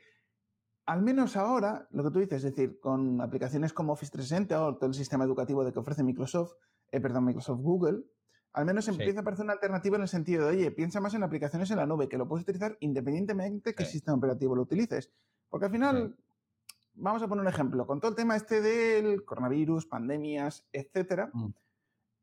al 0.86 1.02
menos 1.02 1.36
ahora, 1.36 1.88
lo 1.90 2.04
que 2.04 2.10
tú 2.10 2.20
dices, 2.20 2.44
es 2.44 2.54
decir, 2.54 2.78
con 2.78 3.20
aplicaciones 3.20 3.72
como 3.72 3.92
Office 3.92 4.12
360 4.12 4.64
o 4.64 4.76
todo 4.76 4.86
el 4.86 4.94
sistema 4.94 5.24
educativo 5.24 5.64
de 5.64 5.72
que 5.72 5.80
ofrece 5.80 6.04
Microsoft, 6.04 6.52
eh, 6.92 7.00
perdón, 7.00 7.24
Microsoft 7.24 7.60
Google, 7.60 8.04
al 8.52 8.64
menos 8.64 8.86
empieza 8.86 9.18
a 9.18 9.22
aparecer 9.22 9.44
una 9.44 9.54
alternativa 9.54 9.96
en 9.96 10.02
el 10.02 10.08
sentido 10.08 10.46
de, 10.46 10.56
oye, 10.56 10.70
piensa 10.70 11.00
más 11.00 11.14
en 11.14 11.24
aplicaciones 11.24 11.70
en 11.70 11.78
la 11.78 11.86
nube, 11.86 12.08
que 12.08 12.18
lo 12.18 12.28
puedes 12.28 12.42
utilizar 12.42 12.76
independientemente 12.80 13.74
que 13.74 13.82
el 13.82 13.88
sistema 13.88 14.16
operativo 14.16 14.54
lo 14.54 14.62
utilices. 14.62 15.10
Porque 15.48 15.66
al 15.66 15.72
final, 15.72 16.16
vamos 16.94 17.22
a 17.22 17.28
poner 17.28 17.42
un 17.42 17.48
ejemplo, 17.48 17.86
con 17.86 17.98
todo 17.98 18.10
el 18.10 18.16
tema 18.16 18.36
este 18.36 18.60
del 18.60 19.24
coronavirus, 19.24 19.86
pandemias, 19.86 20.68
etcétera, 20.72 21.30
mm. 21.32 21.48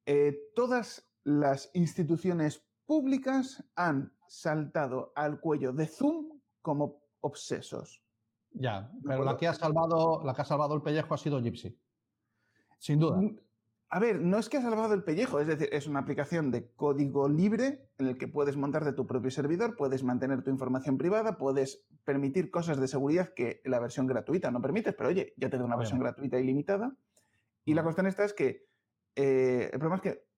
eh, 0.05 0.37
todas 0.55 1.09
las 1.23 1.71
instituciones 1.73 2.63
públicas 2.85 3.65
han 3.75 4.13
saltado 4.29 5.11
al 5.15 5.39
cuello 5.39 5.73
de 5.73 5.87
Zoom 5.87 6.39
como 6.61 7.01
obsesos. 7.21 8.01
Ya, 8.51 8.91
pero 9.03 9.23
la 9.23 9.37
que 9.37 9.47
ha 9.47 9.53
salvado, 9.53 10.23
la 10.23 10.33
que 10.33 10.41
ha 10.41 10.45
salvado 10.45 10.75
el 10.75 10.81
pellejo 10.81 11.13
ha 11.13 11.17
sido 11.17 11.41
Gypsy. 11.41 11.77
Sin 12.77 12.99
duda. 12.99 13.21
A 13.91 13.99
ver, 13.99 14.21
no 14.21 14.37
es 14.37 14.49
que 14.49 14.57
ha 14.57 14.61
salvado 14.61 14.93
el 14.93 15.03
pellejo, 15.03 15.39
es 15.39 15.47
decir, 15.47 15.67
es 15.71 15.87
una 15.87 15.99
aplicación 15.99 16.51
de 16.51 16.71
código 16.73 17.27
libre 17.27 17.89
en 17.97 18.07
el 18.07 18.17
que 18.19 18.27
puedes 18.27 18.55
montarte 18.55 18.93
tu 18.93 19.07
propio 19.07 19.31
servidor, 19.31 19.75
puedes 19.75 20.03
mantener 20.03 20.43
tu 20.43 20.51
información 20.51 20.99
privada, 20.99 21.39
puedes 21.39 21.83
permitir 22.05 22.51
cosas 22.51 22.79
de 22.79 22.87
seguridad 22.87 23.33
que 23.33 23.61
la 23.65 23.79
versión 23.79 24.05
gratuita 24.05 24.51
no 24.51 24.61
permite, 24.61 24.93
pero 24.93 25.09
oye, 25.09 25.33
ya 25.37 25.49
te 25.49 25.57
da 25.57 25.65
una 25.65 25.75
versión 25.75 25.99
gratuita 25.99 26.39
ilimitada. 26.39 26.95
Y 27.65 27.73
la 27.73 27.83
cuestión 27.83 28.05
esta 28.05 28.25
es 28.25 28.33
que 28.33 28.67
eh, 29.15 29.71
el 29.73 29.79
problema 29.79 29.95
es 29.95 30.01
que 30.03 30.28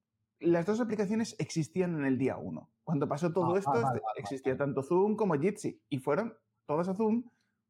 las 0.41 0.65
dos 0.65 0.79
aplicaciones 0.79 1.35
existían 1.39 1.97
en 1.99 2.05
el 2.05 2.17
día 2.17 2.37
1. 2.37 2.69
Cuando 2.83 3.07
pasó 3.07 3.31
todo 3.31 3.55
ah, 3.55 3.59
esto, 3.59 3.73
ah, 3.73 3.93
existía 4.15 4.57
tanto 4.57 4.83
Zoom 4.83 5.15
como 5.15 5.35
Jitsi 5.35 5.81
y 5.89 5.99
fueron 5.99 6.35
todas 6.65 6.87
a 6.87 6.93
Zoom 6.93 7.23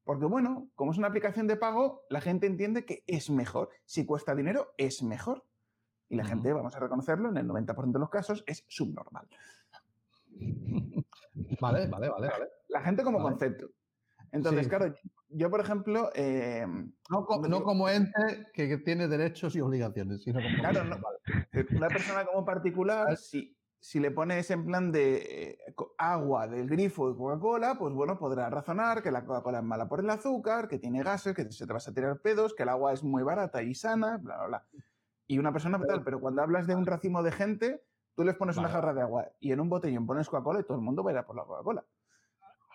porque, 0.04 0.26
bueno, 0.26 0.70
como 0.76 0.92
es 0.92 0.98
una 0.98 1.08
aplicación 1.08 1.48
de 1.48 1.58
pago, 1.58 2.04
la 2.10 2.22
gente 2.22 2.48
entiende 2.48 2.86
que 2.86 3.04
es 3.08 3.30
mejor. 3.30 3.70
Si 3.86 4.06
cuesta 4.06 4.36
dinero, 4.36 4.74
es 4.78 5.04
mejor. 5.04 5.46
Y 6.10 6.16
la 6.16 6.26
gente, 6.26 6.52
vamos 6.52 6.76
a 6.76 6.80
reconocerlo, 6.80 7.30
en 7.30 7.38
el 7.38 7.48
90% 7.48 7.92
de 7.92 8.00
los 8.00 8.10
casos 8.10 8.44
es 8.48 8.66
subnormal. 8.68 9.28
Vale, 11.62 11.88
vale, 11.88 12.10
vale, 12.10 12.28
vale. 12.28 12.50
La 12.68 12.82
gente 12.82 13.04
como 13.04 13.22
concepto. 13.22 13.68
Entonces, 14.32 14.68
claro, 14.68 14.94
yo, 15.34 15.50
por 15.50 15.62
ejemplo... 15.62 16.10
Eh, 16.16 16.66
no, 17.10 17.26
como 17.64 17.90
ente 17.90 18.48
que, 18.54 18.78
tiene 18.78 19.08
derechos 19.08 19.56
y 19.56 19.62
obligaciones, 19.62 20.24
sino 20.24 20.42
como... 20.42 20.58
Claro, 20.58 20.84
no, 20.84 20.98
una 21.76 21.88
persona 21.88 22.26
como 22.26 22.46
particular, 22.46 23.18
si, 23.18 23.58
si 23.80 24.00
le 24.00 24.12
pones 24.12 24.50
en 24.52 24.66
plan 24.66 24.92
de 24.92 25.16
eh, 25.18 25.58
agua 25.98 26.48
del 26.48 26.68
grifo 26.68 27.10
de 27.10 27.18
Coca-Cola, 27.18 27.76
pues 27.78 27.94
bueno, 27.94 28.18
podrá 28.18 28.50
razonar 28.50 29.02
que 29.02 29.12
la 29.12 29.26
Coca-Cola 29.26 29.60
es 29.60 29.64
mala 29.64 29.90
por 29.90 30.02
el 30.02 30.10
azúcar, 30.10 30.68
que 30.68 30.78
tiene 30.78 31.04
gases, 31.04 31.36
que 31.36 31.52
se 31.52 31.66
te 31.66 31.74
vas 31.74 31.88
a 31.88 31.94
tirar 31.94 32.20
pedos, 32.22 32.54
que 32.54 32.64
el 32.64 32.70
agua 32.70 32.94
es 32.94 33.04
muy 33.04 33.24
barata 33.24 33.64
y 33.64 33.74
sana, 33.74 34.18
bla, 34.18 34.38
bla, 34.38 34.48
bla. 34.48 34.66
Y 35.28 35.40
una 35.40 35.52
persona 35.52 35.82
tal, 35.86 36.04
pero 36.04 36.20
cuando 36.20 36.42
hablas 36.42 36.68
de 36.68 36.76
un 36.76 36.86
racimo 36.86 37.24
de 37.24 37.32
gente, 37.32 37.84
tú 38.16 38.24
les 38.24 38.36
pones 38.36 38.58
una 38.58 38.70
jarra 38.70 38.94
de 38.94 39.02
agua 39.02 39.30
y 39.40 39.52
en 39.52 39.60
un 39.60 39.70
botellón 39.70 40.06
pones 40.06 40.30
Coca-Cola 40.30 40.60
y 40.60 40.64
todo 40.64 40.78
el 40.78 40.84
mundo 40.84 41.04
va 41.04 41.12
a 41.12 41.14
ir 41.14 41.20
a 41.20 41.26
por 41.26 41.36
la 41.36 41.44
Coca-Cola. 41.44 41.84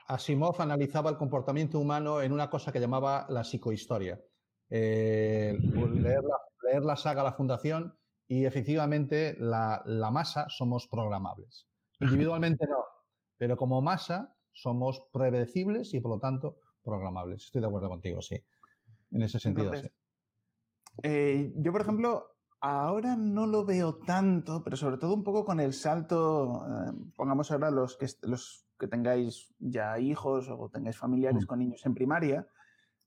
Asimov 0.08 0.60
analizaba 0.60 1.10
el 1.10 1.16
comportamiento 1.16 1.78
humano 1.78 2.20
en 2.22 2.32
una 2.32 2.48
cosa 2.48 2.72
que 2.72 2.80
llamaba 2.80 3.26
la 3.28 3.42
psicohistoria. 3.42 4.20
Eh, 4.70 5.56
leer, 5.60 6.84
la, 6.84 6.96
saga 6.96 7.22
La 7.22 7.32
Fundación 7.32 7.96
y 8.26 8.44
efectivamente 8.44 9.36
la, 9.38 9.82
masa 10.12 10.46
somos 10.48 10.86
programables. 10.88 11.68
Individualmente 12.00 12.66
no, 12.66 12.84
pero 13.36 13.56
como 13.56 13.80
masa 13.80 14.34
somos 14.52 15.02
predecibles 15.12 15.92
y 15.94 16.00
por 16.00 16.12
lo 16.12 16.18
tanto 16.18 16.58
programables. 16.82 17.44
Estoy 17.44 17.60
de 17.60 17.66
acuerdo 17.66 17.88
contigo, 17.88 18.22
sí. 18.22 18.42
En 19.10 19.22
ese 19.22 19.38
sentido, 19.38 19.74
sí. 19.74 19.88
Eh, 21.02 21.52
yo, 21.56 21.72
por 21.72 21.82
ejemplo, 21.82 22.36
ahora 22.60 23.16
no 23.16 23.46
lo 23.46 23.64
veo 23.64 23.96
tanto, 23.98 24.62
pero 24.64 24.76
sobre 24.76 24.98
todo 24.98 25.14
un 25.14 25.22
poco 25.22 25.44
con 25.44 25.60
el 25.60 25.72
salto, 25.72 26.64
eh, 26.66 26.92
pongamos 27.14 27.50
ahora 27.50 27.70
los 27.70 27.96
que, 27.96 28.06
los 28.22 28.65
que 28.78 28.88
tengáis 28.88 29.54
ya 29.58 29.98
hijos 29.98 30.48
o 30.50 30.68
tengáis 30.68 30.96
familiares 30.96 31.44
mm. 31.44 31.46
con 31.46 31.58
niños 31.58 31.84
en 31.86 31.94
primaria, 31.94 32.46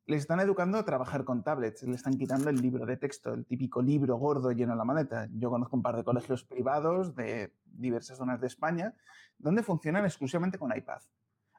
les 0.06 0.22
están 0.22 0.40
educando 0.40 0.80
a 0.80 0.86
trabajar 0.86 1.24
con 1.24 1.44
tablets, 1.44 1.84
le 1.84 1.96
están 1.96 2.18
quitando 2.18 2.50
el 2.50 2.56
libro 2.56 2.86
de 2.86 2.98
texto, 2.98 3.32
el 3.32 3.46
típico 3.46 3.80
libro 3.82 4.18
gordo 4.18 4.52
lleno 4.52 4.72
de 4.72 4.78
la 4.78 4.84
maleta. 4.84 5.30
Yo 5.34 5.52
conozco 5.52 5.76
un 5.76 5.84
par 5.84 5.96
de 5.96 6.04
colegios 6.04 6.44
privados 6.44 7.16
de 7.16 7.54
diversas 7.64 8.18
zonas 8.18 8.42
de 8.42 8.48
España 8.48 8.96
donde 9.38 9.62
funcionan 9.62 10.06
exclusivamente 10.06 10.58
con 10.58 10.76
iPad. 10.76 11.00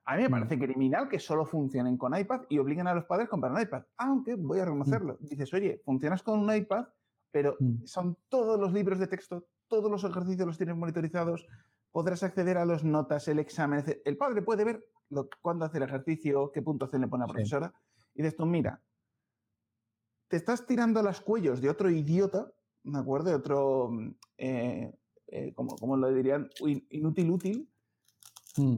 A 0.05 0.17
mí 0.17 0.23
me 0.23 0.29
mm. 0.29 0.33
parece 0.33 0.59
criminal 0.59 1.09
que 1.09 1.21
solo 1.21 1.47
funcionen 1.47 1.97
con 1.97 2.17
iPad 2.19 2.43
y 2.49 2.59
obliguen 2.59 2.89
a 2.89 2.95
los 2.95 3.05
padres 3.05 3.29
a 3.29 3.31
comprar 3.31 3.53
un 3.53 3.61
iPad, 3.61 3.85
aunque 3.97 4.35
voy 4.35 4.59
a 4.59 4.65
reconocerlo. 4.65 5.19
Mm. 5.21 5.27
Dices, 5.27 5.55
oye, 5.55 5.81
funcionas 5.85 6.23
con 6.25 6.41
un 6.41 6.53
iPad, 6.53 6.87
pero 7.31 7.57
son 7.85 8.17
todos 8.29 8.59
los 8.59 8.73
libros 8.73 8.99
de 8.99 9.07
texto, 9.07 9.47
todos 9.69 9.89
los 9.89 10.03
ejercicios 10.03 10.45
los 10.45 10.59
tienes 10.59 10.77
monitorizados, 10.77 11.47
podrás 11.93 12.23
acceder 12.23 12.57
a 12.59 12.65
las 12.65 12.85
notas, 12.85 13.29
el 13.29 13.39
examen. 13.39 13.85
El 14.05 14.17
padre 14.17 14.43
puede 14.43 14.65
ver 14.65 14.85
lo, 15.09 15.29
cuándo 15.41 15.65
hace 15.65 15.79
el 15.79 15.85
ejercicio, 15.85 16.51
qué 16.53 16.63
puntuación 16.63 17.03
le 17.03 17.09
pone 17.09 17.25
a 17.25 17.27
la 17.27 17.33
profesora. 17.33 17.75
Y 18.15 18.23
dices 18.23 18.37
tú, 18.37 18.47
mira, 18.47 18.81
te 20.29 20.37
estás 20.37 20.67
tirando 20.67 21.01
a 21.01 21.03
los 21.03 21.21
cuellos 21.21 21.61
de 21.61 21.69
otro 21.69 21.91
idiota, 21.91 22.53
¿de 22.85 22.99
acuerdo? 22.99 23.31
De 23.31 23.37
otro, 23.37 23.89
mm, 23.91 24.15
eh, 24.39 24.95
eh, 25.29 25.53
como, 25.55 25.97
lo 25.97 26.13
dirían, 26.13 26.49
inútil 26.91 27.31
útil, 27.31 27.71
mm. 28.57 28.77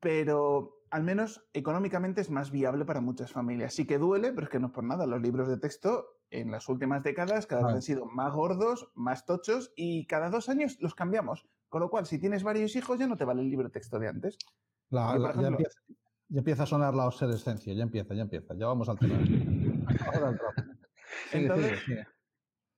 pero 0.00 0.82
al 0.90 1.02
menos 1.02 1.46
económicamente 1.52 2.22
es 2.22 2.30
más 2.30 2.50
viable 2.50 2.86
para 2.86 3.02
muchas 3.02 3.32
familias. 3.32 3.74
Sí 3.74 3.86
que 3.86 3.98
duele, 3.98 4.32
pero 4.32 4.44
es 4.44 4.50
que 4.50 4.58
no 4.58 4.68
es 4.68 4.72
por 4.72 4.84
nada. 4.84 5.06
Los 5.06 5.20
libros 5.20 5.48
de 5.48 5.58
texto 5.58 6.06
en 6.30 6.50
las 6.50 6.68
últimas 6.68 7.02
décadas 7.02 7.46
cada 7.46 7.66
vez 7.66 7.74
han 7.74 7.82
sido 7.82 8.06
más 8.06 8.34
gordos, 8.34 8.90
más 8.94 9.26
tochos 9.26 9.72
y 9.76 10.06
cada 10.06 10.30
dos 10.30 10.48
años 10.48 10.78
los 10.80 10.94
cambiamos. 10.94 11.46
Con 11.68 11.82
lo 11.82 11.90
cual, 11.90 12.06
si 12.06 12.18
tienes 12.18 12.42
varios 12.42 12.74
hijos, 12.76 12.98
ya 12.98 13.06
no 13.06 13.16
te 13.16 13.24
vale 13.24 13.42
el 13.42 13.50
libro 13.50 13.70
texto 13.70 13.98
de 13.98 14.08
antes. 14.08 14.38
ya, 14.90 16.38
empieza, 16.38 16.62
a 16.62 16.66
sonar 16.66 16.94
la 16.94 17.06
obsolescencia, 17.06 17.74
ya 17.74 17.82
empieza, 17.82 18.14
ya 18.14 18.22
empieza. 18.22 18.54
Ya 18.54 18.66
vamos 18.66 18.88
al 18.88 18.98
tema. 18.98 19.18
Entonces, 21.32 21.80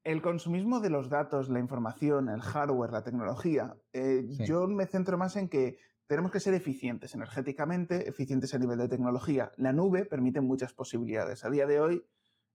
el 0.02 0.22
consumismo 0.22 0.80
de 0.80 0.90
los 0.90 1.08
datos, 1.08 1.48
la 1.48 1.60
información, 1.60 2.28
el 2.28 2.40
hardware, 2.40 2.90
la 2.90 3.04
tecnología, 3.04 3.76
eh, 3.92 4.26
yo 4.46 4.66
me 4.66 4.86
centro 4.86 5.18
más 5.18 5.36
en 5.36 5.48
que 5.48 5.78
tenemos 6.06 6.32
que 6.32 6.40
ser 6.40 6.54
eficientes 6.54 7.14
energéticamente, 7.14 8.08
eficientes 8.08 8.52
a 8.54 8.58
nivel 8.58 8.78
de 8.78 8.88
tecnología. 8.88 9.52
La 9.56 9.72
nube 9.72 10.04
permite 10.04 10.40
muchas 10.40 10.72
posibilidades. 10.72 11.44
A 11.44 11.50
día 11.50 11.66
de 11.66 11.80
hoy, 11.80 12.04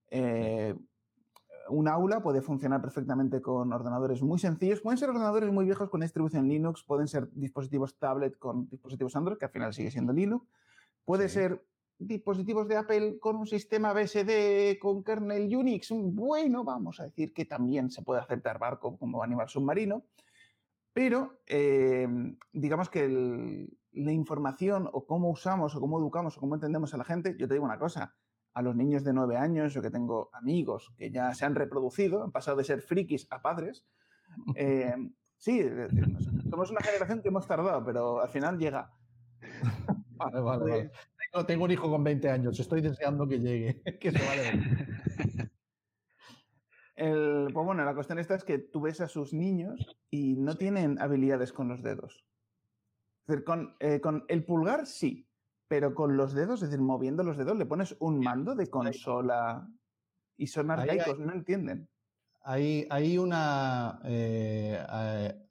eh, 0.09 0.75
un 1.69 1.87
aula 1.87 2.21
puede 2.21 2.41
funcionar 2.41 2.81
perfectamente 2.81 3.41
con 3.41 3.71
ordenadores 3.73 4.21
muy 4.21 4.39
sencillos. 4.39 4.81
Pueden 4.81 4.97
ser 4.97 5.09
ordenadores 5.09 5.51
muy 5.51 5.65
viejos 5.65 5.89
con 5.89 6.01
distribución 6.01 6.47
Linux, 6.47 6.83
pueden 6.83 7.07
ser 7.07 7.29
dispositivos 7.31 7.97
tablet 7.97 8.37
con 8.37 8.69
dispositivos 8.69 9.15
Android, 9.15 9.37
que 9.37 9.45
al 9.45 9.51
final 9.51 9.73
sigue 9.73 9.91
siendo 9.91 10.13
Linux. 10.13 10.45
Puede 11.03 11.29
ser 11.29 11.65
dispositivos 11.97 12.67
de 12.67 12.77
Apple 12.77 13.19
con 13.19 13.37
un 13.37 13.47
sistema 13.47 13.93
BSD 13.93 14.77
con 14.79 15.03
kernel 15.03 15.55
Unix. 15.55 15.89
Bueno, 15.91 16.63
vamos 16.63 16.99
a 16.99 17.03
decir 17.03 17.33
que 17.33 17.45
también 17.45 17.89
se 17.89 18.01
puede 18.01 18.21
aceptar 18.21 18.59
barco 18.59 18.97
como 18.97 19.23
animal 19.23 19.49
submarino. 19.49 20.03
Pero 20.93 21.41
eh, 21.45 22.07
digamos 22.53 22.89
que 22.89 23.67
la 23.91 24.11
información 24.11 24.89
o 24.91 25.05
cómo 25.05 25.29
usamos 25.29 25.75
o 25.75 25.81
cómo 25.81 25.99
educamos 25.99 26.37
o 26.37 26.39
cómo 26.39 26.55
entendemos 26.55 26.93
a 26.93 26.97
la 26.97 27.03
gente, 27.03 27.35
yo 27.37 27.47
te 27.47 27.53
digo 27.53 27.65
una 27.65 27.79
cosa, 27.79 28.15
a 28.55 28.61
los 28.61 28.75
niños 28.75 29.03
de 29.03 29.13
nueve 29.13 29.37
años, 29.37 29.73
yo 29.73 29.81
que 29.81 29.91
tengo 29.91 30.29
amigos 30.33 30.93
que 30.97 31.11
ya 31.11 31.33
se 31.35 31.45
han 31.45 31.55
reproducido, 31.55 32.23
han 32.23 32.31
pasado 32.31 32.57
de 32.57 32.63
ser 32.63 32.81
frikis 32.81 33.27
a 33.29 33.41
padres. 33.41 33.85
Eh, 34.55 34.95
sí, 35.37 35.61
somos 36.49 36.71
una 36.71 36.81
generación 36.81 37.21
que 37.21 37.27
hemos 37.27 37.45
tardado, 37.45 37.83
pero 37.85 38.21
al 38.21 38.29
final 38.29 38.57
llega. 38.57 38.91
Vale, 40.17 40.39
vale, 40.39 40.71
vale. 40.71 40.91
Tengo, 41.31 41.45
tengo, 41.45 41.65
un 41.65 41.71
hijo 41.71 41.89
con 41.89 42.01
20 42.01 42.29
años, 42.29 42.57
estoy 42.57 42.79
deseando 42.79 43.27
que 43.27 43.39
llegue, 43.39 43.81
que 43.99 44.11
se 44.11 44.25
vale. 44.25 45.51
El, 46.95 47.49
pues 47.53 47.65
bueno, 47.65 47.83
la 47.83 47.93
cuestión 47.93 48.19
esta 48.19 48.35
es 48.35 48.45
que 48.45 48.57
tú 48.57 48.79
ves 48.79 49.01
a 49.01 49.09
sus 49.09 49.33
niños 49.33 49.97
y 50.09 50.37
no 50.37 50.55
tienen 50.55 50.97
habilidades 51.01 51.51
con 51.51 51.67
los 51.67 51.83
dedos. 51.83 52.25
Es 53.23 53.27
decir, 53.27 53.43
con, 53.43 53.75
eh, 53.81 53.99
con, 53.99 54.23
el 54.29 54.45
pulgar 54.45 54.85
sí, 54.85 55.24
pero 55.67 55.93
con 55.95 56.17
los 56.17 56.33
dedos, 56.33 56.61
es 56.61 56.69
decir, 56.69 56.83
moviendo 56.83 57.23
los 57.23 57.37
dedos, 57.37 57.57
le 57.57 57.65
pones 57.65 57.95
un 57.99 58.19
mando 58.19 58.55
de 58.55 58.69
consola 58.69 59.67
y 60.37 60.47
son 60.47 60.71
arcaicos, 60.71 61.19
no 61.19 61.33
entienden. 61.33 61.87
Hay, 62.43 62.87
hay, 62.89 63.17
una, 63.17 63.99
eh, 64.03 64.83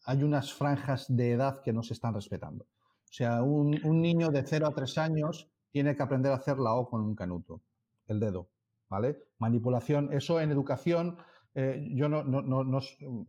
hay 0.04 0.22
unas 0.22 0.52
franjas 0.52 1.06
de 1.08 1.32
edad 1.32 1.60
que 1.60 1.72
no 1.72 1.82
se 1.82 1.94
están 1.94 2.14
respetando. 2.14 2.64
O 2.64 3.12
sea, 3.16 3.42
un, 3.42 3.80
un 3.84 4.00
niño 4.00 4.30
de 4.30 4.44
0 4.44 4.68
a 4.68 4.74
3 4.74 4.98
años 4.98 5.50
tiene 5.70 5.96
que 5.96 6.02
aprender 6.02 6.32
a 6.32 6.36
hacer 6.36 6.58
la 6.58 6.74
O 6.74 6.88
con 6.88 7.00
un 7.00 7.16
canuto, 7.16 7.62
el 8.06 8.20
dedo, 8.20 8.48
¿vale? 8.88 9.18
Manipulación, 9.38 10.12
eso 10.12 10.40
en 10.40 10.52
educación 10.52 11.16
eh, 11.56 11.88
yo 11.92 12.08
no, 12.08 12.24
no, 12.24 12.42
no, 12.42 12.80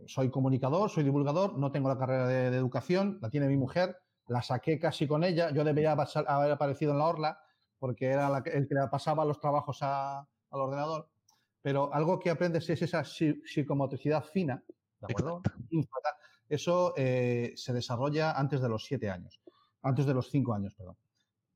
soy 0.07 0.29
comunicador, 0.31 0.89
soy 0.89 1.03
divulgador, 1.03 1.59
no 1.59 1.71
tengo 1.71 1.89
la 1.89 1.97
carrera 1.97 2.27
de, 2.27 2.57
educación, 2.57 3.19
la 3.21 3.29
tiene 3.29 3.47
mi 3.47 3.55
mujer, 3.55 3.97
la 4.27 4.41
saqué 4.41 4.79
casi 4.79 5.07
con 5.07 5.23
ella, 5.23 5.51
yo 5.51 5.63
debería 5.63 5.91
haber 5.91 6.51
aparecido 6.51 6.91
en 6.91 6.99
la 6.99 7.07
orla 7.07 7.39
porque 7.79 8.07
era 8.07 8.41
el 8.45 8.67
que 8.67 8.75
pasaba 8.89 9.25
los 9.25 9.39
trabajos 9.39 9.81
al 9.81 10.25
ordenador, 10.49 11.09
pero 11.61 11.93
algo 11.93 12.19
que 12.19 12.29
aprendes 12.29 12.69
es 12.69 12.81
esa 12.81 13.03
psicomotricidad 13.03 14.23
fina, 14.23 14.63
¿de 15.01 15.13
acuerdo? 15.13 15.41
Eso 16.47 16.93
eh, 16.95 17.53
se 17.55 17.73
desarrolla 17.73 18.31
antes 18.31 18.61
de 18.61 18.69
los 18.69 18.85
siete 18.85 19.09
años, 19.09 19.41
antes 19.81 20.05
de 20.05 20.13
los 20.13 20.29
cinco 20.29 20.53
años, 20.53 20.73
perdón. 20.75 20.97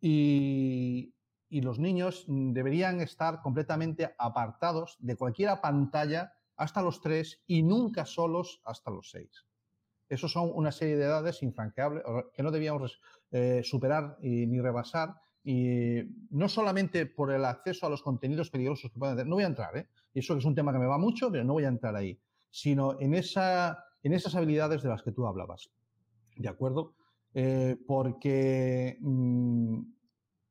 Y, 0.02 1.14
y 1.50 1.62
los 1.62 1.80
niños 1.80 2.26
deberían 2.28 3.02
estar 3.02 3.42
completamente 3.42 4.14
apartados 4.18 4.98
de 5.00 5.16
cualquier 5.16 5.60
pantalla 5.62 6.34
hasta 6.58 6.82
los 6.82 7.02
tres 7.02 7.42
y 7.48 7.64
nunca 7.64 8.06
solos 8.06 8.62
hasta 8.66 8.92
los 8.92 9.10
seis. 9.10 9.46
Esos 10.10 10.32
son 10.32 10.52
una 10.54 10.72
serie 10.72 10.98
de 10.98 11.06
edades 11.06 11.42
infranqueables 11.44 12.04
que 12.34 12.44
no 12.44 12.52
debíamos 12.52 13.00
eh, 13.32 13.62
superar 13.64 14.18
ni 14.22 14.60
rebasar, 14.60 15.16
y 15.44 16.02
no 16.32 16.50
solamente 16.50 17.06
por 17.06 17.32
el 17.32 17.46
acceso 17.46 17.86
a 17.86 17.90
los 17.90 18.04
contenidos 18.04 18.50
peligrosos 18.50 18.92
que 18.92 19.00
pueden 19.00 19.16
tener, 19.16 19.28
no 19.28 19.36
voy 19.36 19.46
a 19.46 19.48
entrar, 19.48 19.78
¿eh? 19.78 19.88
eso 20.14 20.36
es 20.38 20.46
un 20.46 20.56
tema 20.56 20.74
que 20.74 20.80
me 20.80 20.86
va 20.86 20.98
mucho, 20.98 21.32
pero 21.32 21.44
no 21.44 21.54
voy 21.54 21.64
a 21.64 21.70
entrar 21.70 21.96
ahí, 21.96 22.20
sino 22.52 23.00
en 23.00 23.14
esas 23.14 24.36
habilidades 24.36 24.84
de 24.84 24.90
las 24.90 25.02
que 25.02 25.12
tú 25.12 25.26
hablabas. 25.26 25.72
¿De 26.36 26.50
acuerdo? 26.50 26.96
Eh, 27.34 27.78
porque 27.88 28.98
mm, 29.02 29.82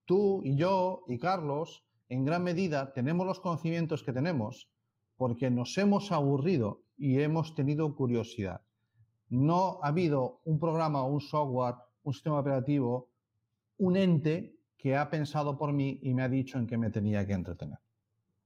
tú 0.05 0.43
y 0.45 0.57
yo 0.57 1.05
y 1.09 1.19
Carlos, 1.19 1.85
en 2.09 2.25
gran 2.25 2.43
medida, 2.43 2.93
tenemos 2.93 3.27
los 3.27 3.41
conocimientos 3.41 4.03
que 4.03 4.13
tenemos 4.13 4.71
porque 5.17 5.51
nos 5.51 5.77
hemos 5.77 6.13
aburrido 6.13 6.83
y 6.97 7.21
hemos 7.21 7.55
tenido 7.55 7.95
curiosidad. 7.95 8.63
No 9.31 9.81
ha 9.83 9.89
habido 9.89 10.41
un 10.45 10.59
programa, 10.59 11.05
un 11.05 11.21
software, 11.21 11.77
un 12.03 12.13
sistema 12.13 12.41
operativo, 12.41 13.09
un 13.79 13.97
ente 13.97 14.57
que 14.77 14.97
ha 14.97 15.11
pensado 15.11 15.59
por 15.59 15.73
mí 15.73 15.99
y 16.03 16.15
me 16.15 16.23
ha 16.23 16.29
dicho 16.29 16.59
en 16.59 16.67
qué 16.67 16.79
me 16.79 16.91
tenía 16.91 17.27
que 17.27 17.33
entretener. 17.33 17.79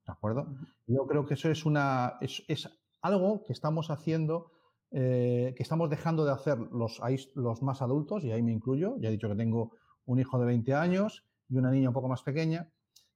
¿De 0.06 0.12
acuerdo? 0.12 0.46
Yo 0.86 1.06
creo 1.06 1.26
que 1.26 1.34
eso 1.34 1.50
es, 1.50 1.64
una, 1.64 2.18
es, 2.20 2.68
algo 3.00 3.44
que 3.44 3.52
estamos 3.52 3.90
haciendo, 3.90 4.50
eh, 4.90 5.54
que 5.56 5.62
estamos 5.62 5.90
dejando 5.90 6.24
de 6.24 6.32
hacer 6.32 6.58
los, 6.58 7.00
los 7.34 7.62
más 7.62 7.82
adultos, 7.82 8.24
y 8.24 8.32
ahí 8.32 8.42
me 8.42 8.52
incluyo. 8.52 8.96
Ya 8.98 9.08
he 9.08 9.12
dicho 9.12 9.28
que 9.28 9.36
tengo 9.36 9.72
un 10.06 10.18
hijo 10.18 10.38
de 10.38 10.46
20 10.46 10.74
años 10.74 11.24
y 11.48 11.56
una 11.56 11.70
niña 11.70 11.88
un 11.88 11.94
poco 11.94 12.08
más 12.08 12.22
pequeña. 12.22 12.68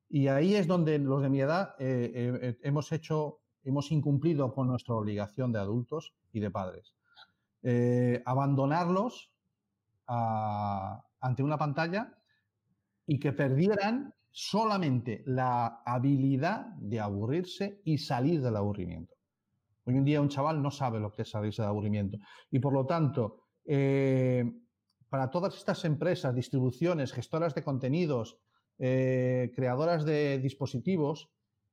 Y 0.09 0.29
ahí 0.29 0.55
es 0.55 0.67
donde 0.67 0.99
los 0.99 1.23
de 1.23 1.29
mi 1.29 1.41
edad 1.41 1.75
eh, 1.79 2.39
eh, 2.41 2.59
hemos 2.63 2.93
hecho 2.93 3.41
hemos 3.67 3.91
incumplido 3.91 4.55
con 4.55 4.69
nuestra 4.69 4.95
obligación 4.95 5.53
de 5.53 5.59
adultos 5.59 6.15
y 6.33 6.41
de 6.41 6.51
padres. 6.51 6.95
Eh, 7.69 8.23
abandonarlos 8.25 9.33
ante 10.07 11.43
una 11.43 11.59
pantalla 11.59 12.17
y 13.09 13.19
que 13.19 13.33
perdieran 13.33 14.15
solamente 14.31 15.25
la 15.27 15.83
habilidad 15.85 16.67
de 16.77 17.01
aburrirse 17.01 17.81
y 17.83 17.99
salir 17.99 18.41
del 18.41 18.55
aburrimiento. 18.55 19.17
Hoy 19.83 19.97
en 19.97 20.05
día 20.05 20.21
un 20.21 20.29
chaval 20.29 20.63
no 20.63 20.71
sabe 20.71 21.01
lo 21.01 21.11
que 21.11 21.23
es 21.23 21.31
salirse 21.31 21.63
del 21.63 21.71
aburrimiento. 21.71 22.19
Y 22.53 22.61
por 22.61 22.73
lo 22.73 22.87
tanto, 22.87 23.49
eh, 23.65 24.49
para 25.09 25.29
todas 25.29 25.57
estas 25.57 25.85
empresas, 25.85 26.37
distribuciones, 26.37 27.13
gestoras 27.13 27.53
de 27.57 27.65
contenidos, 27.65 28.39
eh, 28.79 29.51
creadoras 29.57 30.05
de 30.05 30.39
dispositivos, 30.39 31.31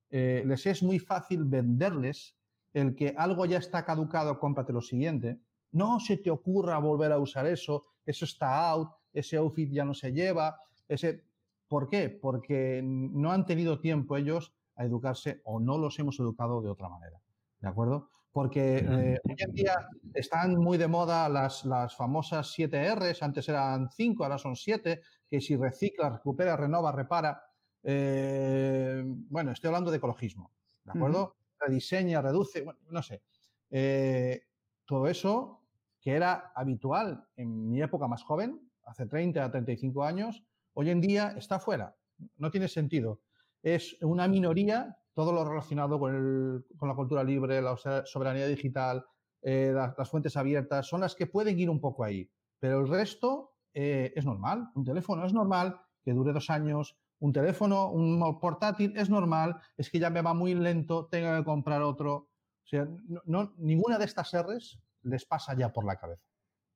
les 0.10 0.66
es 0.66 0.82
muy 0.82 0.98
fácil 0.98 1.44
venderles 1.46 2.36
el 2.74 2.96
que 2.96 3.14
algo 3.16 3.46
ya 3.46 3.60
está 3.60 3.86
caducado, 3.86 4.40
cómprate 4.40 4.74
lo 4.74 4.82
siguiente. 4.82 5.40
No 5.74 6.00
se 6.00 6.18
te 6.18 6.32
ocurra 6.32 6.78
volver 6.80 7.12
a 7.12 7.20
usar 7.20 7.46
eso, 7.46 7.86
eso 8.06 8.26
está 8.26 8.70
out, 8.70 8.90
ese 9.12 9.38
outfit 9.38 9.72
ya 9.72 9.86
no 9.86 9.94
se 9.94 10.12
lleva, 10.12 10.60
ese... 10.88 11.24
¿Por 11.68 11.90
qué? 11.90 12.10
Porque 12.10 12.82
no 12.84 13.32
han 13.32 13.46
tenido 13.46 13.80
tiempo 13.80 14.16
ellos 14.16 14.54
a 14.76 14.86
educarse 14.86 15.42
o 15.44 15.60
no 15.60 15.78
los 15.78 15.98
hemos 15.98 16.20
educado 16.20 16.62
de 16.62 16.70
otra 16.70 16.88
manera. 16.88 17.20
¿De 17.60 17.68
acuerdo? 17.68 18.10
Porque 18.32 18.78
eh, 18.78 19.20
hoy 19.24 19.36
en 19.38 19.52
día 19.54 19.88
están 20.14 20.56
muy 20.56 20.78
de 20.78 20.88
moda 20.88 21.30
las, 21.30 21.66
las 21.66 21.96
famosas 21.96 22.52
7 22.52 22.96
Rs, 22.96 23.24
antes 23.24 23.48
eran 23.48 23.90
5, 23.90 24.24
ahora 24.24 24.38
son 24.38 24.56
7, 24.56 25.02
que 25.28 25.40
si 25.40 25.56
recicla, 25.56 26.10
recupera, 26.10 26.58
renova, 26.58 26.92
repara. 26.92 27.44
Eh, 27.84 29.04
bueno, 29.06 29.52
estoy 29.52 29.68
hablando 29.68 29.92
de 29.92 29.98
ecologismo, 29.98 30.52
¿de 30.84 30.92
acuerdo? 30.92 31.36
Rediseña, 31.60 32.22
reduce, 32.22 32.64
bueno, 32.64 32.80
no 32.90 33.04
sé. 33.04 33.22
Eh, 33.70 34.44
todo 34.86 35.08
eso 35.08 35.63
que 36.04 36.12
era 36.12 36.52
habitual 36.54 37.26
en 37.38 37.70
mi 37.70 37.82
época 37.82 38.08
más 38.08 38.24
joven, 38.24 38.60
hace 38.84 39.06
30 39.06 39.44
a 39.44 39.50
35 39.50 40.04
años, 40.04 40.44
hoy 40.74 40.90
en 40.90 41.00
día 41.00 41.34
está 41.38 41.60
fuera. 41.60 41.96
No 42.38 42.52
tiene 42.52 42.68
sentido. 42.68 43.22
Es 43.62 43.96
una 44.02 44.28
minoría 44.28 44.98
todo 45.14 45.32
lo 45.32 45.46
relacionado 45.46 45.98
con, 46.00 46.66
la 46.82 46.96
cultura 46.96 47.24
libre, 47.24 47.62
la 47.62 47.78
soberanía 48.06 48.48
digital, 48.48 49.06
eh, 49.42 49.72
las, 49.74 50.10
fuentes 50.10 50.36
abiertas, 50.36 50.88
son 50.88 51.02
las 51.02 51.16
que 51.16 51.28
pueden 51.28 51.58
ir 51.58 51.70
un 51.70 51.80
poco 51.80 52.04
ahí. 52.04 52.30
Pero 52.60 52.82
el 52.82 52.90
resto 52.90 53.54
es 53.74 54.26
normal. 54.26 54.70
Un 54.76 54.84
teléfono 54.84 55.26
es 55.26 55.34
normal 55.34 55.80
que 56.04 56.14
dure 56.14 56.34
dos 56.34 56.50
años, 56.50 56.98
un 57.20 57.32
teléfono, 57.32 57.90
un 57.92 58.40
portátil, 58.42 58.94
es 58.98 59.10
normal, 59.10 59.56
es 59.78 59.90
que 59.90 60.00
ya 60.00 60.10
me 60.10 60.22
va 60.22 60.34
muy 60.34 60.54
lento, 60.54 61.06
tengo 61.06 61.38
que 61.38 61.46
comprar 61.46 61.82
otro. 61.82 62.14
O 62.16 62.66
sea, 62.66 62.88
no, 63.26 63.54
ninguna 63.58 63.98
de 63.98 64.06
estas 64.06 64.34
R's 64.34 64.80
les 65.04 65.26
pasa 65.26 65.56
ya 65.56 65.72
por 65.72 65.86
la 65.86 65.98
cabeza. 65.98 66.24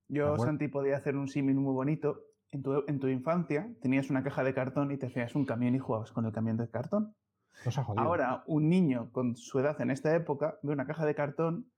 Yo, 0.09 0.37
Santi, 0.37 0.67
podía 0.67 0.97
hacer 0.97 1.15
un 1.15 1.27
símil 1.27 1.55
muy 1.55 1.73
bonito. 1.73 2.23
En 2.51 2.63
tu, 2.63 2.83
en 2.87 2.99
tu, 2.99 3.07
infancia 3.07 3.69
tenías 3.81 4.09
una 4.09 4.23
caja 4.23 4.43
de 4.43 4.53
cartón 4.53 4.91
y 4.91 4.97
te 4.97 5.07
hacías 5.07 5.35
un 5.35 5.45
camión 5.45 5.75
y 5.75 5.79
jugabas 5.79 6.11
con 6.13 6.25
el 6.25 6.31
camión 6.31 6.55
de 6.55 6.69
cartón. 6.69 7.13
Ahora, 7.97 8.43
un 8.47 8.69
niño 8.69 9.11
con 9.11 9.35
su 9.35 9.59
edad 9.59 9.81
en 9.81 9.91
esta 9.91 10.15
época 10.15 10.57
ve 10.61 10.73
una 10.73 10.85
caja 10.85 11.05
de 11.05 11.15
cartón 11.15 11.71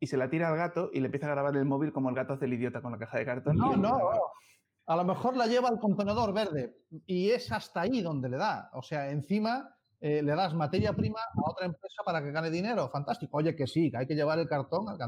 y 0.00 0.08
se 0.08 0.16
la 0.16 0.28
tira 0.28 0.48
al 0.48 0.56
gato 0.56 0.90
y 0.92 1.00
le 1.00 1.06
empieza 1.06 1.26
a 1.26 1.30
grabar 1.30 1.56
el 1.56 1.64
móvil 1.64 1.92
como 1.92 2.08
el 2.08 2.16
gato 2.16 2.32
hace 2.32 2.46
el 2.46 2.54
idiota 2.54 2.82
con 2.82 2.92
la 2.92 2.98
caja 2.98 3.18
de 3.18 3.24
cartón. 3.24 3.56
No, 3.56 3.76
no, 3.76 3.98
a 4.86 4.96
lo 4.96 5.04
mejor 5.04 5.36
la 5.36 5.46
lleva 5.46 5.68
al 5.68 5.78
contenedor 5.78 6.32
verde 6.32 6.76
y 7.06 7.30
es 7.30 7.50
hasta 7.52 7.82
ahí 7.82 8.02
donde 8.02 8.28
le 8.28 8.36
da. 8.36 8.70
O 8.72 8.82
sea, 8.82 9.10
encima 9.10 9.75
eh, 10.06 10.22
le 10.22 10.36
das 10.36 10.54
materia 10.54 10.92
prima 10.92 11.18
a 11.18 11.50
otra 11.50 11.66
empresa 11.66 12.02
para 12.04 12.22
que 12.22 12.30
gane 12.30 12.48
dinero. 12.48 12.88
Fantástico. 12.88 13.38
Oye, 13.38 13.56
que 13.56 13.66
sí, 13.66 13.90
que 13.90 13.96
hay 13.96 14.06
que 14.06 14.14
llevar 14.14 14.38
el 14.38 14.46
cartón 14.46 14.88
al, 14.88 14.98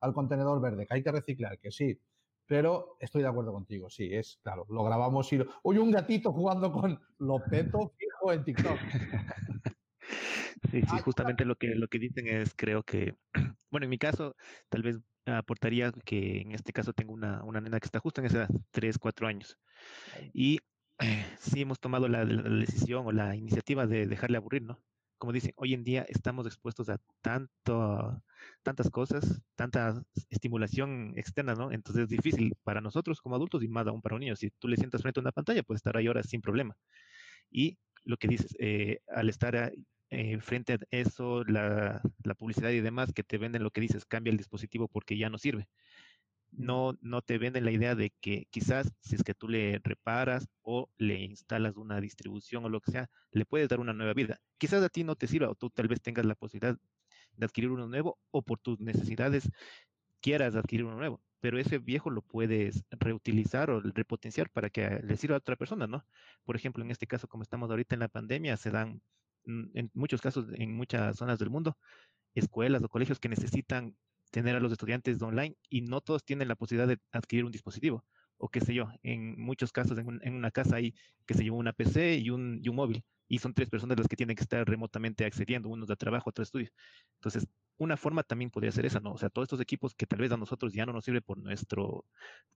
al 0.00 0.14
contenedor 0.14 0.62
verde, 0.62 0.86
que 0.86 0.94
hay 0.94 1.02
que 1.02 1.12
reciclar, 1.12 1.58
que 1.58 1.70
sí. 1.70 2.00
Pero 2.46 2.96
estoy 2.98 3.20
de 3.20 3.28
acuerdo 3.28 3.52
contigo, 3.52 3.90
sí, 3.90 4.08
es 4.14 4.38
claro, 4.42 4.64
lo 4.70 4.82
grabamos 4.84 5.30
y 5.32 5.38
lo... 5.38 5.46
Oye, 5.62 5.80
un 5.80 5.90
gatito 5.90 6.32
jugando 6.32 6.72
con 6.72 6.98
lo 7.18 7.44
peto 7.50 7.92
fijo 7.98 8.32
en 8.32 8.44
TikTok. 8.44 8.78
Sí, 10.70 10.80
sí, 10.82 10.98
justamente 11.04 11.44
lo 11.44 11.54
que, 11.56 11.74
lo 11.74 11.86
que 11.86 11.98
dicen 11.98 12.26
es, 12.26 12.52
creo 12.56 12.82
que, 12.82 13.14
bueno, 13.70 13.84
en 13.84 13.90
mi 13.90 13.98
caso, 13.98 14.34
tal 14.68 14.82
vez 14.82 14.98
aportaría 15.24 15.92
que 16.04 16.40
en 16.40 16.52
este 16.52 16.72
caso 16.72 16.92
tengo 16.92 17.12
una, 17.12 17.44
una 17.44 17.60
nena 17.60 17.78
que 17.78 17.86
está 17.86 18.00
justo 18.00 18.20
en 18.20 18.26
esa 18.26 18.38
edad, 18.38 18.48
3, 18.72 18.98
4 18.98 19.28
años. 19.28 19.58
Y 20.32 20.58
eh, 21.00 21.26
sí 21.38 21.60
hemos 21.62 21.80
tomado 21.80 22.08
la, 22.08 22.24
decisión 22.24 23.06
o 23.06 23.12
la 23.12 23.36
iniciativa 23.36 23.86
de 23.86 24.06
dejarle 24.06 24.38
aburrir, 24.38 24.62
¿no? 24.62 24.80
Como 25.18 25.32
dicen, 25.32 25.52
hoy 25.56 25.72
en 25.74 25.84
día 25.84 26.04
estamos 26.08 26.46
expuestos 26.46 26.88
a 26.90 26.98
tanto, 27.22 28.22
tantas 28.62 28.90
cosas, 28.90 29.42
tanta 29.54 30.02
estimulación 30.30 31.14
externa, 31.16 31.54
¿no? 31.54 31.72
Entonces 31.72 32.04
es 32.04 32.08
difícil 32.10 32.54
para 32.64 32.80
nosotros 32.80 33.20
como 33.20 33.34
adultos 33.36 33.62
y 33.62 33.68
más 33.68 33.86
aún 33.86 34.02
para 34.02 34.16
un 34.16 34.20
niño. 34.20 34.36
Si 34.36 34.50
tú 34.50 34.68
le 34.68 34.76
sientas 34.76 35.02
frente 35.02 35.20
a 35.20 35.22
una 35.22 35.32
pantalla, 35.32 35.62
puedes 35.62 35.78
estar 35.78 35.96
ahí 35.96 36.08
horas 36.08 36.28
sin 36.28 36.42
problema. 36.42 36.76
Y 37.50 37.78
lo 38.04 38.16
que 38.18 38.28
dices, 38.28 38.54
eh, 38.58 39.00
al 39.08 39.28
estar 39.28 39.72
eh, 40.10 40.40
frente 40.40 40.74
a 40.74 40.78
eso, 40.90 41.44
la, 41.44 42.00
publicidad 42.38 42.70
y 42.70 42.80
demás 42.80 43.12
que 43.12 43.24
te 43.24 43.38
venden 43.38 43.62
lo 43.62 43.70
que 43.70 43.80
dices, 43.80 44.04
cambia 44.06 44.30
el 44.30 44.36
dispositivo 44.36 44.88
porque 44.88 45.18
ya 45.18 45.28
no 45.30 45.38
sirve. 45.38 45.68
No, 46.56 46.96
no 47.02 47.22
te 47.22 47.38
venden 47.38 47.64
la 47.64 47.70
idea 47.70 47.94
de 47.94 48.10
que 48.20 48.46
quizás 48.50 48.92
si 49.00 49.16
es 49.16 49.22
que 49.22 49.34
tú 49.34 49.48
le 49.48 49.80
reparas 49.84 50.48
o 50.62 50.90
le 50.98 51.20
instalas 51.24 51.76
una 51.76 52.00
distribución 52.00 52.64
o 52.64 52.68
lo 52.68 52.80
que 52.80 52.92
sea, 52.92 53.10
le 53.30 53.46
puedes 53.46 53.68
dar 53.68 53.80
una 53.80 53.92
nueva 53.92 54.14
vida. 54.14 54.40
Quizás 54.58 54.82
a 54.82 54.88
ti 54.88 55.04
no 55.04 55.16
te 55.16 55.26
sirva 55.26 55.50
o 55.50 55.54
tú 55.54 55.70
tal 55.70 55.88
vez 55.88 56.00
tengas 56.02 56.24
la 56.26 56.34
posibilidad 56.34 56.78
de 57.36 57.46
adquirir 57.46 57.70
uno 57.70 57.86
nuevo 57.88 58.18
o 58.30 58.42
por 58.42 58.58
tus 58.60 58.80
necesidades 58.80 59.50
quieras 60.20 60.56
adquirir 60.56 60.86
uno 60.86 60.96
nuevo, 60.96 61.22
pero 61.40 61.58
ese 61.58 61.78
viejo 61.78 62.10
lo 62.10 62.22
puedes 62.22 62.84
reutilizar 62.90 63.70
o 63.70 63.80
repotenciar 63.80 64.50
para 64.50 64.70
que 64.70 65.00
le 65.02 65.16
sirva 65.16 65.36
a 65.36 65.38
otra 65.38 65.56
persona, 65.56 65.86
¿no? 65.86 66.06
Por 66.44 66.56
ejemplo, 66.56 66.82
en 66.84 66.90
este 66.90 67.06
caso, 67.06 67.28
como 67.28 67.42
estamos 67.42 67.70
ahorita 67.70 67.94
en 67.94 68.00
la 68.00 68.08
pandemia, 68.08 68.56
se 68.56 68.70
dan 68.70 69.02
Mm, 69.46 69.70
en 69.74 69.90
muchos 69.94 70.20
casos, 70.20 70.46
en 70.54 70.74
muchas 70.76 71.16
zonas 71.16 71.38
del 71.38 71.50
mundo, 71.50 71.78
escuelas 72.34 72.82
o 72.82 72.88
colegios 72.88 73.20
que 73.20 73.28
necesitan 73.28 73.96
tener 74.36 74.54
a 74.54 74.60
los 74.60 74.70
estudiantes 74.70 75.22
online 75.22 75.56
y 75.70 75.80
no 75.80 76.02
todos 76.02 76.22
tienen 76.22 76.48
la 76.48 76.56
posibilidad 76.56 76.86
de 76.86 76.98
adquirir 77.10 77.46
un 77.46 77.52
dispositivo. 77.52 78.04
O 78.36 78.50
qué 78.50 78.60
sé 78.60 78.74
yo, 78.74 78.88
en 79.02 79.40
muchos 79.40 79.72
casos 79.72 79.96
en, 79.96 80.34
una 80.34 80.50
casa 80.50 80.76
hay, 80.76 80.94
que 81.24 81.32
se 81.32 81.42
lleva 81.42 81.56
una 81.56 81.72
PC 81.72 82.18
y 82.18 82.28
un, 82.28 82.60
y 82.62 82.68
un 82.68 82.76
móvil 82.76 83.02
y 83.28 83.38
son 83.38 83.54
tres 83.54 83.70
personas 83.70 83.96
las 83.96 84.08
que 84.08 84.14
tienen 84.14 84.36
que 84.36 84.42
estar 84.42 84.68
remotamente 84.68 85.24
accediendo, 85.24 85.70
unos 85.70 85.88
de 85.88 85.96
trabajo, 85.96 86.28
otros 86.28 86.44
de 86.44 86.48
estudio. 86.48 86.70
Entonces, 87.14 87.48
una 87.78 87.96
forma 87.96 88.22
también 88.24 88.50
podría 88.50 88.70
ser 88.72 88.84
esa, 88.84 89.00
¿no? 89.00 89.12
O 89.12 89.18
sea, 89.18 89.30
todos 89.30 89.46
estos 89.46 89.60
equipos 89.62 89.94
que 89.94 90.06
tal 90.06 90.20
vez 90.20 90.30
a 90.32 90.36
nosotros 90.36 90.74
ya 90.74 90.84
no 90.84 90.92
nos 90.92 91.06
sirve 91.06 91.22
por 91.22 91.38
nuestro 91.38 92.04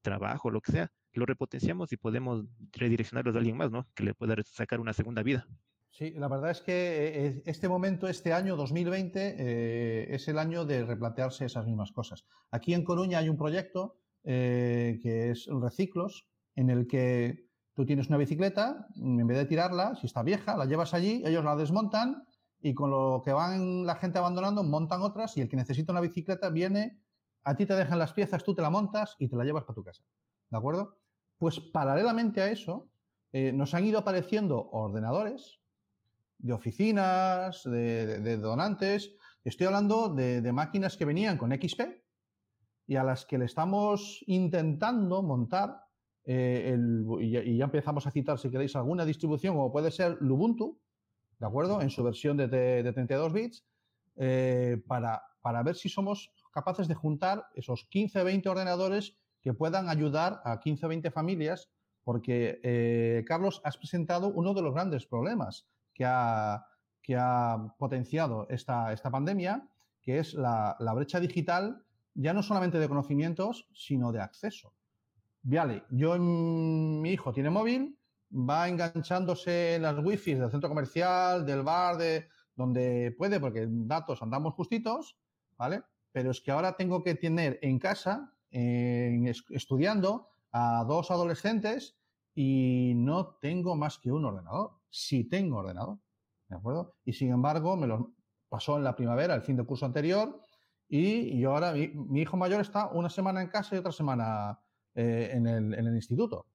trabajo, 0.03 0.51
lo 0.51 0.61
que 0.61 0.73
sea, 0.73 0.93
lo 1.15 1.25
repotenciamos 1.25 1.93
y 1.93 1.97
podemos 1.97 2.45
redireccionarlos 2.73 3.35
a 3.35 3.39
alguien 3.39 3.57
más, 3.57 3.71
¿no? 3.71 3.89
Que 3.95 4.05
le 4.05 4.15
pueda 4.15 4.37
sacar 4.45 4.81
una 4.81 4.93
segunda 4.93 5.23
vida. 5.23 5.49
Sí, 5.91 6.13
la 6.13 6.29
verdad 6.29 6.53
es 6.53 6.61
que 6.63 7.27
eh, 7.27 7.43
este 7.47 7.69
momento, 7.69 8.07
este 8.07 8.33
año 8.33 8.57
2020, 8.57 9.35
eh, 9.39 10.15
es 10.15 10.29
el 10.29 10.39
año 10.39 10.65
de 10.65 10.85
replantearse 10.85 11.45
esas 11.45 11.67
mismas 11.67 11.91
cosas. 11.91 12.25
Aquí 12.53 12.75
en 12.75 12.85
Coruña 12.85 13.19
hay 13.19 13.29
un 13.29 13.37
proyecto 13.37 13.97
eh, 14.23 15.01
que 15.03 15.31
es 15.31 15.47
Reciclos, 15.51 16.29
en 16.55 16.71
el 16.71 16.87
que 16.87 17.49
tú 17.75 17.85
tienes 17.85 18.09
una 18.09 18.19
bicicleta, 18.19 18.87
en 18.97 19.27
vez 19.27 19.39
de 19.39 19.47
tirarla, 19.47 19.97
si 19.97 20.07
está 20.07 20.23
vieja, 20.23 20.57
la 20.57 20.67
llevas 20.67 20.95
allí, 20.95 21.23
ellos 21.25 21.45
la 21.45 21.57
desmontan 21.57 22.25
y 22.61 22.73
con 22.73 22.91
lo 22.91 23.23
que 23.25 23.33
van 23.33 23.85
la 23.85 23.97
gente 23.97 24.19
abandonando, 24.19 24.63
montan 24.63 25.03
otras 25.03 25.37
y 25.37 25.41
el 25.41 25.49
que 25.49 25.57
necesita 25.57 25.93
una 25.93 26.01
bicicleta 26.01 26.51
viene, 26.51 27.01
a 27.43 27.57
ti 27.57 27.67
te 27.67 27.75
dejan 27.75 27.99
las 27.99 28.13
piezas, 28.13 28.45
tú 28.45 28.55
te 28.55 28.63
la 28.63 28.71
montas 28.71 29.17
y 29.19 29.29
te 29.29 29.37
la 29.37 29.45
llevas 29.45 29.65
para 29.65 29.75
tu 29.75 29.83
casa. 29.83 30.05
¿De 30.51 30.59
acuerdo? 30.59 30.99
Pues 31.39 31.59
paralelamente 31.59 32.43
a 32.43 32.51
eso, 32.51 32.91
nos 33.33 33.75
han 33.75 33.87
ido 33.87 34.01
apareciendo 34.01 34.69
ordenadores 34.71 35.60
de 36.43 36.53
oficinas, 36.53 37.63
de, 37.65 38.37
donantes. 38.39 39.15
Estoy 39.45 39.67
hablando 39.67 40.09
de, 40.09 40.53
máquinas 40.53 40.97
que 40.97 41.05
venían 41.05 41.39
con 41.39 41.53
XP 41.53 41.81
y 42.87 42.97
a 42.97 43.05
las 43.05 43.25
que 43.25 43.39
le 43.39 43.45
estamos 43.45 44.23
intentando 44.27 45.23
montar, 45.23 45.85
eh, 46.25 46.77
y, 47.21 47.57
ya, 47.57 47.65
empezamos 47.65 48.07
a 48.07 48.11
citar, 48.11 48.39
si 48.39 48.51
queréis, 48.51 48.75
alguna 48.75 49.05
distribución, 49.05 49.55
como 49.55 49.73
puede 49.73 49.91
ser 49.91 50.19
Lubuntu, 50.21 50.81
¿de 51.39 51.47
acuerdo? 51.47 51.81
En 51.81 51.91
su 51.91 52.03
versión 52.03 52.37
de, 52.37 52.49
32 52.49 53.33
bits, 53.33 53.65
eh, 54.17 54.83
para, 54.87 55.23
para 55.41 55.63
ver 55.63 55.77
si 55.77 55.89
somos 55.89 56.33
capaces 56.53 56.89
de 56.89 56.95
juntar 56.95 57.47
esos 57.55 57.85
15 57.85 58.25
20 58.25 58.49
ordenadores 58.49 59.17
que 59.41 59.55
puedan 59.55 59.89
ayudar 59.89 60.43
a 60.45 60.61
15 60.61 60.87
o 60.87 60.89
20 60.89 61.11
familias, 61.11 61.71
porque, 62.03 62.61
eh, 62.63 63.25
Carlos, 63.27 63.61
has 63.65 63.77
presentado 63.77 64.29
uno 64.29 64.53
de 64.53 64.63
los 64.63 64.75
grandes 64.75 65.07
problemas 65.07 65.69
que 67.03 67.17
ha, 67.17 67.75
potenciado 67.79 68.47
esta, 68.49 68.93
esta 68.93 69.11
pandemia, 69.11 69.69
que 70.01 70.19
es 70.19 70.35
la, 70.35 70.77
brecha 70.95 71.21
digital, 71.21 71.85
ya 72.15 72.33
no 72.33 72.43
solamente 72.43 72.79
de 72.79 72.89
conocimientos, 72.89 73.69
sino 73.75 74.13
de 74.13 74.21
acceso. 74.21 74.73
Vale, 75.43 75.85
yo, 75.91 76.19
mi 76.19 77.11
hijo 77.11 77.33
tiene 77.33 77.51
móvil, 77.51 77.99
va 78.33 78.69
enganchándose 78.69 79.75
en 79.75 79.83
las 79.83 79.99
wifi 79.99 80.35
del 80.35 80.51
centro 80.51 80.69
comercial, 80.69 81.45
del 81.45 81.63
bar, 81.63 81.97
de 81.97 82.29
donde 82.55 83.15
puede, 83.19 83.41
porque 83.41 83.67
datos 83.69 84.23
andamos 84.23 84.55
justitos, 84.55 85.17
¿vale? 85.59 85.83
Pero 86.13 86.31
es 86.31 86.41
que 86.41 86.51
ahora 86.51 86.77
tengo 86.77 87.03
que 87.03 87.15
tener 87.15 87.59
en 87.63 87.79
casa, 87.79 88.33
estudiando, 88.51 90.29
a 90.53 90.85
dos 90.85 91.11
adolescentes 91.11 91.97
y 92.35 92.93
no 92.97 93.37
tengo 93.41 93.77
más 93.77 93.99
que 93.99 94.11
un 94.11 94.25
ordenador 94.25 94.80
si 94.91 95.25
tengo 95.29 95.59
ordenador. 95.59 95.99
¿De 96.49 96.57
acuerdo? 96.57 96.97
Y 97.05 97.13
sin 97.13 97.31
embargo, 97.31 97.77
me 97.77 97.87
lo 97.87 98.13
pasó 98.49 98.77
en 98.77 98.85
la 98.85 98.97
primavera, 98.97 99.35
el 99.35 99.43
fin 99.43 99.57
de 99.57 99.65
curso 99.65 99.87
anterior, 99.87 100.41
y, 100.93 101.39
yo 101.39 101.53
ahora, 101.53 101.73
mi, 101.73 102.21
hijo 102.21 102.37
mayor 102.37 102.61
está 102.61 102.89
una 102.89 103.09
semana 103.09 103.41
en 103.41 103.49
casa 103.49 103.77
y 103.77 103.79
otra 103.79 103.93
semana 103.93 104.59
eh, 104.97 105.31
en, 105.33 105.47
el, 105.47 105.95
instituto. 105.95 106.47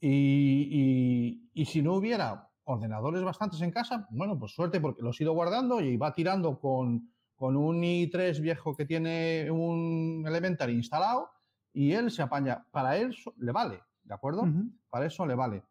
Y, 0.00 1.50
si 1.66 1.82
no 1.82 1.94
hubiera 1.94 2.48
ordenadores 2.64 3.22
bastantes 3.22 3.60
en 3.60 3.70
casa, 3.70 4.08
bueno, 4.10 4.38
pues 4.38 4.52
suerte 4.52 4.80
porque 4.80 5.02
los 5.02 5.20
he 5.20 5.24
ido 5.24 5.34
guardando 5.34 5.82
y 5.82 5.98
va 5.98 6.14
tirando 6.14 6.58
con, 6.58 7.12
con 7.36 7.54
un 7.54 7.82
i3 7.82 8.40
viejo 8.40 8.74
que 8.74 8.86
tiene 8.86 9.50
un 9.50 10.24
Elementary 10.26 10.72
instalado 10.72 11.28
y 11.74 11.92
él 11.92 12.10
se 12.10 12.22
apaña. 12.22 12.66
Para 12.70 12.96
él 12.96 13.14
le 13.36 13.52
vale, 13.52 13.82
¿de 14.04 14.14
acuerdo? 14.14 14.44
Para 14.88 15.04
eso 15.04 15.26
le 15.26 15.34
vale. 15.34 15.62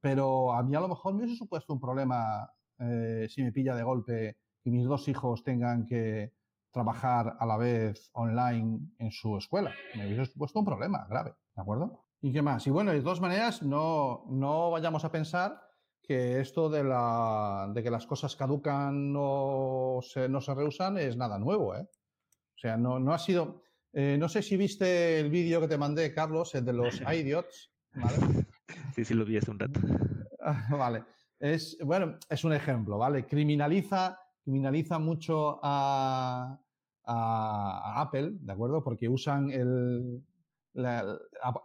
Pero 0.00 0.52
a 0.52 0.62
mí 0.62 0.74
a 0.74 0.80
lo 0.80 0.88
mejor 0.88 1.14
me 1.14 1.24
hubiese 1.24 1.36
supuesto 1.36 1.72
un 1.72 1.80
problema 1.80 2.50
eh, 2.78 3.26
si 3.28 3.42
me 3.42 3.52
pilla 3.52 3.74
de 3.74 3.82
golpe 3.82 4.38
y 4.64 4.70
mis 4.70 4.86
dos 4.86 5.08
hijos 5.08 5.42
tengan 5.44 5.86
que 5.86 6.32
trabajar 6.72 7.36
a 7.38 7.46
la 7.46 7.56
vez 7.56 8.10
online 8.14 8.80
en 8.98 9.10
su 9.10 9.36
escuela. 9.36 9.72
Me 9.94 10.06
hubiese 10.06 10.26
supuesto 10.26 10.58
un 10.58 10.64
problema 10.64 11.06
grave, 11.08 11.34
¿de 11.54 11.62
acuerdo? 11.62 12.04
¿Y 12.20 12.32
qué 12.32 12.42
más? 12.42 12.66
Y 12.66 12.70
bueno, 12.70 12.90
de 12.90 13.00
todas 13.00 13.20
maneras, 13.20 13.62
no, 13.62 14.24
no 14.28 14.70
vayamos 14.70 15.04
a 15.04 15.12
pensar 15.12 15.60
que 16.02 16.40
esto 16.40 16.68
de, 16.68 16.82
la, 16.82 17.70
de 17.72 17.82
que 17.82 17.90
las 17.90 18.06
cosas 18.06 18.34
caducan 18.34 19.12
no 19.12 20.00
se, 20.02 20.28
no 20.28 20.40
se 20.40 20.54
reusan 20.54 20.98
es 20.98 21.16
nada 21.16 21.38
nuevo, 21.38 21.74
¿eh? 21.76 21.82
O 21.82 22.58
sea, 22.58 22.76
no, 22.76 22.98
no 22.98 23.12
ha 23.12 23.18
sido... 23.18 23.62
Eh, 23.92 24.16
no 24.18 24.28
sé 24.28 24.42
si 24.42 24.56
viste 24.56 25.20
el 25.20 25.30
vídeo 25.30 25.60
que 25.60 25.68
te 25.68 25.78
mandé, 25.78 26.12
Carlos, 26.12 26.54
el 26.54 26.64
de 26.64 26.72
los 26.72 27.00
idiots, 27.12 27.72
¿vale? 27.94 28.46
Sí, 28.94 29.04
sí, 29.04 29.14
lo 29.14 29.24
vi 29.24 29.36
hace 29.36 29.50
un 29.50 29.58
rato. 29.58 29.80
vale. 30.70 31.04
Es, 31.40 31.76
bueno, 31.84 32.16
es 32.28 32.44
un 32.44 32.52
ejemplo, 32.52 32.96
¿vale? 32.96 33.26
Criminaliza, 33.26 34.20
criminaliza 34.44 35.00
mucho 35.00 35.58
a, 35.62 36.60
Apple, 37.06 38.34
¿de 38.40 38.52
acuerdo? 38.52 38.84
Porque 38.84 39.08
usan 39.08 39.50
el. 39.50 40.22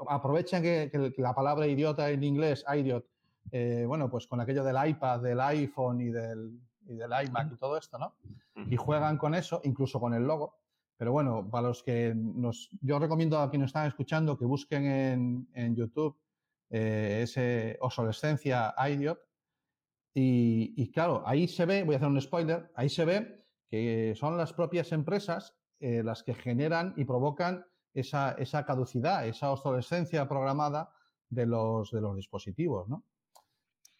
aprovechan 0.07 0.63
que, 0.63 1.13
la 1.17 1.35
palabra 1.35 1.67
idiota 1.67 2.09
en 2.09 2.23
inglés, 2.23 2.65
idiot, 2.75 3.05
eh, 3.51 3.85
bueno, 3.87 4.09
pues 4.09 4.25
con 4.25 4.41
aquello 4.41 4.63
del 4.63 4.89
iPad, 4.89 5.21
del 5.21 5.39
iPhone 5.39 6.01
y 6.01 6.09
del, 6.09 6.59
y 6.87 6.95
del 6.95 7.11
iMac 7.27 7.53
y 7.53 7.57
todo 7.57 7.77
esto, 7.77 7.99
¿no? 7.99 8.15
Y 8.69 8.75
juegan 8.75 9.17
con 9.17 9.35
eso, 9.35 9.61
incluso 9.63 9.99
con 9.99 10.15
el 10.15 10.23
logo. 10.23 10.57
Pero 10.97 11.11
bueno, 11.11 11.47
para 11.49 11.69
los 11.69 11.83
que 11.83 12.13
nos, 12.15 12.69
yo 12.81 12.97
recomiendo 12.99 13.39
a 13.39 13.49
quienes 13.49 13.67
están 13.67 13.87
escuchando 13.87 14.37
que 14.37 14.45
busquen 14.45 14.85
en, 14.85 15.47
en 15.53 15.75
YouTube 15.75 16.17
eh, 16.69 17.21
ese 17.23 17.77
obsolescencia 17.81 18.73
idiot. 18.89 19.19
Y, 20.13 20.73
y, 20.75 20.91
claro, 20.91 21.23
ahí 21.25 21.47
se 21.47 21.65
ve, 21.65 21.83
voy 21.83 21.95
a 21.95 21.97
hacer 21.97 22.09
un 22.09 22.19
spoiler, 22.19 22.71
ahí 22.75 22.89
se 22.89 23.05
ve 23.05 23.45
que 23.69 24.13
son 24.15 24.37
las 24.37 24.53
propias 24.53 24.91
empresas 24.91 25.55
eh, 25.79 26.03
las 26.03 26.23
que 26.23 26.33
generan 26.33 26.93
y 26.97 27.05
provocan 27.05 27.65
esa, 27.93 28.31
esa, 28.33 28.65
caducidad, 28.65 29.27
esa 29.27 29.51
obsolescencia 29.51 30.27
programada 30.27 30.91
de 31.29 31.45
los, 31.45 31.91
de 31.91 32.01
los 32.01 32.15
dispositivos, 32.15 32.89
¿no? 32.89 33.05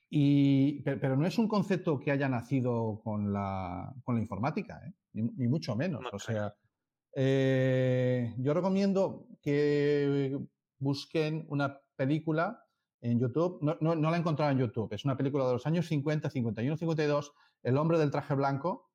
Y, 0.10 0.82
pero, 0.82 1.15
no 1.15 1.27
es 1.27 1.38
un 1.38 1.47
concepto 1.47 1.99
que 1.99 2.12
haya 2.12 2.27
nacido 2.27 2.99
con 3.03 3.32
la, 3.32 3.93
con 4.03 4.15
la 4.15 4.21
informática, 4.21 4.82
¿eh? 4.86 4.93
ni, 5.13 5.21
ni, 5.38 5.47
mucho 5.47 5.75
menos. 5.75 6.03
O 6.12 6.17
sea, 6.17 6.55
eh, 7.15 8.34
yo 8.39 8.53
recomiendo 8.53 9.27
que 9.41 10.39
busquen 10.79 11.45
una 11.49 11.79
película 11.99 12.65
en 13.01 13.19
YouTube. 13.19 13.59
No, 13.62 13.95
la 13.95 14.15
he 14.15 14.19
encontrado 14.19 14.51
en 14.51 14.57
YouTube. 14.57 14.93
Es 14.93 15.03
una 15.03 15.17
película 15.17 15.45
de 15.45 15.53
los 15.53 15.67
años 15.67 15.85
50, 15.88 16.29
51, 16.29 16.77
52, 16.77 17.33
El 17.62 17.77
hombre 17.77 17.99
del 17.99 18.09
traje 18.09 18.35
blanco, 18.35 18.89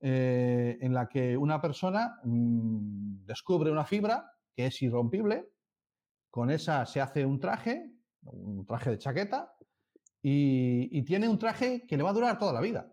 eh, 0.00 0.76
en 0.80 0.92
la 0.92 1.08
que 1.08 1.36
una 1.36 1.60
persona 1.60 2.18
mmm, 2.24 3.24
descubre 3.24 3.70
una 3.70 3.84
fibra 3.84 4.28
que 4.54 4.66
es 4.66 4.82
irrompible. 4.82 5.48
Con 6.30 6.50
esa 6.50 6.84
se 6.84 7.00
hace 7.00 7.24
un 7.24 7.38
traje, 7.38 7.92
un 8.22 8.66
traje 8.66 8.90
de 8.90 8.98
chaqueta, 8.98 9.54
y, 10.20 10.88
y, 10.96 11.02
tiene 11.02 11.28
un 11.28 11.38
traje 11.38 11.84
que 11.86 11.96
le 11.96 12.04
va 12.04 12.10
a 12.10 12.14
durar 12.14 12.38
toda 12.38 12.52
la 12.52 12.60
vida. 12.60 12.92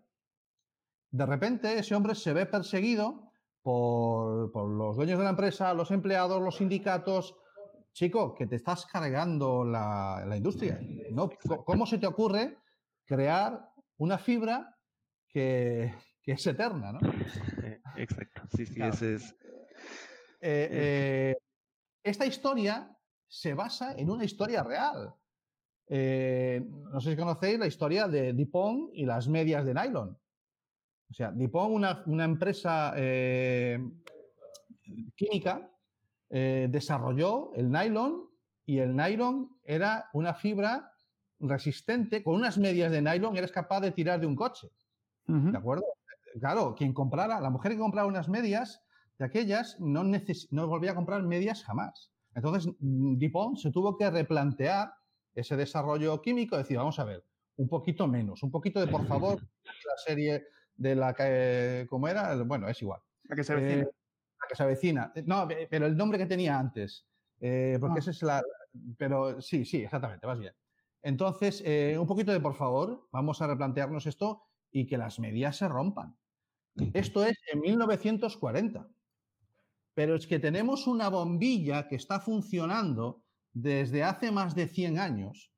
De 1.12 1.26
repente 1.26 1.78
ese 1.78 1.94
hombre 1.94 2.14
se 2.14 2.32
ve 2.32 2.44
perseguido 2.44 3.32
por, 3.62 4.50
por, 4.50 4.68
los 4.68 4.96
dueños 4.96 5.18
de 5.18 5.24
la 5.24 5.30
empresa, 5.30 5.72
los 5.74 5.90
empleados, 5.90 6.42
los 6.42 6.56
sindicatos. 6.56 7.36
Chico, 7.92 8.34
que 8.34 8.46
te 8.46 8.56
estás 8.56 8.86
cargando 8.86 9.64
la, 9.64 10.24
la 10.26 10.36
industria. 10.36 10.80
¿no? 11.10 11.30
¿Cómo 11.64 11.86
se 11.86 11.98
te 11.98 12.06
ocurre 12.06 12.58
crear 13.04 13.70
una 13.98 14.18
fibra 14.18 14.76
que, 15.28 15.92
que 16.22 16.32
es 16.32 16.46
eterna? 16.46 16.92
¿no? 16.92 17.00
Exacto, 17.96 18.42
sí, 18.56 18.66
sí, 18.66 18.74
claro. 18.74 18.94
ese 18.94 19.14
es. 19.14 19.36
Eh, 20.40 20.68
eh, 20.70 21.36
esta 22.02 22.24
historia 22.24 22.96
se 23.28 23.54
basa 23.54 23.94
en 23.94 24.10
una 24.10 24.24
historia 24.24 24.62
real. 24.62 25.14
Eh, 25.86 26.62
no 26.64 27.00
sé 27.00 27.10
si 27.10 27.16
conocéis 27.16 27.58
la 27.58 27.66
historia 27.66 28.08
de 28.08 28.32
Dupont 28.32 28.90
y 28.94 29.04
las 29.04 29.28
medias 29.28 29.64
de 29.66 29.74
nylon. 29.74 30.18
O 31.10 31.12
sea, 31.12 31.32
Dupont, 31.32 31.74
una, 31.74 32.02
una 32.06 32.24
empresa 32.24 32.94
química, 35.16 35.69
eh, 36.30 36.68
desarrolló 36.70 37.52
el 37.54 37.70
nylon 37.70 38.30
y 38.64 38.78
el 38.78 38.94
nylon 38.94 39.50
era 39.64 40.08
una 40.12 40.34
fibra 40.34 40.92
resistente, 41.40 42.22
con 42.22 42.34
unas 42.34 42.58
medias 42.58 42.92
de 42.92 43.02
nylon 43.02 43.36
eres 43.36 43.52
capaz 43.52 43.80
de 43.80 43.90
tirar 43.90 44.20
de 44.20 44.26
un 44.26 44.36
coche. 44.36 44.68
Uh 45.26 45.32
-huh. 45.32 45.50
¿De 45.52 45.58
acuerdo? 45.58 45.84
Claro, 46.38 46.74
quien 46.76 46.92
comprara, 46.92 47.40
la 47.40 47.50
mujer 47.50 47.72
que 47.72 47.78
comprara 47.78 48.06
unas 48.06 48.28
medias 48.28 48.82
de 49.18 49.24
aquellas 49.24 49.78
no, 49.80 50.04
no 50.04 50.66
volvía 50.68 50.92
a 50.92 50.94
comprar 50.94 51.22
medias 51.22 51.64
jamás. 51.64 52.12
Entonces, 52.34 52.72
Dupont 52.78 53.56
se 53.58 53.70
tuvo 53.72 53.96
que 53.96 54.08
replantear 54.08 54.94
ese 55.34 55.56
desarrollo 55.56 56.20
químico, 56.22 56.56
decir, 56.56 56.76
vamos 56.76 56.98
a 56.98 57.04
ver, 57.04 57.24
un 57.56 57.68
poquito 57.68 58.06
menos, 58.06 58.42
un 58.42 58.50
poquito 58.50 58.80
de 58.80 58.86
por 58.86 59.06
favor, 59.06 59.40
la 59.64 59.96
serie 59.96 60.44
de 60.76 60.94
la 60.94 61.12
que, 61.14 61.86
¿cómo 61.90 62.08
era? 62.08 62.34
Bueno, 62.44 62.68
es 62.68 62.80
igual. 62.80 63.00
La 63.24 63.36
que 63.36 63.44
se. 63.44 63.80
Eh, 63.80 63.88
que 64.50 64.56
se 64.56 64.62
avecina. 64.62 65.12
No, 65.24 65.48
pero 65.70 65.86
el 65.86 65.96
nombre 65.96 66.18
que 66.18 66.26
tenía 66.26 66.58
antes, 66.58 67.06
eh, 67.40 67.78
porque 67.80 67.98
ah. 67.98 68.00
esa 68.00 68.10
es 68.10 68.22
la, 68.22 68.42
pero 68.98 69.40
sí, 69.40 69.64
sí, 69.64 69.82
exactamente, 69.82 70.26
vas 70.26 70.38
bien. 70.38 70.54
Entonces, 71.02 71.62
eh, 71.64 71.96
un 71.98 72.06
poquito 72.06 72.32
de 72.32 72.40
por 72.40 72.54
favor, 72.54 73.08
vamos 73.10 73.40
a 73.40 73.46
replantearnos 73.46 74.06
esto 74.06 74.42
y 74.70 74.86
que 74.86 74.98
las 74.98 75.18
medias 75.18 75.56
se 75.56 75.68
rompan. 75.68 76.16
Esto 76.94 77.24
es 77.24 77.36
en 77.52 77.60
1940. 77.60 78.88
Pero 79.94 80.14
es 80.14 80.26
que 80.26 80.38
tenemos 80.38 80.86
una 80.86 81.08
bombilla 81.08 81.88
que 81.88 81.96
está 81.96 82.20
funcionando 82.20 83.22
desde 83.52 84.02
hace 84.02 84.30
más 84.30 84.54
de 84.54 84.68
100 84.68 84.98
años 84.98 85.52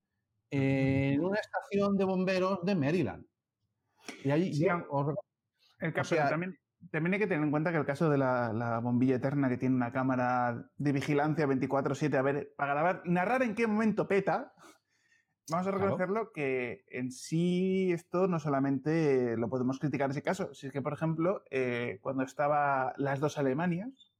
en 0.50 1.24
una 1.24 1.38
estación 1.38 1.96
de 1.96 2.04
bomberos 2.04 2.64
de 2.64 2.74
Maryland. 2.74 3.26
Y 4.24 4.30
ahí, 4.30 4.52
sí, 4.52 4.66
os... 4.90 5.14
el 5.80 5.92
caso, 5.92 6.14
o 6.14 6.18
sea, 6.18 6.28
también, 6.28 6.56
también, 6.90 7.14
hay 7.14 7.20
que 7.20 7.26
tener 7.26 7.44
en 7.44 7.50
cuenta 7.50 7.70
que 7.70 7.78
el 7.78 7.86
caso 7.86 8.10
de 8.10 8.18
la, 8.18 8.52
la 8.52 8.78
bombilla 8.80 9.16
eterna 9.16 9.48
que 9.48 9.58
tiene 9.58 9.76
una 9.76 9.92
cámara 9.92 10.68
de 10.76 10.92
vigilancia 10.92 11.46
24/7, 11.46 12.16
a 12.16 12.22
ver, 12.22 12.52
para 12.56 12.74
grabar, 12.74 13.02
narrar 13.04 13.42
en 13.42 13.54
qué 13.54 13.66
momento 13.66 14.08
peta, 14.08 14.52
vamos 15.50 15.66
a 15.66 15.70
reconocerlo 15.70 16.14
claro. 16.14 16.32
que 16.34 16.84
en 16.88 17.10
sí 17.10 17.92
esto 17.92 18.26
no 18.26 18.38
solamente 18.38 19.36
lo 19.36 19.48
podemos 19.48 19.78
criticar 19.78 20.06
en 20.06 20.12
ese 20.12 20.22
caso, 20.22 20.52
si 20.54 20.66
es 20.66 20.72
que, 20.72 20.82
por 20.82 20.92
ejemplo, 20.92 21.42
eh, 21.50 21.98
cuando 22.02 22.24
estaba 22.24 22.94
las 22.96 23.20
dos 23.20 23.38
Alemanias, 23.38 24.12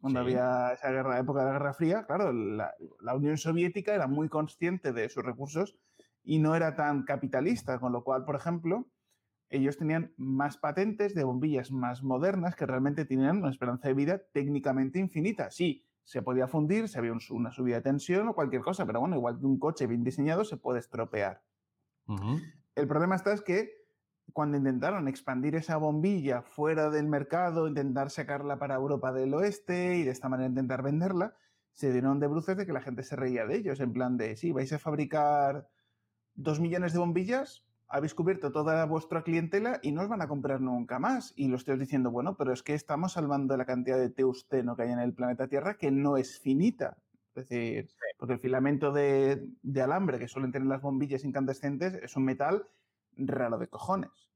cuando 0.00 0.20
sí. 0.20 0.26
había 0.26 0.72
esa 0.72 0.90
guerra, 0.90 1.18
época 1.18 1.40
de 1.40 1.46
la 1.46 1.52
Guerra 1.52 1.74
Fría, 1.74 2.04
claro, 2.06 2.32
la, 2.32 2.74
la, 3.00 3.14
Unión 3.14 3.38
Soviética 3.38 3.94
era 3.94 4.06
muy 4.06 4.28
consciente 4.28 4.92
de 4.92 5.08
sus 5.08 5.24
recursos 5.24 5.78
y 6.22 6.38
no 6.38 6.54
era 6.54 6.76
tan 6.76 7.04
capitalista, 7.04 7.78
con 7.78 7.92
lo 7.92 8.04
cual, 8.04 8.24
por 8.24 8.36
ejemplo, 8.36 8.86
ellos 9.48 9.76
tenían 9.76 10.12
más 10.16 10.56
patentes 10.58 11.14
de 11.14 11.24
bombillas 11.24 11.70
más 11.70 12.02
modernas 12.02 12.56
que 12.56 12.66
realmente 12.66 13.04
tenían 13.04 13.38
una 13.38 13.50
esperanza 13.50 13.88
de 13.88 13.94
vida 13.94 14.22
técnicamente 14.32 14.98
infinita. 14.98 15.50
Sí, 15.50 15.84
se 16.04 16.22
podía 16.22 16.46
fundir, 16.46 16.88
se 16.88 16.98
había 16.98 17.12
un, 17.12 17.20
una 17.30 17.52
subida 17.52 17.76
de 17.76 17.82
tensión 17.82 18.28
o 18.28 18.34
cualquier 18.34 18.62
cosa, 18.62 18.86
pero 18.86 19.00
bueno, 19.00 19.16
igual 19.16 19.38
que 19.38 19.46
un 19.46 19.58
coche 19.58 19.86
bien 19.86 20.04
diseñado 20.04 20.44
se 20.44 20.56
puede 20.56 20.78
estropear. 20.78 21.42
Uh 22.06 22.16
-huh. 22.16 22.42
El 22.74 22.86
problema 22.86 23.16
está 23.16 23.32
es 23.32 23.42
que 23.42 23.86
cuando 24.32 24.56
intentaron 24.56 25.08
expandir 25.08 25.54
esa 25.54 25.76
bombilla 25.76 26.42
fuera 26.42 26.90
del 26.90 27.08
mercado, 27.08 27.68
intentar 27.68 28.10
sacarla 28.10 28.58
para 28.58 28.74
Europa 28.74 29.12
del 29.12 29.34
Oeste 29.34 29.96
y 29.96 30.04
de 30.04 30.10
esta 30.10 30.28
manera 30.28 30.48
intentar 30.48 30.82
venderla, 30.82 31.34
se 31.72 31.92
dieron 31.92 32.20
de 32.20 32.26
bruces 32.26 32.56
de 32.56 32.66
que 32.66 32.72
la 32.72 32.80
gente 32.80 33.02
se 33.02 33.16
reía 33.16 33.46
de 33.46 33.56
ellos, 33.56 33.80
en 33.80 33.92
plan 33.92 34.16
de, 34.16 34.36
sí, 34.36 34.52
vais 34.52 34.72
a 34.72 34.78
fabricar 34.78 35.68
dos 36.34 36.60
millones 36.60 36.92
de 36.92 36.98
bombillas, 36.98 37.65
habéis 37.88 38.14
cubierto 38.14 38.50
toda 38.50 38.84
vuestra 38.86 39.22
clientela 39.22 39.78
y 39.82 39.92
no 39.92 40.02
os 40.02 40.08
van 40.08 40.22
a 40.22 40.28
comprar 40.28 40.60
nunca 40.60 40.98
más. 40.98 41.32
Y 41.36 41.48
lo 41.48 41.56
estoy 41.56 41.78
diciendo, 41.78 42.10
bueno, 42.10 42.36
pero 42.36 42.52
es 42.52 42.62
que 42.62 42.74
estamos 42.74 43.12
salvando 43.12 43.56
la 43.56 43.64
cantidad 43.64 43.98
de 43.98 44.10
tungsteno 44.10 44.76
que 44.76 44.82
hay 44.82 44.92
en 44.92 44.98
el 44.98 45.14
planeta 45.14 45.48
Tierra, 45.48 45.76
que 45.76 45.90
no 45.90 46.16
es 46.16 46.40
finita. 46.40 46.96
Es 47.34 47.48
decir, 47.48 47.88
sí. 47.88 47.96
porque 48.18 48.34
el 48.34 48.40
filamento 48.40 48.92
de, 48.92 49.46
de, 49.62 49.82
alambre 49.82 50.18
que 50.18 50.26
suelen 50.26 50.52
tener 50.52 50.68
las 50.68 50.80
bombillas 50.80 51.22
incandescentes 51.22 51.94
es 51.94 52.16
un 52.16 52.24
metal 52.24 52.66
raro 53.16 53.58
de 53.58 53.68
cojones. 53.68 54.30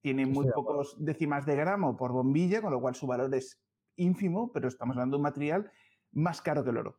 Tiene 0.00 0.24
muy 0.24 0.50
pocos 0.50 0.96
décimas 0.98 1.44
de 1.44 1.56
gramo 1.56 1.96
por 1.96 2.12
bombilla, 2.12 2.62
con 2.62 2.72
lo 2.72 2.80
cual 2.80 2.94
su 2.94 3.06
valor 3.06 3.34
es 3.34 3.60
ínfimo, 3.96 4.52
pero 4.52 4.68
estamos 4.68 4.96
hablando 4.96 5.16
de 5.16 5.18
un 5.18 5.24
material 5.24 5.70
más 6.12 6.40
caro 6.40 6.64
que 6.64 6.70
el 6.70 6.78
oro. 6.78 6.98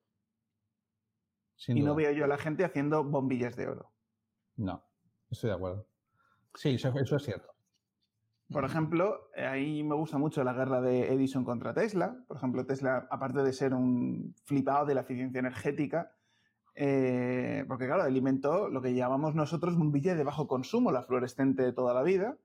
Sin 1.56 1.78
y 1.78 1.82
duda. 1.82 1.90
no 1.90 1.96
veo 1.96 2.12
yo 2.12 2.26
a 2.26 2.28
la 2.28 2.38
gente 2.38 2.64
haciendo 2.64 3.04
bombillas 3.04 3.56
de 3.56 3.68
oro. 3.68 3.92
No, 4.58 4.84
estoy 5.30 5.50
de 5.50 5.56
acuerdo. 5.56 5.88
Sí, 6.58 6.70
eso, 6.70 6.92
eso, 7.00 7.16
es 7.16 7.24
cierto. 7.24 7.54
Por 8.52 8.66
ejemplo, 8.66 9.30
ahí 9.36 9.84
me 9.84 9.96
gusta 9.96 10.18
mucho 10.18 10.44
la 10.44 10.54
guerra 10.54 10.82
de 10.82 11.14
Edison 11.14 11.44
contra 11.44 11.74
Tesla. 11.74 12.18
Por 12.28 12.38
ejemplo, 12.38 12.66
Tesla, 12.66 13.08
aparte 13.12 13.44
de 13.44 13.54
ser 13.54 13.74
un 13.74 14.34
flipado 14.46 14.86
de 14.86 14.96
la 14.96 15.02
eficiencia 15.02 15.40
energética, 15.40 16.16
eh, 16.74 17.64
porque 17.68 17.86
claro, 17.86 18.04
alimentó 18.04 18.70
lo 18.70 18.82
que 18.82 18.96
llamamos 18.96 19.36
nosotros 19.36 19.78
bombilla 19.78 20.16
de 20.16 20.24
bajo 20.24 20.48
consumo, 20.48 20.92
la 20.92 21.04
fluorescente 21.04 21.62
de 21.62 21.74
toda 21.74 21.94
la 21.94 22.04
vida. 22.04 22.38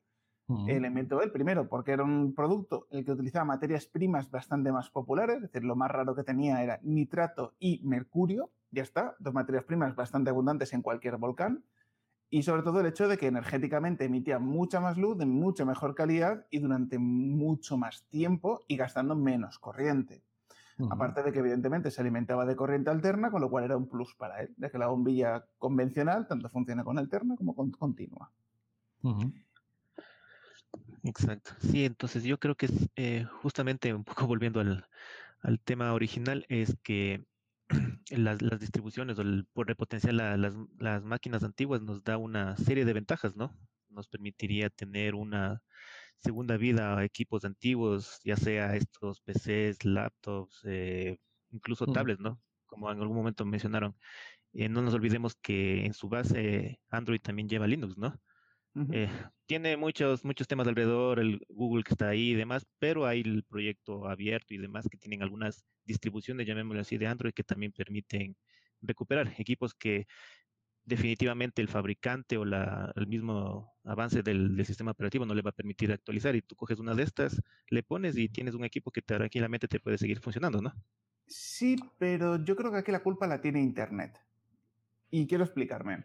Uh 0.48 0.56
-huh. 0.56 0.70
El 0.70 0.84
inventó 0.84 1.22
él 1.22 1.30
primero 1.30 1.68
porque 1.68 1.92
era 1.92 2.02
un 2.02 2.34
producto 2.34 2.88
el 2.90 3.04
que 3.04 3.12
utilizaba 3.12 3.44
materias 3.44 3.86
primas 3.86 4.30
bastante 4.30 4.72
más 4.72 4.90
populares, 4.90 5.36
es 5.36 5.42
decir, 5.42 5.64
lo 5.64 5.76
más 5.76 5.90
raro 5.90 6.14
que 6.14 6.24
tenía 6.24 6.62
era 6.62 6.80
nitrato 6.82 7.54
y 7.60 7.80
mercurio, 7.84 8.50
ya 8.72 8.82
está, 8.82 9.14
dos 9.20 9.32
materias 9.32 9.64
primas 9.64 9.94
bastante 9.94 10.30
abundantes 10.30 10.72
en 10.74 10.82
cualquier 10.82 11.16
volcán 11.16 11.64
y 12.32 12.44
sobre 12.44 12.62
todo 12.62 12.80
el 12.80 12.86
hecho 12.86 13.08
de 13.08 13.18
que 13.18 13.26
energéticamente 13.26 14.06
emitía 14.06 14.38
mucha 14.38 14.80
más 14.80 14.96
luz 14.96 15.18
de 15.18 15.26
mucha 15.26 15.66
mejor 15.66 15.94
calidad 15.94 16.46
y 16.50 16.60
durante 16.60 16.98
mucho 16.98 17.76
más 17.76 18.04
tiempo 18.08 18.64
y 18.66 18.78
gastando 18.78 19.14
menos 19.14 19.58
corriente. 19.58 20.22
Uh 20.78 20.86
-huh. 20.86 20.94
Aparte 20.94 21.22
de 21.22 21.30
que 21.30 21.40
evidentemente 21.40 21.90
se 21.90 22.00
alimentaba 22.00 22.46
de 22.46 22.56
corriente 22.56 22.88
alterna, 22.88 23.30
con 23.30 23.42
lo 23.42 23.50
cual 23.50 23.64
era 23.64 23.76
un 23.76 23.86
plus 23.86 24.14
para 24.14 24.40
él, 24.40 24.54
de 24.56 24.70
que 24.70 24.78
la 24.78 24.86
bombilla 24.86 25.44
convencional 25.58 26.26
tanto 26.26 26.48
funciona 26.48 26.82
con 26.82 26.98
alterna 26.98 27.36
como 27.36 27.54
con 27.54 27.70
continua. 27.70 28.32
Uh 29.02 29.10
-huh. 29.10 29.44
Exacto. 31.02 31.50
Sí, 31.60 31.84
entonces 31.84 32.24
yo 32.24 32.38
creo 32.38 32.54
que 32.54 32.70
eh, 32.96 33.26
justamente 33.42 33.92
un 33.92 34.04
poco 34.04 34.26
volviendo 34.26 34.60
al, 34.60 34.88
al 35.42 35.60
tema 35.60 35.92
original 35.92 36.46
es 36.48 36.78
que 36.82 37.26
las, 38.10 38.38
distribuciones 38.60 39.18
o 39.18 39.22
el, 39.22 39.46
por 39.52 39.66
repotenciar 39.66 40.14
las, 40.14 40.54
las 40.78 41.04
máquinas 41.04 41.42
antiguas 41.42 41.82
nos 41.82 42.02
da 42.04 42.16
una 42.16 42.56
serie 42.56 42.84
de 42.84 42.92
ventajas, 42.92 43.36
¿no? 43.36 43.56
Nos 43.88 44.08
permitiría 44.08 44.70
tener 44.70 45.14
una 45.14 45.62
segunda 46.18 46.56
vida 46.56 46.96
a 46.96 47.04
equipos 47.04 47.44
antiguos, 47.44 48.20
ya 48.24 48.36
sea 48.36 48.76
estos 48.76 49.20
PCs, 49.20 49.84
laptops, 49.84 50.60
eh, 50.64 51.18
incluso 51.50 51.86
mm. 51.86 51.92
tablets, 51.92 52.20
¿no? 52.20 52.40
Como 52.66 52.90
en 52.90 53.00
algún 53.00 53.16
momento 53.16 53.44
mencionaron. 53.44 53.96
Eh, 54.52 54.68
no 54.68 54.82
nos 54.82 54.94
olvidemos 54.94 55.34
que 55.36 55.84
en 55.84 55.94
su 55.94 56.08
base 56.08 56.78
Android 56.90 57.20
también 57.20 57.48
lleva 57.48 57.66
Linux, 57.66 57.96
¿no? 57.98 58.20
Eh, 58.74 59.10
tiene 59.46 59.76
muchos, 59.76 60.24
muchos 60.24 60.48
temas 60.48 60.66
alrededor, 60.66 61.20
el 61.20 61.44
Google 61.48 61.84
que 61.84 61.92
está 61.92 62.08
ahí 62.08 62.30
y 62.30 62.34
demás, 62.34 62.66
pero 62.78 63.06
hay 63.06 63.20
el 63.20 63.44
proyecto 63.44 64.08
abierto 64.08 64.54
y 64.54 64.58
demás 64.58 64.88
que 64.90 64.96
tienen 64.96 65.22
algunas 65.22 65.64
distribuciones, 65.84 66.46
llamémoslo 66.46 66.80
así, 66.80 66.96
de 66.96 67.06
Android 67.06 67.34
que 67.34 67.44
también 67.44 67.72
permiten 67.72 68.36
recuperar 68.80 69.32
equipos 69.38 69.74
que 69.74 70.06
definitivamente 70.84 71.62
el 71.62 71.68
fabricante 71.68 72.36
o 72.38 72.44
la, 72.44 72.92
el 72.96 73.06
mismo 73.06 73.72
avance 73.84 74.22
del, 74.22 74.56
del, 74.56 74.66
sistema 74.66 74.90
operativo 74.90 75.24
no 75.24 75.34
le 75.34 75.42
va 75.42 75.50
a 75.50 75.54
permitir 75.54 75.92
actualizar 75.92 76.34
y 76.34 76.42
tú 76.42 76.56
coges 76.56 76.80
una 76.80 76.94
de 76.94 77.04
estas, 77.04 77.40
le 77.68 77.82
pones 77.82 78.16
y 78.16 78.28
tienes 78.28 78.54
un 78.54 78.64
equipo 78.64 78.90
que 78.90 79.02
tranquilamente 79.02 79.68
te 79.68 79.80
puede 79.80 79.98
seguir 79.98 80.18
funcionando, 80.18 80.60
¿no? 80.60 80.72
Sí, 81.26 81.76
pero 81.98 82.42
yo 82.42 82.56
creo 82.56 82.70
que 82.70 82.78
aquí 82.78 82.92
la 82.92 83.02
culpa 83.02 83.26
la 83.26 83.40
tiene 83.40 83.60
Internet. 83.60 84.18
Y 85.10 85.26
quiero 85.26 85.44
explicarme. 85.44 86.04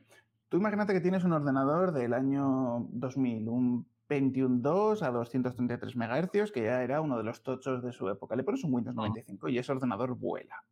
Tú 0.50 0.58
imagínate 0.58 0.94
que 0.94 1.02
tienes 1.02 1.24
un 1.26 1.34
ordenador 1.34 1.92
del 1.92 2.14
año 2.14 2.88
2000, 2.92 3.50
un 3.50 3.88
Pentium 4.08 4.62
2 4.62 5.04
a 5.04 5.12
233 5.12 5.96
MHz, 5.98 6.52
que 6.54 6.64
ya 6.64 6.82
era 6.82 7.02
uno 7.02 7.18
de 7.18 7.24
los 7.24 7.44
tochos 7.44 7.84
de 7.84 7.92
su 7.92 8.08
época. 8.10 8.36
Le 8.36 8.44
pones 8.44 8.64
un 8.64 8.74
Windows 8.74 8.96
95 8.96 9.50
y 9.50 9.58
ese 9.58 9.74
ordenador 9.74 10.16
vuela. 10.16 10.64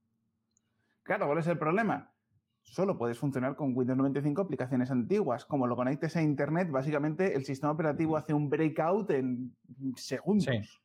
Claro, 1.03 1.27
¿cuál 1.27 1.39
es 1.39 1.47
el 1.47 1.59
problema? 1.59 2.13
Solo 2.61 2.97
puedes 2.97 3.19
funcionar 3.19 3.57
con 3.57 3.75
Windows 3.75 3.97
95 3.97 4.41
aplicaciones 4.41 4.89
antiguas. 4.89 5.45
Como 5.45 5.67
lo 5.67 5.75
conectes 5.75 6.15
a 6.15 6.21
Internet, 6.21 6.71
básicamente 6.71 7.35
el 7.35 7.43
sistema 7.43 7.73
operativo 7.73 8.15
hace 8.15 8.33
un 8.33 8.49
breakout 8.49 9.11
en 9.11 9.55
segundos. 9.97 10.81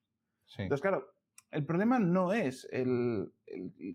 Entonces, 0.59 0.81
claro, 0.81 1.07
el 1.53 1.65
problema 1.65 2.01
no 2.01 2.33
es 2.33 2.69
el, 2.73 3.33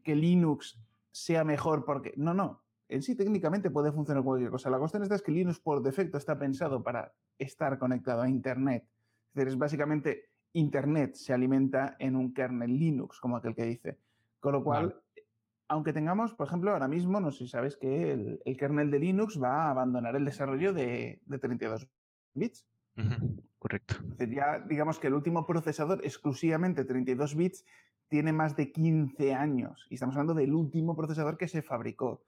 que 0.04 0.16
Linux 0.16 0.80
sea 1.12 1.44
mejor 1.44 1.84
porque... 1.84 2.14
No, 2.16 2.34
no 2.34 2.65
en 2.88 3.02
sí 3.02 3.16
técnicamente 3.16 3.72
puede 3.72 3.92
funcionar 3.92 4.24
cualquier 4.24 4.52
cosa. 4.52 4.70
La 4.70 4.80
cuestión 4.80 5.04
es 5.04 5.22
que 5.22 5.32
Linux 5.32 5.60
por 5.60 5.82
defecto 5.82 6.18
está 6.18 6.38
pensado 6.38 6.84
para 6.84 7.14
estar 7.38 7.78
conectado 7.80 8.22
a 8.22 8.30
Internet. 8.30 8.84
Es 9.30 9.34
decir, 9.34 9.48
es 9.50 9.58
básicamente 9.58 10.30
Internet 10.54 11.16
se 11.16 11.34
alimenta 11.34 11.96
en 12.00 12.16
un 12.16 12.34
kernel 12.34 12.78
Linux, 12.78 13.20
como 13.20 13.38
aquel 13.38 13.56
que 13.56 13.66
dice. 13.66 14.00
Con 14.40 14.54
lo 14.54 14.64
cual, 14.64 15.02
aunque 15.68 15.94
tengamos, 15.94 16.34
por 16.34 16.48
ejemplo, 16.48 16.72
ahora 16.72 16.88
mismo, 16.88 17.20
no 17.20 17.32
sé 17.32 17.40
si 17.40 17.50
sabes 17.50 17.76
que 17.76 18.12
el, 18.14 18.58
kernel 18.58 18.92
de 18.92 19.00
Linux 19.00 19.42
va 19.42 19.66
a 19.66 19.72
abandonar 19.72 20.16
el 20.16 20.24
desarrollo 20.24 20.74
de, 20.74 21.22
32 21.42 21.90
bits. 22.36 22.66
correcto. 23.60 23.96
ya 24.30 24.60
digamos 24.60 25.00
que 25.00 25.08
el 25.08 25.16
último 25.16 25.46
procesador 25.46 26.00
exclusivamente 26.06 26.86
32 26.86 27.36
bits 27.36 27.66
tiene 28.08 28.32
más 28.32 28.56
de 28.56 28.72
15 28.72 29.34
años. 29.34 29.88
Y 29.90 29.96
estamos 29.96 30.16
hablando 30.16 30.36
del 30.36 30.54
último 30.54 30.96
procesador 30.96 31.38
que 31.38 31.48
se 31.48 31.62
fabricó. 31.62 32.24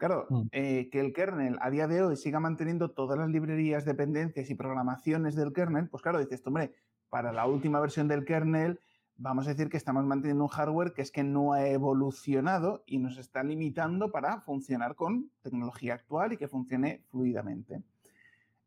Claro, 0.00 0.26
mm. 0.30 0.42
eh, 0.52 0.88
que 0.90 0.98
el 0.98 1.12
kernel 1.12 1.58
a 1.60 1.68
día 1.68 1.86
de 1.86 2.02
hoy 2.02 2.16
siga 2.16 2.40
manteniendo 2.40 2.90
todas 2.90 3.18
las 3.18 3.28
librerías, 3.28 3.84
dependencias 3.84 4.48
y 4.48 4.54
programaciones 4.54 5.36
del 5.36 5.52
kernel, 5.52 5.90
pues 5.90 6.02
claro, 6.02 6.18
dices, 6.18 6.42
hombre, 6.46 6.72
para 7.10 7.34
la 7.34 7.46
última 7.46 7.80
versión 7.80 8.08
del 8.08 8.24
kernel 8.24 8.80
vamos 9.18 9.46
a 9.46 9.50
decir 9.50 9.68
que 9.68 9.76
estamos 9.76 10.06
manteniendo 10.06 10.44
un 10.44 10.48
hardware 10.48 10.94
que 10.94 11.02
es 11.02 11.12
que 11.12 11.22
no 11.22 11.52
ha 11.52 11.68
evolucionado 11.68 12.82
y 12.86 12.96
nos 12.96 13.18
está 13.18 13.42
limitando 13.42 14.10
para 14.10 14.40
funcionar 14.40 14.94
con 14.94 15.30
tecnología 15.42 15.92
actual 15.92 16.32
y 16.32 16.38
que 16.38 16.48
funcione 16.48 17.04
fluidamente. 17.10 17.82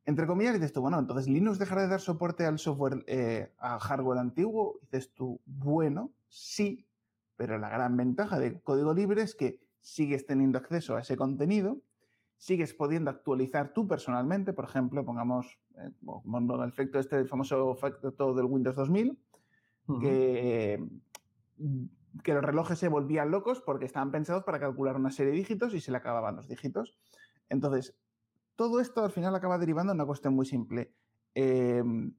Entre 0.05 0.27
comillas, 0.27 0.53
dices 0.53 0.71
tú, 0.71 0.81
bueno, 0.81 0.99
entonces 0.99 1.27
Linux 1.27 1.57
dejará 1.57 1.81
de 1.81 1.88
dar 1.88 1.99
soporte 1.99 2.45
al 2.45 2.59
software, 2.59 3.03
eh, 3.07 3.51
al 3.57 3.79
hardware 3.79 4.19
antiguo. 4.19 4.77
Dices 4.84 5.11
tú, 5.15 5.41
bueno, 5.47 6.11
sí, 6.27 6.86
pero 7.38 7.57
la 7.57 7.69
gran 7.69 7.97
ventaja 7.97 8.38
del 8.38 8.61
código 8.61 8.93
libre 8.93 9.23
es 9.23 9.34
que 9.34 9.62
sigues 9.84 10.25
teniendo 10.25 10.57
acceso 10.57 10.95
a 10.95 11.01
ese 11.01 11.17
contenido, 11.17 11.81
sigues 12.38 12.73
pudiendo 12.73 13.11
actualizar 13.11 13.73
tú 13.73 13.88
personalmente, 13.88 14.53
por 14.53 14.65
ejemplo, 14.65 15.05
pongamos 15.05 15.59
eh, 15.77 15.91
el 16.01 16.69
efecto 16.69 16.99
este, 16.99 17.17
el 17.19 17.27
famoso 17.27 17.71
efecto 17.73 18.34
del 18.34 18.45
Windows 18.45 18.75
2000, 18.77 19.19
que, 19.99 20.81
que 22.23 22.34
los 22.34 22.43
relojes 22.43 22.79
se 22.79 22.88
volvían 22.88 23.29
locos 23.29 23.61
porque 23.61 23.86
estaban 23.86 24.11
pensados 24.11 24.45
para 24.45 24.59
calcular 24.59 24.95
una 24.95 25.11
serie 25.11 25.34
de 25.34 25.39
dígitos 25.39 25.73
y 25.73 25.81
se 25.81 25.91
le 25.91 25.97
acababan 25.97 26.38
los 26.38 26.47
dígitos. 26.47 26.97
Entonces, 27.49 27.93
todo 28.55 28.79
esto 28.79 29.03
al 29.03 29.11
final 29.11 29.36
acaba 29.36 29.57
derivando 29.57 29.91
en 29.91 29.97
una 29.97 30.05
cuestión 30.05 30.34
muy 30.34 30.45
simple. 30.45 30.93
Em, 31.36 32.15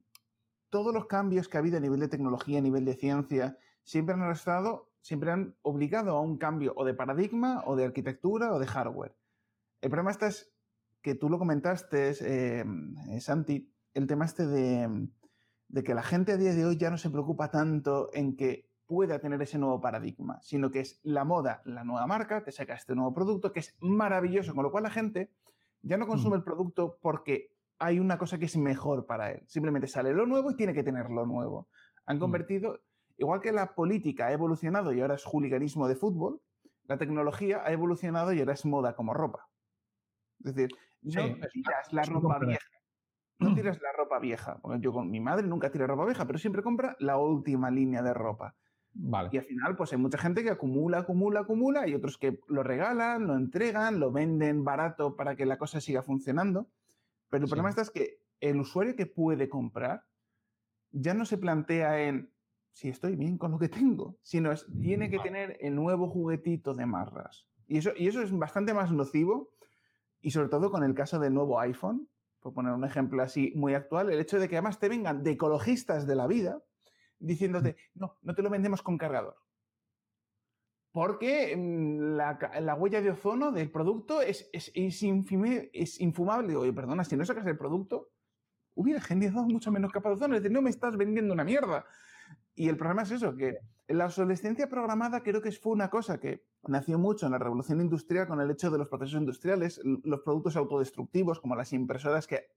todos 0.69 0.93
los 0.93 1.07
cambios 1.07 1.47
que 1.47 1.57
ha 1.57 1.61
habido 1.61 1.77
a 1.77 1.81
nivel 1.81 1.99
de 1.99 2.09
tecnología, 2.09 2.59
a 2.59 2.61
nivel 2.61 2.85
de 2.85 2.93
ciencia, 2.93 3.57
siempre 3.83 4.13
han 4.13 4.29
estado 4.31 4.91
siempre 5.05 5.31
han 5.31 5.55
obligado 5.61 6.17
a 6.17 6.21
un 6.21 6.39
cambio 6.39 6.73
o 6.75 6.83
de 6.83 6.95
paradigma 6.95 7.61
o 7.67 7.75
de 7.75 7.85
arquitectura 7.85 8.51
o 8.51 8.57
de 8.57 8.65
hardware. 8.65 9.15
El 9.79 9.91
problema 9.91 10.09
este 10.09 10.25
es 10.25 10.51
que 11.03 11.13
tú 11.13 11.29
lo 11.29 11.37
comentaste, 11.37 12.13
eh, 12.21 12.65
Santi, 13.19 13.71
el 13.93 14.07
tema 14.07 14.25
este 14.25 14.47
de, 14.47 15.07
que 15.83 15.93
la 15.93 16.01
gente 16.01 16.31
a 16.31 16.37
día 16.37 16.55
de 16.55 16.65
hoy 16.65 16.77
ya 16.77 16.89
no 16.89 16.97
se 16.97 17.11
preocupa 17.11 17.51
tanto 17.51 18.09
en 18.13 18.35
que 18.35 18.71
pueda 18.87 19.19
tener 19.19 19.39
ese 19.43 19.59
nuevo 19.59 19.79
paradigma, 19.79 20.41
sino 20.41 20.71
que 20.71 20.79
es 20.79 21.01
la 21.03 21.23
moda, 21.23 21.61
la 21.65 21.83
nueva 21.83 22.07
marca, 22.07 22.43
te 22.43 22.51
saca 22.51 22.73
este 22.73 22.95
nuevo 22.95 23.13
producto 23.13 23.53
que 23.53 23.59
es 23.59 23.77
maravilloso, 23.81 24.55
con 24.55 24.63
lo 24.63 24.71
cual 24.71 24.85
la 24.85 24.89
gente 24.89 25.29
ya 25.83 25.97
no 25.97 26.07
consume 26.07 26.37
mm. 26.37 26.39
el 26.39 26.43
producto 26.43 26.97
porque 26.99 27.51
hay 27.77 27.99
una 27.99 28.17
cosa 28.17 28.39
que 28.39 28.45
es 28.45 28.57
mejor 28.57 29.05
para 29.05 29.29
él. 29.29 29.43
Simplemente 29.45 29.85
sale 29.85 30.13
lo 30.13 30.25
nuevo 30.25 30.49
y 30.49 30.55
tiene 30.55 30.73
que 30.73 30.81
tener 30.81 31.11
lo 31.11 31.27
nuevo. 31.27 31.67
Han 32.07 32.17
mm. 32.17 32.21
convertido 32.21 32.79
Igual 33.17 33.41
que 33.41 33.51
la 33.51 33.75
política 33.75 34.27
ha 34.27 34.31
evolucionado 34.31 34.93
y 34.93 35.01
ahora 35.01 35.15
es 35.15 35.23
hooliganismo 35.25 35.87
de 35.87 35.95
fútbol, 35.95 36.41
la 36.83 36.97
tecnología 36.97 37.61
ha 37.63 37.71
evolucionado 37.71 38.33
y 38.33 38.39
ahora 38.39 38.53
es 38.53 38.65
moda 38.65 38.95
como 38.95 39.13
ropa. 39.13 39.47
Es 40.43 40.53
decir, 40.53 40.69
no 41.01 41.11
tiras 41.51 41.93
la 41.93 42.03
ropa 42.03 42.39
vieja. 42.39 42.67
No 43.39 43.53
tiras 43.53 43.81
la 43.81 43.91
ropa 43.97 44.19
vieja. 44.19 44.61
yo 44.79 44.93
con 44.93 45.09
mi 45.09 45.19
madre 45.19 45.47
nunca 45.47 45.71
tira 45.71 45.87
ropa 45.87 46.05
vieja, 46.05 46.25
pero 46.25 46.39
siempre 46.39 46.63
compra 46.63 46.95
la 46.99 47.17
última 47.17 47.69
línea 47.69 48.01
de 48.01 48.13
ropa. 48.13 48.55
Y 49.31 49.37
al 49.37 49.43
final, 49.43 49.75
pues 49.75 49.91
hay 49.91 49.99
mucha 49.99 50.17
gente 50.17 50.41
que 50.41 50.51
acumula, 50.51 50.99
acumula, 50.99 51.41
acumula, 51.41 51.85
y 51.85 51.93
otros 51.93 52.17
que 52.17 52.39
lo 52.47 52.63
regalan, 52.63 53.27
lo 53.27 53.35
entregan, 53.35 53.99
lo 53.99 54.11
venden 54.11 54.63
barato 54.63 55.17
para 55.17 55.35
que 55.35 55.45
la 55.45 55.57
cosa 55.57 55.81
siga 55.81 56.01
funcionando. 56.01 56.69
Pero 57.29 57.43
el 57.43 57.49
problema 57.49 57.69
está 57.69 57.81
es 57.81 57.91
que 57.91 58.21
el 58.39 58.57
usuario 58.59 58.95
que 58.95 59.05
puede 59.05 59.49
comprar 59.49 60.05
ya 60.91 61.13
no 61.13 61.25
se 61.25 61.37
plantea 61.37 62.03
en 62.03 62.31
si 62.75 62.89
estoy 62.89 63.15
bien 63.15 63.37
con 63.37 63.51
lo 63.51 63.57
que 63.57 63.69
tengo, 63.79 64.17
sino 64.21 64.51
es, 64.51 64.67
tiene 64.81 65.09
que 65.09 65.19
tener 65.19 65.57
el 65.61 65.75
nuevo 65.75 66.09
juguetito 66.09 66.73
de 66.73 66.85
marras. 66.85 67.47
Y 67.67 67.77
eso, 67.77 67.91
y 67.95 68.07
eso 68.07 68.21
es 68.21 68.37
bastante 68.37 68.73
más 68.73 68.91
nocivo, 68.91 69.49
y 70.21 70.31
sobre 70.31 70.49
todo 70.49 70.69
con 70.69 70.83
el 70.83 70.93
caso 70.93 71.17
del 71.17 71.33
nuevo 71.33 71.59
iPhone, 71.59 72.09
por 72.41 72.53
poner 72.53 72.73
un 72.73 72.83
ejemplo 72.83 73.23
así 73.23 73.53
muy 73.55 73.73
actual, 73.73 74.11
el 74.11 74.19
hecho 74.19 74.39
de 74.39 74.49
que 74.49 74.57
además 74.57 74.77
te 74.77 74.89
vengan 74.89 75.23
de 75.23 75.31
ecologistas 75.31 76.05
de 76.05 76.15
la 76.15 76.27
vida 76.27 76.61
diciéndote, 77.17 77.77
no, 77.93 78.17
no 78.21 78.35
te 78.35 78.43
lo 78.43 78.49
vendemos 78.49 78.83
con 78.83 78.97
cargador. 78.97 79.37
Porque 80.91 81.55
mm, 81.55 82.17
la, 82.17 82.75
huella 82.77 83.01
de 83.01 83.11
ozono 83.11 83.51
del 83.51 83.71
producto 83.71 84.21
es, 84.21 84.49
es, 84.51 84.71
es, 84.75 85.01
es 85.73 86.01
infumable. 86.01 86.55
Oye, 86.55 86.73
perdona, 86.73 87.03
si 87.03 87.15
no 87.15 87.25
sacas 87.25 87.47
el 87.47 87.57
producto, 87.57 88.11
hubiera 88.75 88.99
generado 89.01 89.45
mucho 89.45 89.71
menos 89.71 89.91
capa 89.91 90.09
de 90.09 90.15
ozono. 90.15 90.35
Es 90.35 90.43
decir, 90.43 90.53
no 90.53 90.61
me 90.61 90.69
estás 90.69 90.97
vendiendo 90.97 91.33
una 91.33 91.43
mierda. 91.43 91.85
Y 92.55 92.69
el 92.69 92.77
problema 92.77 93.03
es 93.03 93.11
eso, 93.11 93.35
que 93.35 93.59
la 93.87 94.05
obsolescencia 94.05 94.67
programada 94.67 95.21
creo 95.21 95.41
que 95.41 95.51
fue 95.51 95.73
una 95.73 95.89
cosa 95.89 96.19
que 96.19 96.45
nació 96.67 96.97
mucho 96.97 97.25
en 97.25 97.33
la 97.33 97.37
revolución 97.37 97.81
industrial 97.81 98.27
con 98.27 98.39
el 98.41 98.49
hecho 98.49 98.71
de 98.71 98.77
los 98.77 98.87
procesos 98.87 99.19
industriales, 99.19 99.79
los 99.83 100.21
productos 100.21 100.55
autodestructivos 100.55 101.39
como 101.39 101.55
las 101.55 101.73
impresoras 101.73 102.25
que 102.25 102.47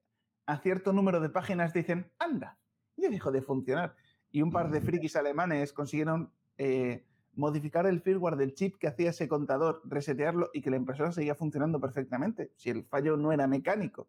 a 0.47 0.59
cierto 0.59 0.93
número 0.93 1.21
de 1.21 1.29
páginas 1.29 1.75
dicen, 1.75 2.11
anda, 2.19 2.59
ya 2.97 3.11
dejó 3.11 3.31
de 3.31 3.43
funcionar. 3.43 3.97
Y 4.31 4.41
un 4.43 4.51
par 4.51 4.71
de 4.71 4.81
frikis 4.81 5.17
alemanes 5.17 5.73
consiguieron 5.73 6.33
eh, 6.57 7.05
modificar 7.35 7.87
el 7.87 8.01
firmware 8.01 8.37
del 8.37 8.55
chip 8.55 8.77
que 8.79 8.89
hacía 8.89 9.11
ese 9.11 9.29
contador, 9.29 9.83
resetearlo 9.85 10.51
y 10.55 10.63
que 10.63 10.71
la 10.71 10.77
impresora 10.77 11.13
seguía 11.13 11.35
funcionando 11.35 11.81
perfectamente, 11.81 12.53
si 12.57 12.71
el 12.71 12.85
fallo 12.85 13.17
no 13.17 13.33
era 13.33 13.47
mecánico. 13.47 14.09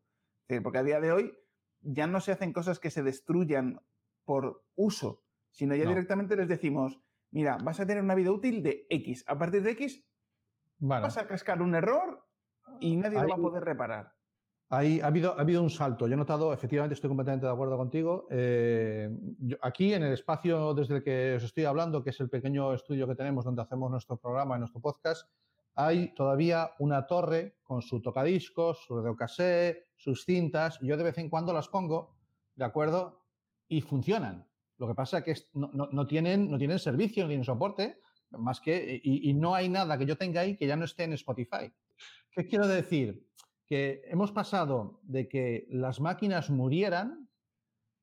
Porque 0.64 0.78
a 0.80 0.84
día 0.84 1.00
de 1.00 1.12
hoy 1.12 1.38
ya 1.82 2.08
no 2.08 2.22
se 2.22 2.32
hacen 2.32 2.54
cosas 2.54 2.80
que 2.80 2.90
se 2.90 3.04
destruyan 3.04 3.82
por 4.26 4.64
uso, 4.76 5.24
sino 5.52 5.76
ya 5.76 5.86
directamente 5.86 6.36
les 6.36 6.48
decimos, 6.48 7.00
mira, 7.32 7.58
vas 7.64 7.80
a 7.80 7.86
tener 7.86 8.04
una 8.04 8.16
vida 8.16 8.32
útil 8.32 8.64
de 8.64 8.86
X. 8.90 9.24
A 9.28 9.38
partir 9.38 9.64
de 9.64 9.72
X 9.72 10.04
vas 10.80 11.18
a 11.18 11.28
cascar 11.28 11.62
un 11.62 11.76
error 11.76 12.26
y 12.80 12.96
nadie 12.96 13.22
lo 13.22 13.28
va 13.28 13.36
a 13.36 13.38
poder 13.38 13.64
reparar. 13.64 14.14
Ahí 14.72 15.02
ha 15.02 15.08
habido, 15.08 15.36
ha 15.36 15.42
habido 15.42 15.64
un 15.64 15.72
salto. 15.72 16.08
Yo 16.08 16.14
he 16.14 16.18
notado, 16.18 16.54
efectivamente, 16.54 16.94
estoy 16.94 17.08
completamente 17.08 17.48
de 17.48 17.52
acuerdo 17.52 17.76
contigo. 17.76 18.28
Eh, 18.30 19.10
aquí, 19.64 19.96
en 19.96 20.04
el 20.04 20.14
espacio 20.14 20.76
desde 20.76 20.98
el 20.98 21.04
que 21.04 21.36
os 21.38 21.44
estoy 21.44 21.66
hablando, 21.66 22.04
que 22.04 22.12
es 22.12 22.20
el 22.20 22.30
pequeño 22.30 22.74
estudio 22.76 23.08
que 23.08 23.16
tenemos 23.16 23.46
donde 23.46 23.64
hacemos 23.64 23.90
nuestro 23.90 24.18
programa 24.18 24.56
y 24.56 24.60
nuestro 24.60 24.80
podcast, 24.80 25.28
hay 25.74 26.14
todavía 26.14 26.72
una 26.78 27.08
torre 27.08 27.58
con 27.64 27.82
su 27.82 28.00
tocadiscos, 28.00 28.84
su 28.86 28.96
radiocassette, 28.96 29.88
sus 29.96 30.24
cintas. 30.24 30.78
Yo 30.82 30.98
de 30.98 31.04
vez 31.04 31.18
en 31.18 31.30
cuando 31.30 31.52
las 31.52 31.68
pongo, 31.68 32.16
¿de 32.56 32.66
acuerdo? 32.66 33.24
Y 33.68 33.82
funcionan. 33.82 34.49
Lo 34.80 34.88
que 34.88 34.96
pasa 34.96 35.20
es 35.20 35.24
que 35.24 35.36
no, 35.54 36.08
tienen, 36.08 36.50
servicio, 36.80 37.24
no 37.24 37.30
tienen 37.30 37.44
soporte, 37.44 38.00
más 38.32 38.62
que, 38.62 39.00
y, 39.04 39.30
y, 39.30 39.34
no 39.34 39.54
hay 39.54 39.68
nada 39.68 39.98
que 39.98 40.06
yo 40.06 40.18
tenga 40.18 40.42
ahí 40.42 40.56
que 40.56 40.68
ya 40.68 40.78
no 40.78 40.86
esté 40.86 41.04
en 41.04 41.14
Spotify. 41.14 41.72
¿Qué 42.32 42.48
quiero 42.48 42.68
decir? 42.68 43.28
Que 43.68 44.02
hemos 44.06 44.32
pasado 44.32 45.02
de 45.04 45.28
que 45.28 45.68
las 45.70 46.00
máquinas 46.00 46.50
murieran 46.50 47.30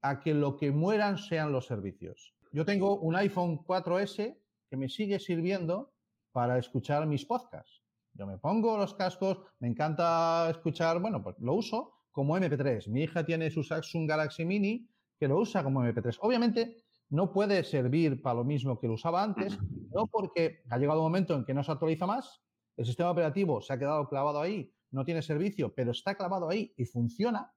a 0.03 0.21
que 0.21 0.35
lo 0.35 0.57
que 0.57 0.71
mueran 0.71 1.17
sean 1.17 1.51
los 1.51 1.67
servicios. 1.67 2.35
Yo 2.53 2.65
tengo 2.65 2.99
un 2.99 3.17
iPhone 3.17 3.59
4S 3.65 4.39
que 4.69 4.77
me 4.77 4.89
sigue 4.89 5.19
sirviendo 5.19 5.95
para 6.33 6.59
escuchar 6.59 7.07
mis 7.07 7.25
podcasts. 7.25 7.83
Yo 8.13 8.27
me 8.27 8.39
pongo 8.39 8.77
los 8.77 8.95
cascos, 8.95 9.39
me 9.61 9.69
encanta 9.69 10.49
escuchar, 10.51 11.01
bueno, 11.01 11.23
pues 11.23 11.37
lo 11.39 11.55
uso 11.55 11.95
como 12.11 12.37
MP3. 12.37 12.89
Mi 12.89 13.05
hija 13.05 13.25
tiene 13.25 13.51
su 13.51 13.63
Samsung 13.63 14.09
Galaxy 14.09 14.45
Mini 14.45 14.89
que 15.19 15.29
lo 15.29 15.39
usa 15.39 15.63
como 15.63 15.83
MP3. 15.83 16.19
Obviamente 16.21 16.77
no 17.11 17.33
puede 17.33 17.63
servir 17.65 18.21
para 18.21 18.37
lo 18.37 18.45
mismo 18.45 18.79
que 18.79 18.89
lo 18.89 18.95
usaba 18.95 19.23
antes, 19.23 19.59
no 19.95 20.07
porque 20.07 20.63
ha 20.69 20.79
llegado 20.79 21.01
un 21.01 21.07
momento 21.07 21.35
en 21.35 21.45
que 21.45 21.55
no 21.55 21.63
se 21.63 21.73
actualiza 21.73 22.07
más, 22.07 22.43
el 22.77 22.85
sistema 22.85 23.11
operativo 23.11 23.61
se 23.61 23.73
ha 23.73 23.79
quedado 23.79 24.09
clavado 24.09 24.41
ahí, 24.41 24.73
no 24.91 25.05
tiene 25.05 25.23
servicio, 25.23 25.73
pero 25.75 25.93
está 25.93 26.15
clavado 26.15 26.49
ahí 26.49 26.75
y 26.77 26.85
funciona, 26.85 27.53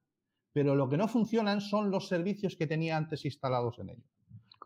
pero 0.52 0.74
lo 0.74 0.88
que 0.88 0.96
no 0.96 1.08
funcionan 1.08 1.60
son 1.60 1.90
los 1.90 2.08
servicios 2.08 2.56
que 2.56 2.66
tenía 2.66 2.96
antes 2.96 3.24
instalados 3.24 3.78
en 3.78 3.90
ello. 3.90 4.04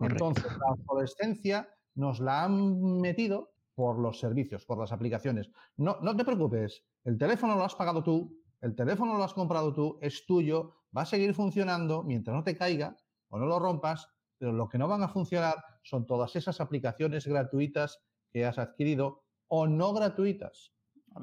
Entonces, 0.00 0.44
la 0.58 0.72
obsolescencia 0.72 1.68
nos 1.94 2.20
la 2.20 2.44
han 2.44 3.00
metido 3.00 3.52
por 3.74 3.98
los 3.98 4.18
servicios, 4.18 4.64
por 4.64 4.78
las 4.78 4.92
aplicaciones. 4.92 5.50
No, 5.76 5.98
no 6.00 6.16
te 6.16 6.24
preocupes, 6.24 6.84
el 7.04 7.18
teléfono 7.18 7.56
lo 7.56 7.64
has 7.64 7.74
pagado 7.74 8.02
tú, 8.02 8.40
el 8.60 8.74
teléfono 8.74 9.16
lo 9.16 9.24
has 9.24 9.34
comprado 9.34 9.74
tú, 9.74 9.98
es 10.00 10.24
tuyo, 10.26 10.74
va 10.96 11.02
a 11.02 11.06
seguir 11.06 11.34
funcionando 11.34 12.02
mientras 12.02 12.34
no 12.34 12.44
te 12.44 12.56
caiga 12.56 12.96
o 13.28 13.38
no 13.38 13.46
lo 13.46 13.58
rompas, 13.58 14.08
pero 14.38 14.52
lo 14.52 14.68
que 14.68 14.78
no 14.78 14.88
van 14.88 15.02
a 15.02 15.08
funcionar 15.08 15.56
son 15.82 16.06
todas 16.06 16.36
esas 16.36 16.60
aplicaciones 16.60 17.26
gratuitas 17.26 18.02
que 18.30 18.44
has 18.44 18.58
adquirido 18.58 19.24
o 19.48 19.66
no 19.66 19.92
gratuitas. 19.92 20.72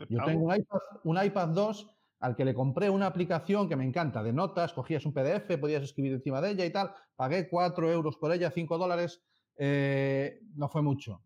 Yo 0.09 0.23
tengo 0.23 0.45
un 0.45 0.55
iPad, 0.55 0.79
un 1.03 1.23
iPad 1.23 1.49
2 1.49 1.97
al 2.21 2.35
que 2.35 2.45
le 2.45 2.53
compré 2.53 2.89
una 2.89 3.07
aplicación 3.07 3.67
que 3.67 3.75
me 3.75 3.83
encanta, 3.83 4.21
de 4.21 4.31
notas, 4.31 4.73
cogías 4.73 5.05
un 5.05 5.13
PDF, 5.13 5.57
podías 5.59 5.83
escribir 5.83 6.13
encima 6.13 6.39
de 6.39 6.51
ella 6.51 6.65
y 6.65 6.69
tal, 6.69 6.93
pagué 7.15 7.49
4 7.49 7.91
euros 7.91 8.15
por 8.17 8.31
ella, 8.31 8.51
5 8.51 8.77
dólares, 8.77 9.23
eh, 9.57 10.39
no 10.55 10.69
fue 10.69 10.83
mucho. 10.83 11.23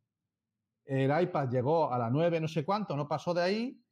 El 0.86 1.12
iPad 1.22 1.50
llegó 1.50 1.92
a 1.92 1.98
la 1.98 2.10
9, 2.10 2.40
no 2.40 2.48
sé 2.48 2.64
cuánto, 2.64 2.96
no 2.96 3.08
pasó 3.08 3.34
de 3.34 3.42
ahí 3.42 3.84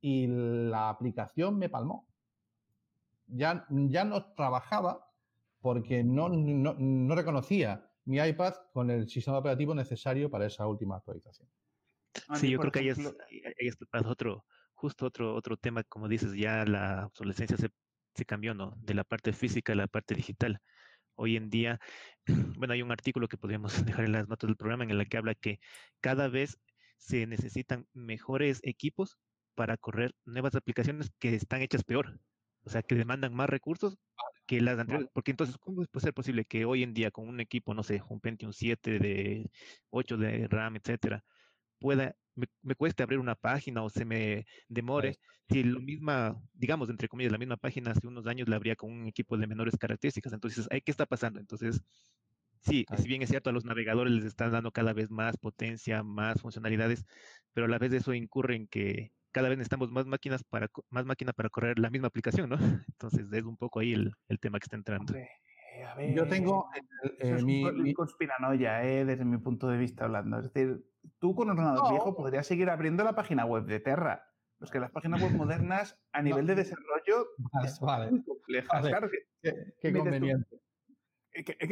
y 0.00 0.26
la 0.28 0.88
aplicación 0.88 1.58
me 1.58 1.68
palmó. 1.68 2.08
Ya, 3.28 3.66
ya 3.68 4.04
no 4.04 4.32
trabajaba 4.34 5.12
porque 5.60 6.04
no, 6.04 6.28
no, 6.28 7.14
reconocía 7.14 7.90
mi 8.04 8.18
iPad 8.18 8.54
con 8.72 8.90
el 8.90 9.08
sistema 9.08 9.38
operativo 9.38 9.74
necesario 9.74 10.30
para 10.30 10.46
esa 10.46 10.66
última 10.66 10.96
actualización. 10.96 11.48
Sí, 12.34 12.50
yo 12.50 12.58
creo 12.58 12.72
que 12.72 12.78
ahí 12.78 12.88
es, 12.88 12.98
es 13.58 13.76
otro, 14.06 14.44
justo 14.74 15.06
otro, 15.06 15.34
otro 15.34 15.56
tema, 15.56 15.82
como 15.84 16.08
dices, 16.08 16.34
ya 16.34 16.64
la 16.64 17.06
obsolescencia 17.06 17.56
se, 17.56 17.70
se 18.14 18.24
cambió, 18.24 18.54
¿no? 18.54 18.74
De 18.78 18.94
la 18.94 19.04
parte 19.04 19.32
física 19.32 19.72
a 19.72 19.76
la 19.76 19.86
parte 19.88 20.14
digital. 20.14 20.60
Hoy 21.16 21.36
en 21.36 21.50
día, 21.50 21.80
bueno, 22.58 22.74
hay 22.74 22.82
un 22.82 22.92
artículo 22.92 23.28
que 23.28 23.38
podríamos 23.38 23.72
dejar 23.84 24.04
en 24.04 24.12
las 24.12 24.28
notas 24.28 24.48
del 24.48 24.56
programa 24.56 24.84
en 24.84 24.90
el 24.90 25.08
que 25.08 25.16
habla 25.16 25.34
que 25.34 25.58
cada 26.00 26.28
vez 26.28 26.58
se 26.98 27.26
necesitan 27.26 27.86
mejores 27.92 28.60
equipos 28.62 29.18
para 29.54 29.76
correr 29.76 30.14
nuevas 30.24 30.54
aplicaciones 30.54 31.10
que 31.18 31.34
están 31.34 31.62
hechas 31.62 31.84
peor, 31.84 32.20
o 32.66 32.70
sea, 32.70 32.82
que 32.82 32.96
demandan 32.96 33.32
más 33.32 33.48
recursos 33.48 33.96
que 34.44 34.60
las 34.60 34.78
anteriores, 34.78 35.08
porque 35.12 35.30
entonces, 35.30 35.56
¿cómo 35.56 35.84
puede 35.84 36.02
ser 36.04 36.14
posible 36.14 36.44
que 36.44 36.64
hoy 36.64 36.82
en 36.82 36.94
día 36.94 37.10
con 37.10 37.28
un 37.28 37.40
equipo, 37.40 37.74
no 37.74 37.82
sé, 37.82 38.02
un 38.08 38.20
Pentium 38.20 38.52
7 38.52 38.98
de 38.98 39.50
8 39.90 40.16
de 40.16 40.48
RAM, 40.48 40.76
etcétera, 40.76 41.24
pueda, 41.78 42.16
me, 42.34 42.74
cueste 42.74 43.02
abrir 43.02 43.20
una 43.20 43.36
página 43.36 43.82
o 43.82 43.90
se 43.90 44.04
me 44.04 44.46
demore, 44.68 45.18
si 45.48 45.62
lo 45.62 45.80
misma, 45.80 46.40
digamos, 46.54 46.90
entre 46.90 47.08
comillas, 47.08 47.32
la 47.32 47.38
misma 47.38 47.56
página 47.56 47.92
hace 47.92 48.06
unos 48.06 48.26
años 48.26 48.48
la 48.48 48.56
habría 48.56 48.76
con 48.76 48.92
un 48.92 49.06
equipo 49.06 49.36
de 49.36 49.46
menores 49.46 49.76
características, 49.78 50.32
entonces, 50.32 50.68
¿qué 50.68 50.90
está 50.90 51.06
pasando? 51.06 51.38
Entonces, 51.38 51.80
sí, 52.60 52.84
si 52.96 53.08
bien 53.08 53.22
es 53.22 53.30
cierto, 53.30 53.50
a 53.50 53.52
los 53.52 53.64
navegadores 53.64 54.12
les 54.12 54.24
están 54.24 54.50
dando 54.50 54.72
cada 54.72 54.92
vez 54.92 55.10
más 55.10 55.36
potencia, 55.36 56.02
más 56.02 56.40
funcionalidades, 56.40 57.04
pero 57.52 57.66
a 57.66 57.68
la 57.68 57.78
vez 57.78 57.92
eso 57.92 58.12
incurre 58.12 58.56
en 58.56 58.66
que 58.66 59.12
cada 59.36 59.50
vez 59.50 59.58
necesitamos 59.58 59.90
más 59.90 60.06
máquinas 60.06 60.42
para 60.44 60.70
más 60.88 61.04
máquina 61.04 61.34
para 61.34 61.50
correr 61.50 61.78
la 61.78 61.90
misma 61.90 62.08
aplicación, 62.08 62.48
¿no? 62.48 62.56
Entonces 62.88 63.30
es 63.30 63.44
un 63.44 63.58
poco 63.58 63.80
ahí 63.80 63.92
el, 63.92 64.14
el 64.28 64.40
tema 64.40 64.58
que 64.58 64.64
está 64.64 64.76
entrando. 64.76 65.12
Eh, 65.14 66.14
Yo 66.16 66.26
tengo 66.26 66.70
eh, 67.18 67.42
mi, 67.42 67.70
mi, 67.70 67.92
conspiranoia, 67.92 68.82
eh, 68.82 69.04
desde 69.04 69.26
mi 69.26 69.36
punto 69.36 69.68
de 69.68 69.76
vista 69.76 70.06
hablando. 70.06 70.38
Es 70.38 70.50
decir, 70.50 70.86
tú 71.18 71.34
con 71.34 71.50
ordenador 71.50 71.90
viejo 71.90 72.16
podrías 72.16 72.46
seguir 72.46 72.70
abriendo 72.70 73.04
la 73.04 73.14
página 73.14 73.44
web 73.44 73.66
de 73.66 73.78
Terra. 73.78 74.24
Pues 74.58 74.70
que 74.70 74.80
las 74.80 74.90
páginas 74.90 75.22
web 75.22 75.32
modernas 75.32 76.00
a 76.12 76.22
nivel 76.22 76.46
de 76.46 76.54
desarrollo 76.54 77.26
es 77.62 77.78
muy 78.10 78.24
complejas. 78.24 78.86
Claro 78.86 79.10
qué, 79.82 79.92
conveniente. 79.92 80.62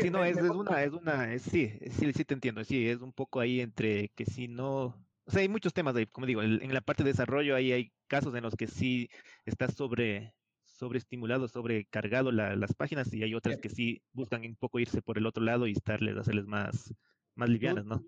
sí, 0.02 0.10
no, 0.10 0.22
es, 0.22 0.36
es, 0.36 0.50
una, 0.50 0.82
es 0.82 0.92
una, 0.92 1.38
sí, 1.38 1.78
sí, 1.92 2.12
sí 2.12 2.24
te 2.26 2.34
entiendo, 2.34 2.62
sí, 2.62 2.86
es 2.90 3.00
un 3.00 3.14
poco 3.14 3.40
ahí 3.40 3.62
entre 3.62 4.10
que 4.10 4.26
si 4.26 4.48
no, 4.48 5.02
o 5.26 5.30
sea, 5.30 5.40
hay 5.40 5.48
muchos 5.48 5.72
temas 5.72 5.96
ahí, 5.96 6.06
como 6.06 6.26
digo, 6.26 6.42
en 6.42 6.72
la 6.72 6.80
parte 6.80 7.02
de 7.02 7.10
desarrollo 7.10 7.56
ahí 7.56 7.72
hay 7.72 7.92
casos 8.06 8.34
en 8.34 8.42
los 8.42 8.54
que 8.54 8.66
sí 8.66 9.08
está 9.44 9.68
sobre 9.68 10.34
sobreestimulado, 10.74 11.48
sobrecargado 11.48 12.32
las 12.32 12.74
páginas 12.74 13.12
y 13.12 13.22
hay 13.22 13.34
otras 13.34 13.58
que 13.58 13.68
sí 13.68 14.02
buscan 14.12 14.42
un 14.42 14.56
poco 14.56 14.80
irse 14.80 15.02
por 15.02 15.18
el 15.18 15.26
otro 15.26 15.42
lado 15.42 15.66
y 15.66 15.72
estarles, 15.72 16.16
hacerles 16.16 16.46
más, 16.46 16.92
más 17.34 17.48
livianas, 17.48 17.84
¿no? 17.84 18.02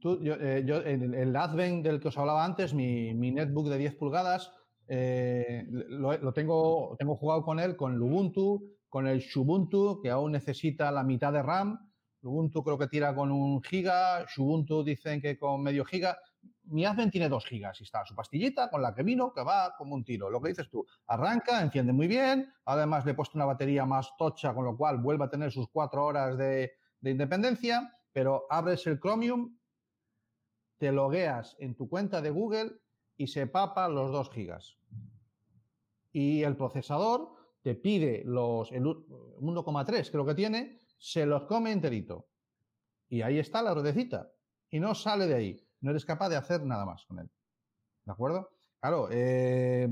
Tú, 0.00 0.22
yo, 0.22 0.34
eh, 0.34 0.64
yo, 0.66 0.82
en 0.82 1.14
el 1.14 1.36
Advent 1.36 1.84
del 1.84 2.00
que 2.00 2.08
os 2.08 2.18
hablaba 2.18 2.44
antes, 2.44 2.74
mi, 2.74 3.14
mi 3.14 3.30
netbook 3.30 3.68
de 3.68 3.78
10 3.78 3.94
pulgadas, 3.94 4.52
eh, 4.88 5.66
lo, 5.68 6.16
lo, 6.18 6.32
tengo, 6.32 6.96
tengo 6.98 7.16
jugado 7.16 7.42
con 7.42 7.60
él, 7.60 7.76
con 7.76 8.00
Ubuntu, 8.00 8.76
con 8.88 9.06
el 9.06 9.22
Xubuntu, 9.22 10.00
que 10.02 10.10
aún 10.10 10.32
necesita 10.32 10.90
la 10.90 11.04
mitad 11.04 11.32
de 11.32 11.42
RAM. 11.42 11.78
Ubuntu 12.22 12.64
creo 12.64 12.78
que 12.78 12.88
tira 12.88 13.14
con 13.14 13.30
un 13.30 13.62
giga, 13.62 14.26
Xubuntu 14.26 14.82
dicen 14.82 15.20
que 15.20 15.38
con 15.38 15.62
medio 15.62 15.84
giga 15.84 16.18
mi 16.66 16.84
Advent 16.84 17.12
tiene 17.12 17.28
2 17.28 17.44
gigas 17.44 17.80
y 17.80 17.84
está 17.84 18.04
su 18.04 18.14
pastillita 18.14 18.70
con 18.70 18.80
la 18.80 18.94
que 18.94 19.02
vino, 19.02 19.32
que 19.32 19.42
va 19.42 19.74
como 19.76 19.94
un 19.94 20.04
tiro. 20.04 20.30
Lo 20.30 20.40
que 20.40 20.48
dices 20.48 20.70
tú, 20.70 20.86
arranca, 21.06 21.60
enciende 21.60 21.92
muy 21.92 22.06
bien, 22.06 22.52
además 22.64 23.04
le 23.04 23.12
he 23.12 23.14
puesto 23.14 23.36
una 23.36 23.44
batería 23.44 23.84
más 23.84 24.16
tocha, 24.16 24.54
con 24.54 24.64
lo 24.64 24.76
cual 24.76 24.98
vuelve 24.98 25.24
a 25.24 25.30
tener 25.30 25.52
sus 25.52 25.68
4 25.68 26.04
horas 26.04 26.38
de, 26.38 26.72
independencia, 27.02 27.92
pero 28.12 28.46
abres 28.48 28.86
el 28.86 28.98
Chromium, 28.98 29.58
te 30.78 30.90
logueas 30.90 31.56
en 31.58 31.74
tu 31.74 31.88
cuenta 31.88 32.22
de 32.22 32.30
Google 32.30 32.72
y 33.16 33.26
se 33.26 33.46
papa 33.46 33.88
los 33.88 34.10
2 34.10 34.30
gigas. 34.30 34.78
Y 36.12 36.42
el 36.42 36.56
procesador 36.56 37.34
te 37.60 37.74
pide 37.74 38.22
los 38.24 38.72
1,3 38.72 40.10
creo 40.10 40.24
que 40.24 40.34
tiene, 40.34 40.78
se 40.98 41.26
los 41.26 41.44
come 41.44 41.72
enterito. 41.72 42.28
Y 43.08 43.22
ahí 43.22 43.38
está 43.38 43.62
la 43.62 43.74
ruedecita. 43.74 44.30
Y 44.70 44.80
no 44.80 44.94
sale 44.94 45.26
de 45.26 45.34
ahí 45.34 45.63
no 45.84 45.90
eres 45.90 46.06
capaz 46.06 46.30
de 46.30 46.36
hacer 46.36 46.64
nada 46.64 46.86
más 46.86 47.04
con 47.04 47.18
él. 47.18 47.30
¿De 48.06 48.12
acuerdo? 48.12 48.48
Claro, 48.80 49.08
eh, 49.10 49.86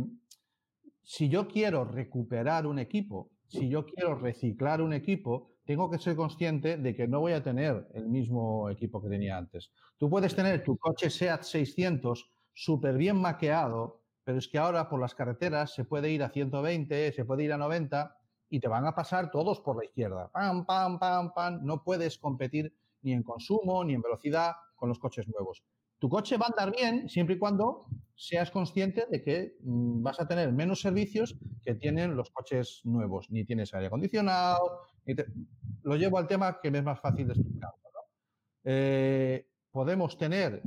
si 1.03 1.28
yo 1.28 1.47
quiero 1.47 1.84
recuperar 1.84 2.66
un 2.66 2.78
equipo, 2.78 3.30
si 3.47 3.68
yo 3.68 3.84
quiero 3.84 4.14
reciclar 4.14 4.80
un 4.80 4.95
equipo, 4.95 5.51
tengo 5.66 5.90
que 5.90 5.99
ser 5.99 6.16
consciente 6.16 6.78
de 6.78 6.97
que 6.97 7.07
no 7.07 7.20
voy 7.20 7.32
a 7.32 7.43
tener 7.43 7.88
el 7.93 8.09
mismo 8.09 8.70
equipo 8.70 9.03
que 9.03 9.11
tenía 9.11 9.36
antes. 9.36 9.70
Tú 9.99 10.09
puedes 10.09 10.34
tener 10.34 10.64
tu 10.64 10.78
coche 10.78 11.11
SEAT 11.11 11.43
600 11.43 12.32
súper 12.55 12.97
bien 12.97 13.20
maqueado, 13.20 14.01
pero 14.24 14.38
es 14.38 14.49
que 14.49 14.59
ahora 14.59 14.88
por 14.88 14.99
las 14.99 15.14
carreteras 15.14 15.74
se 15.74 15.84
puede 15.84 16.11
ir 16.11 16.22
a 16.22 16.30
120, 16.30 17.12
se 17.12 17.24
puede 17.26 17.45
ir 17.45 17.53
a 17.53 17.59
90 17.59 18.16
y 18.49 18.61
te 18.61 18.68
van 18.68 18.86
a 18.86 18.95
pasar 18.95 19.30
todos 19.30 19.61
por 19.61 19.76
la 19.76 19.84
izquierda. 19.84 20.30
Pam, 20.32 20.64
pam, 20.64 20.99
pam, 20.99 21.34
pam. 21.34 21.61
No 21.62 21.84
puedes 21.84 22.16
competir 22.16 22.74
ni 23.03 23.12
en 23.12 23.22
consumo, 23.22 23.84
ni 23.84 23.93
en 23.93 24.01
velocidad 24.01 24.53
con 24.74 24.88
los 24.88 24.99
coches 24.99 25.28
nuevos. 25.28 25.62
Tu 26.03 26.09
coche 26.09 26.36
va 26.36 26.46
a 26.46 26.48
andar 26.48 26.74
bien 26.76 27.09
siempre 27.09 27.36
y 27.36 27.38
cuando 27.38 27.86
seas 28.16 28.50
consciente 28.50 29.07
de 29.09 29.22
que 29.22 29.55
mm, 29.62 30.03
vas 30.03 30.18
a 30.18 30.26
tener 30.26 30.50
menos 30.53 30.80
servicios 30.80 31.38
que 31.62 31.76
tienen 31.76 32.16
los 32.16 32.32
coches 32.32 32.80
nuevos. 32.82 33.30
Ni 33.30 33.44
tienes 33.44 33.72
aire 33.72 33.86
acondicionado, 33.86 34.80
lo 35.84 35.94
llevo 35.94 36.18
al 36.18 36.26
tema 36.26 36.59
que 36.61 36.72
me 36.72 36.78
es 36.78 36.84
más 36.84 36.98
fácil 36.98 37.28
de 37.28 37.34
explicar. 37.34 37.70
Eh, 38.64 39.46
podemos 39.70 40.18
tener 40.18 40.61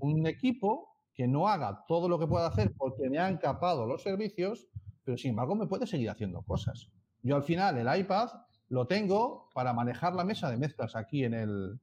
un 0.00 0.26
equipo 0.26 0.98
que 1.14 1.28
no 1.28 1.46
haga 1.46 1.84
todo 1.86 2.08
lo 2.08 2.18
que 2.18 2.26
pueda 2.26 2.48
hacer 2.48 2.74
porque 2.76 3.08
me 3.08 3.18
han 3.18 3.38
capado 3.38 3.86
los 3.86 4.02
servicios, 4.02 4.66
pero 5.04 5.16
sin 5.16 5.30
embargo 5.30 5.54
me 5.54 5.68
puede 5.68 5.86
seguir 5.86 6.10
haciendo 6.10 6.42
cosas. 6.42 6.90
Yo 7.22 7.36
al 7.36 7.44
final 7.44 7.78
el 7.78 8.00
iPad 8.00 8.28
lo 8.70 8.88
tengo 8.88 9.50
para 9.54 9.72
manejar 9.72 10.14
la 10.14 10.24
mesa 10.24 10.50
de 10.50 10.56
mezclas 10.56 10.96
aquí 10.96 11.22
en 11.22 11.34
el, 11.34 11.80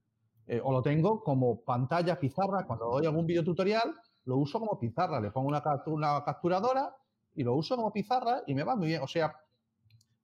eh, 0.52 0.60
o 0.62 0.70
lo 0.74 0.82
tengo 0.82 1.24
como 1.24 1.62
pantalla 1.62 2.20
pizarra 2.20 2.66
cuando 2.68 2.88
doy 2.88 3.06
algún 3.06 3.26
video 3.26 3.41
tutorial 3.41 3.95
lo 4.26 4.36
uso 4.36 4.60
como 4.60 4.78
pizarra. 4.78 5.22
Le 5.22 5.32
pongo 5.32 5.47
una, 5.47 5.64
una 5.86 6.26
capturadora 6.26 6.93
y 7.34 7.43
lo 7.45 7.56
uso 7.56 7.78
como 7.78 7.93
pizarra 7.93 8.43
y 8.45 8.54
me 8.54 8.64
va 8.64 8.76
muy 8.76 8.88
bien. 8.88 9.02
O 9.02 9.08
sea, 9.08 9.34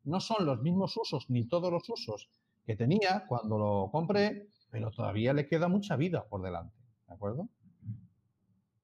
no 0.03 0.19
son 0.19 0.45
los 0.45 0.61
mismos 0.61 0.97
usos 0.97 1.29
ni 1.29 1.47
todos 1.47 1.71
los 1.71 1.89
usos 1.89 2.29
que 2.65 2.75
tenía 2.75 3.25
cuando 3.25 3.57
lo 3.57 3.89
compré, 3.89 4.49
pero 4.69 4.91
todavía 4.91 5.31
le 5.31 5.47
queda 5.47 5.69
mucha 5.69 5.95
vida 5.95 6.25
por 6.25 6.41
delante. 6.41 6.75
¿De 7.07 7.13
acuerdo? 7.13 7.47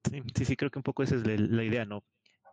Sí, 0.10 0.46
sí, 0.46 0.56
creo 0.56 0.72
que 0.72 0.80
un 0.80 0.84
poco 0.84 1.04
esa 1.04 1.16
es 1.16 1.28
la, 1.28 1.64
idea, 1.64 1.84
¿no? 1.84 2.06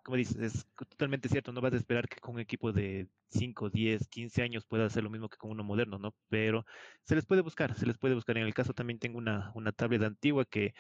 Como 0.03 0.17
dices, 0.17 0.37
es 0.39 0.67
totalmente 0.77 1.29
cierto, 1.29 1.53
no 1.53 1.61
vas 1.61 1.75
a 1.75 1.77
esperar 1.77 2.09
que 2.09 2.21
con 2.21 2.35
un 2.35 2.41
equipo 2.41 2.73
de 2.73 3.09
5, 3.29 3.71
10, 3.71 4.09
15 4.09 4.43
años 4.43 4.65
pueda 4.65 4.87
hacer 4.87 5.05
lo 5.05 5.11
mismo 5.11 5.29
que 5.29 5.37
con 5.37 5.51
uno 5.51 5.63
moderno, 5.63 5.99
¿no? 5.99 6.15
Pero 6.29 6.65
se 7.05 7.15
les 7.15 7.27
puede 7.27 7.43
buscar, 7.43 7.77
se 7.77 7.87
les 7.87 7.99
puede 7.99 8.15
buscar. 8.15 8.39
En 8.39 8.47
el 8.47 8.55
caso 8.55 8.73
también 8.73 8.99
tengo 8.99 9.19
una, 9.19 9.53
una 9.55 9.73
tablet 9.73 10.03
antigua 10.03 10.45
que 10.45 10.75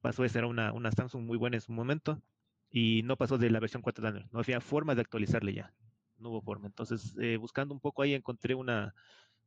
pasó 0.00 0.22
a 0.22 0.28
ser 0.28 0.44
una, 0.44 0.72
una 0.72 0.92
Samsung 0.92 1.24
muy 1.24 1.38
buena 1.38 1.56
en 1.56 1.60
su 1.62 1.72
momento 1.72 2.22
y 2.70 3.02
no 3.04 3.16
pasó 3.16 3.38
de 3.38 3.50
la 3.50 3.60
versión 3.60 3.82
4 3.82 4.02
de 4.02 4.08
Android. 4.08 4.26
No 4.32 4.40
había 4.40 4.60
forma 4.60 4.94
de 4.94 5.02
actualizarle 5.02 5.52
ya, 5.54 5.74
no 6.18 6.30
hubo 6.30 6.42
forma. 6.42 6.66
Entonces, 6.66 7.14
eh, 7.20 7.36
buscando 7.36 7.74
un 7.74 7.80
poco 7.80 8.02
ahí 8.02 8.14
encontré 8.14 8.54
una 8.54 8.94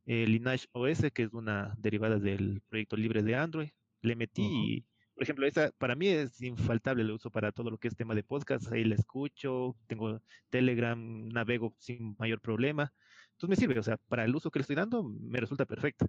eh, 0.06 0.26
Lineage 0.26 0.68
OS, 0.72 1.10
que 1.12 1.24
es 1.24 1.32
una 1.32 1.74
derivada 1.78 2.18
del 2.18 2.62
proyecto 2.68 2.96
libre 2.96 3.22
de 3.22 3.36
Android. 3.36 3.70
Le 4.02 4.16
metí 4.16 4.42
y 4.42 4.86
por 5.20 5.24
ejemplo, 5.24 5.46
esa 5.46 5.70
para 5.76 5.94
mí 5.94 6.08
es 6.08 6.40
infaltable, 6.40 7.04
lo 7.04 7.14
uso 7.14 7.28
para 7.28 7.52
todo 7.52 7.70
lo 7.70 7.76
que 7.76 7.88
es 7.88 7.94
tema 7.94 8.14
de 8.14 8.22
podcast, 8.22 8.72
ahí 8.72 8.84
la 8.84 8.94
escucho, 8.94 9.76
tengo 9.86 10.22
Telegram, 10.48 11.28
navego 11.28 11.74
sin 11.76 12.16
mayor 12.18 12.40
problema. 12.40 12.90
Entonces 13.32 13.50
me 13.50 13.56
sirve, 13.56 13.78
o 13.78 13.82
sea, 13.82 13.98
para 14.08 14.24
el 14.24 14.34
uso 14.34 14.50
que 14.50 14.60
le 14.60 14.62
estoy 14.62 14.76
dando 14.76 15.02
me 15.02 15.38
resulta 15.38 15.66
perfecto. 15.66 16.06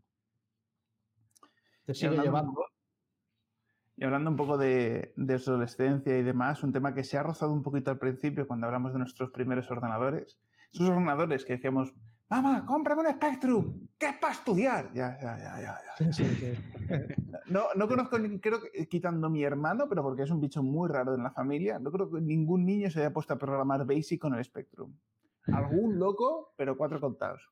Te 1.84 1.93
sigue 1.93 2.22
llevando. 2.22 2.64
Y 3.97 4.05
hablando 4.05 4.32
un 4.32 4.38
poco 4.38 4.57
de, 4.57 5.12
de 5.18 5.34
adolescencia 5.34 6.18
y 6.18 6.24
demás, 6.24 6.64
un 6.64 6.72
tema 6.72 6.93
que 6.93 7.03
se 7.03 7.18
ha 7.18 7.24
rozado 7.24 7.51
un 7.51 7.64
poquito 7.64 7.91
al 7.91 7.99
principio 7.99 8.47
cuando 8.47 8.68
hablamos 8.68 8.93
de 8.93 8.99
nuestros 8.99 9.30
primeros 9.32 9.70
ordenadores. 9.70 10.39
Esos 10.72 10.88
ordenadores 10.88 11.43
que 11.43 11.57
decíamos, 11.57 11.93
mamá, 12.32 12.65
cómprame 12.65 13.01
un 13.01 13.11
Spectrum, 13.11 13.88
que 13.97 14.07
es 14.07 14.17
para 14.17 14.34
estudiar. 14.34 14.91
Ya, 14.93 15.17
ya, 15.21 15.38
ya, 15.38 15.61
ya. 15.61 15.77
no, 17.47 17.65
no 17.75 17.88
conozco, 17.88 18.17
creo 18.41 18.61
que 18.61 18.88
quitando 18.88 19.29
mi 19.29 19.43
hermano, 19.43 19.88
pero 19.89 20.01
porque 20.01 20.23
es 20.23 20.32
un 20.32 20.39
bicho 20.39 20.63
muy 20.63 20.88
raro 20.89 21.13
en 21.13 21.23
la 21.23 21.32
familia, 21.32 21.77
no 21.77 21.91
creo 21.91 22.09
que 22.09 22.21
ningún 22.21 22.65
niño 22.65 22.89
se 22.89 23.01
haya 23.01 23.11
puesto 23.11 23.34
a 23.34 23.38
programar 23.38 23.86
Basic 23.86 24.19
con 24.19 24.34
el 24.34 24.43
Spectrum. 24.43 24.95
Algún 25.47 25.99
loco, 25.99 26.53
pero 26.55 26.77
cuatro 26.77 27.01
contados. 27.01 27.49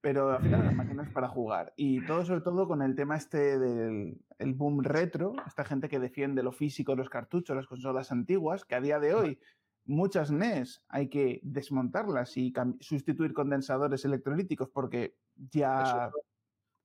Pero 0.00 0.32
al 0.32 0.42
final 0.42 0.64
las 0.64 0.74
máquinas 0.74 1.08
para 1.10 1.28
jugar. 1.28 1.72
Y 1.76 2.04
todo 2.04 2.24
sobre 2.24 2.40
todo 2.40 2.66
con 2.66 2.82
el 2.82 2.96
tema 2.96 3.16
este 3.16 3.56
del 3.60 4.20
el 4.40 4.54
boom 4.54 4.82
retro, 4.82 5.34
esta 5.46 5.64
gente 5.64 5.88
que 5.88 6.00
defiende 6.00 6.42
lo 6.42 6.50
físico, 6.50 6.96
los 6.96 7.08
cartuchos, 7.08 7.54
las 7.54 7.68
consolas 7.68 8.10
antiguas, 8.10 8.64
que 8.64 8.74
a 8.74 8.80
día 8.80 8.98
de 8.98 9.14
hoy 9.14 9.38
muchas 9.84 10.30
NES 10.30 10.84
hay 10.88 11.08
que 11.08 11.40
desmontarlas 11.42 12.36
y 12.36 12.52
sustituir 12.80 13.32
condensadores 13.32 14.04
electrolíticos 14.04 14.68
porque 14.70 15.16
ya... 15.36 16.10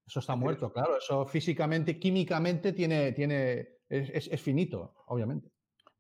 Eso, 0.06 0.20
está 0.20 0.36
muerto, 0.36 0.72
claro. 0.72 0.98
Eso 0.98 1.26
físicamente, 1.26 2.00
químicamente 2.00 2.72
tiene, 2.72 3.12
tiene, 3.12 3.80
es, 3.89 4.41
finito, 4.41 4.95
obviamente. 5.08 5.52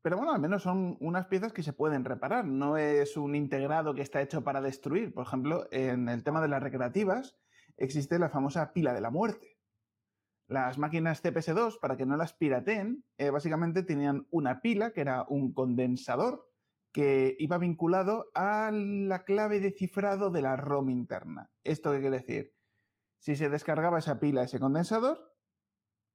Pero 0.01 0.17
bueno, 0.17 0.31
al 0.31 0.39
menos 0.39 0.63
son 0.63 0.95
unas 1.01 1.27
piezas 1.27 1.51
que 1.51 1.63
se 1.63 1.73
pueden 1.73 2.05
reparar. 2.05 2.45
No 2.45 2.77
es 2.77 3.17
un 3.17 3.35
integrado 3.35 3.93
que 3.93 4.01
está 4.01 4.21
hecho 4.21 4.43
para 4.43 4.61
destruir. 4.61 5.13
Por 5.13 5.25
ejemplo, 5.25 5.67
en 5.71 6.07
el 6.07 6.23
tema 6.23 6.41
de 6.41 6.47
las 6.47 6.63
recreativas 6.63 7.35
existe 7.75 8.17
la 8.17 8.29
famosa 8.29 8.71
pila 8.71 8.93
de 8.93 9.01
la 9.01 9.11
muerte. 9.11 9.57
Las 10.47 10.77
máquinas 10.77 11.21
CPS2, 11.21 11.77
para 11.81 11.97
que 11.97 12.05
no 12.05 12.15
las 12.15 12.31
pirateen, 12.31 13.03
eh, 13.17 13.31
básicamente 13.31 13.83
tenían 13.83 14.25
una 14.29 14.61
pila 14.61 14.91
que 14.91 15.01
era 15.01 15.25
un 15.27 15.51
condensador 15.53 16.47
que 16.91 17.35
iba 17.39 17.57
vinculado 17.57 18.31
a 18.33 18.71
la 18.71 19.23
clave 19.23 19.59
de 19.59 19.71
cifrado 19.71 20.31
de 20.31 20.41
la 20.41 20.55
ROM 20.55 20.89
interna. 20.89 21.51
¿Esto 21.63 21.91
qué 21.91 21.99
quiere 21.99 22.17
decir? 22.17 22.53
Si 23.19 23.35
se 23.35 23.49
descargaba 23.49 23.99
esa 23.99 24.19
pila, 24.19 24.43
ese 24.43 24.59
condensador, 24.59 25.35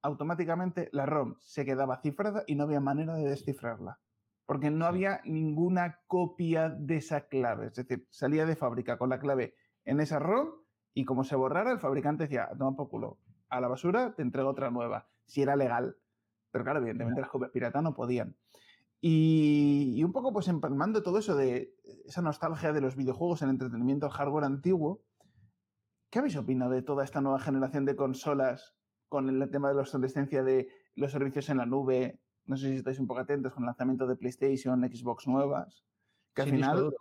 automáticamente 0.01 0.89
la 0.91 1.05
ROM 1.05 1.35
se 1.39 1.65
quedaba 1.65 2.01
cifrada 2.01 2.43
y 2.47 2.55
no 2.55 2.63
había 2.63 2.79
manera 2.79 3.15
de 3.15 3.29
descifrarla. 3.29 3.99
Porque 4.45 4.69
no 4.69 4.85
había 4.85 5.21
ninguna 5.23 6.01
copia 6.07 6.69
de 6.69 6.97
esa 6.97 7.27
clave. 7.27 7.67
Es 7.67 7.75
decir, 7.75 8.07
salía 8.09 8.45
de 8.45 8.57
fábrica 8.57 8.97
con 8.97 9.09
la 9.09 9.19
clave 9.19 9.55
en 9.85 10.01
esa 10.01 10.19
ROM 10.19 10.49
y 10.93 11.05
como 11.05 11.23
se 11.23 11.35
borrara, 11.35 11.71
el 11.71 11.79
fabricante 11.79 12.23
decía, 12.23 12.49
toma 12.57 12.75
por 12.75 12.89
culo, 12.89 13.19
a 13.49 13.61
la 13.61 13.67
basura 13.67 14.13
te 14.15 14.21
entrego 14.21 14.49
otra 14.49 14.69
nueva, 14.69 15.09
si 15.25 15.41
era 15.41 15.55
legal. 15.55 15.97
Pero 16.51 16.63
claro, 16.63 16.79
evidentemente 16.79 17.21
las 17.21 17.29
copias 17.29 17.51
piratas 17.51 17.81
no 17.81 17.93
podían. 17.95 18.35
Y, 19.05 20.01
un 20.01 20.13
poco 20.13 20.31
pues 20.31 20.47
empalmando 20.47 21.03
todo 21.03 21.19
eso 21.19 21.35
de 21.35 21.75
esa 22.05 22.21
nostalgia 22.21 22.71
de 22.71 22.79
los 22.79 22.95
videojuegos, 22.95 23.41
el 23.41 23.49
entretenimiento, 23.49 24.05
el 24.05 24.13
hardware 24.13 24.45
antiguo, 24.45 25.03
¿qué 26.09 26.19
habéis 26.19 26.37
opinado 26.37 26.71
de 26.71 26.83
toda 26.83 27.03
esta 27.03 27.19
nueva 27.19 27.39
generación 27.39 27.83
de 27.83 27.97
consolas 27.97 28.77
con 29.09 29.27
el 29.27 29.51
tema 29.51 29.67
de 29.67 29.75
la 29.75 29.81
obsolescencia 29.81 30.41
de 30.41 30.69
los 30.95 31.11
servicios 31.11 31.49
en 31.49 31.57
la 31.57 31.65
nube? 31.65 32.21
No 32.45 32.55
sé 32.55 32.69
si 32.69 32.75
estáis 32.75 32.97
un 32.97 33.07
poco 33.07 33.19
atentos 33.19 33.51
con 33.51 33.63
el 33.63 33.67
lanzamiento 33.67 34.07
de 34.07 34.15
PlayStation, 34.15 34.79
Xbox 34.89 35.27
nuevas, 35.27 35.83
que 36.33 36.43
al 36.43 36.49
final... 36.51 36.95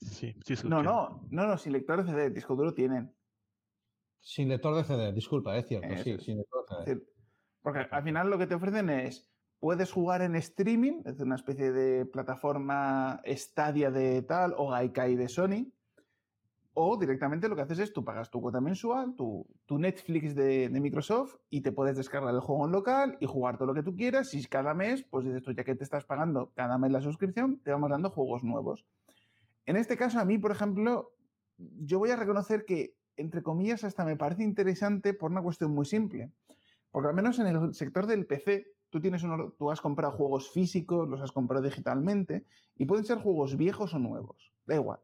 Sí, 0.00 0.36
sí, 0.44 0.54
no, 0.68 0.80
no, 0.80 1.26
no, 1.30 1.48
no, 1.48 1.58
sin 1.58 1.72
lector 1.72 2.04
de 2.04 2.12
CD, 2.12 2.30
disco 2.30 2.54
duro 2.54 2.72
tienen. 2.72 3.12
Sin 4.20 4.48
lector 4.48 4.76
de 4.76 4.84
CD, 4.84 5.12
disculpa, 5.12 5.56
es 5.56 5.66
cierto, 5.66 6.04
sí, 6.04 6.16
sin 6.20 6.38
lector 6.38 6.64
de 6.68 6.84
CD. 6.84 7.06
Porque 7.62 7.80
al 7.90 8.04
final 8.04 8.30
lo 8.30 8.38
que 8.38 8.46
te 8.46 8.54
ofrecen 8.54 8.90
es 8.90 9.31
Puedes 9.62 9.92
jugar 9.92 10.22
en 10.22 10.34
streaming, 10.34 11.02
es 11.04 11.20
una 11.20 11.36
especie 11.36 11.70
de 11.70 12.04
plataforma 12.04 13.22
Stadia 13.24 13.92
de 13.92 14.20
tal 14.22 14.54
o 14.56 14.70
Gaikai 14.70 15.14
de 15.14 15.28
Sony. 15.28 15.70
O 16.74 16.96
directamente 16.98 17.48
lo 17.48 17.54
que 17.54 17.62
haces 17.62 17.78
es 17.78 17.92
tú 17.92 18.04
pagas 18.04 18.28
tu 18.28 18.40
cuota 18.40 18.60
mensual, 18.60 19.14
tu, 19.14 19.46
Netflix 19.70 20.34
de, 20.34 20.68
Microsoft 20.68 21.36
y 21.48 21.60
te 21.60 21.70
puedes 21.70 21.96
descargar 21.96 22.34
el 22.34 22.40
juego 22.40 22.66
en 22.66 22.72
local 22.72 23.16
y 23.20 23.26
jugar 23.26 23.56
todo 23.56 23.68
lo 23.68 23.74
que 23.74 23.84
tú 23.84 23.94
quieras. 23.94 24.34
Y 24.34 24.44
cada 24.46 24.74
mes, 24.74 25.04
pues 25.04 25.26
dices 25.26 25.44
tú, 25.44 25.52
ya 25.52 25.62
que 25.62 25.76
te 25.76 25.84
estás 25.84 26.04
pagando 26.06 26.50
cada 26.56 26.76
mes 26.76 26.90
la 26.90 27.00
suscripción, 27.00 27.60
te 27.60 27.70
vamos 27.70 27.88
dando 27.88 28.10
juegos 28.10 28.42
nuevos. 28.42 28.84
En 29.66 29.76
este 29.76 29.96
caso, 29.96 30.18
a 30.18 30.24
mí, 30.24 30.38
por 30.38 30.50
ejemplo, 30.50 31.12
yo 31.56 32.00
voy 32.00 32.10
a 32.10 32.16
reconocer 32.16 32.64
que, 32.64 32.96
entre 33.16 33.44
comillas, 33.44 33.84
hasta 33.84 34.04
me 34.04 34.16
parece 34.16 34.42
interesante 34.42 35.14
por 35.14 35.30
una 35.30 35.40
cuestión 35.40 35.72
muy 35.72 35.86
simple. 35.86 36.32
Porque 36.90 37.10
al 37.10 37.14
menos 37.14 37.38
en 37.38 37.46
el 37.46 37.74
sector 37.74 38.08
del 38.08 38.26
PC, 38.26 38.66
tú, 38.92 39.00
tienes 39.00 39.22
uno, 39.22 39.54
tú 39.58 39.70
has 39.70 39.80
comprado 39.80 40.12
juegos 40.12 40.50
físicos, 40.50 41.08
los 41.08 41.20
has 41.22 41.32
comprado 41.32 41.64
digitalmente, 41.64 42.44
y 42.76 42.84
pueden 42.84 43.06
ser 43.06 43.18
juegos 43.18 43.56
viejos 43.56 43.94
o 43.94 43.98
nuevos, 43.98 44.52
da 44.66 44.74
igual, 44.74 45.00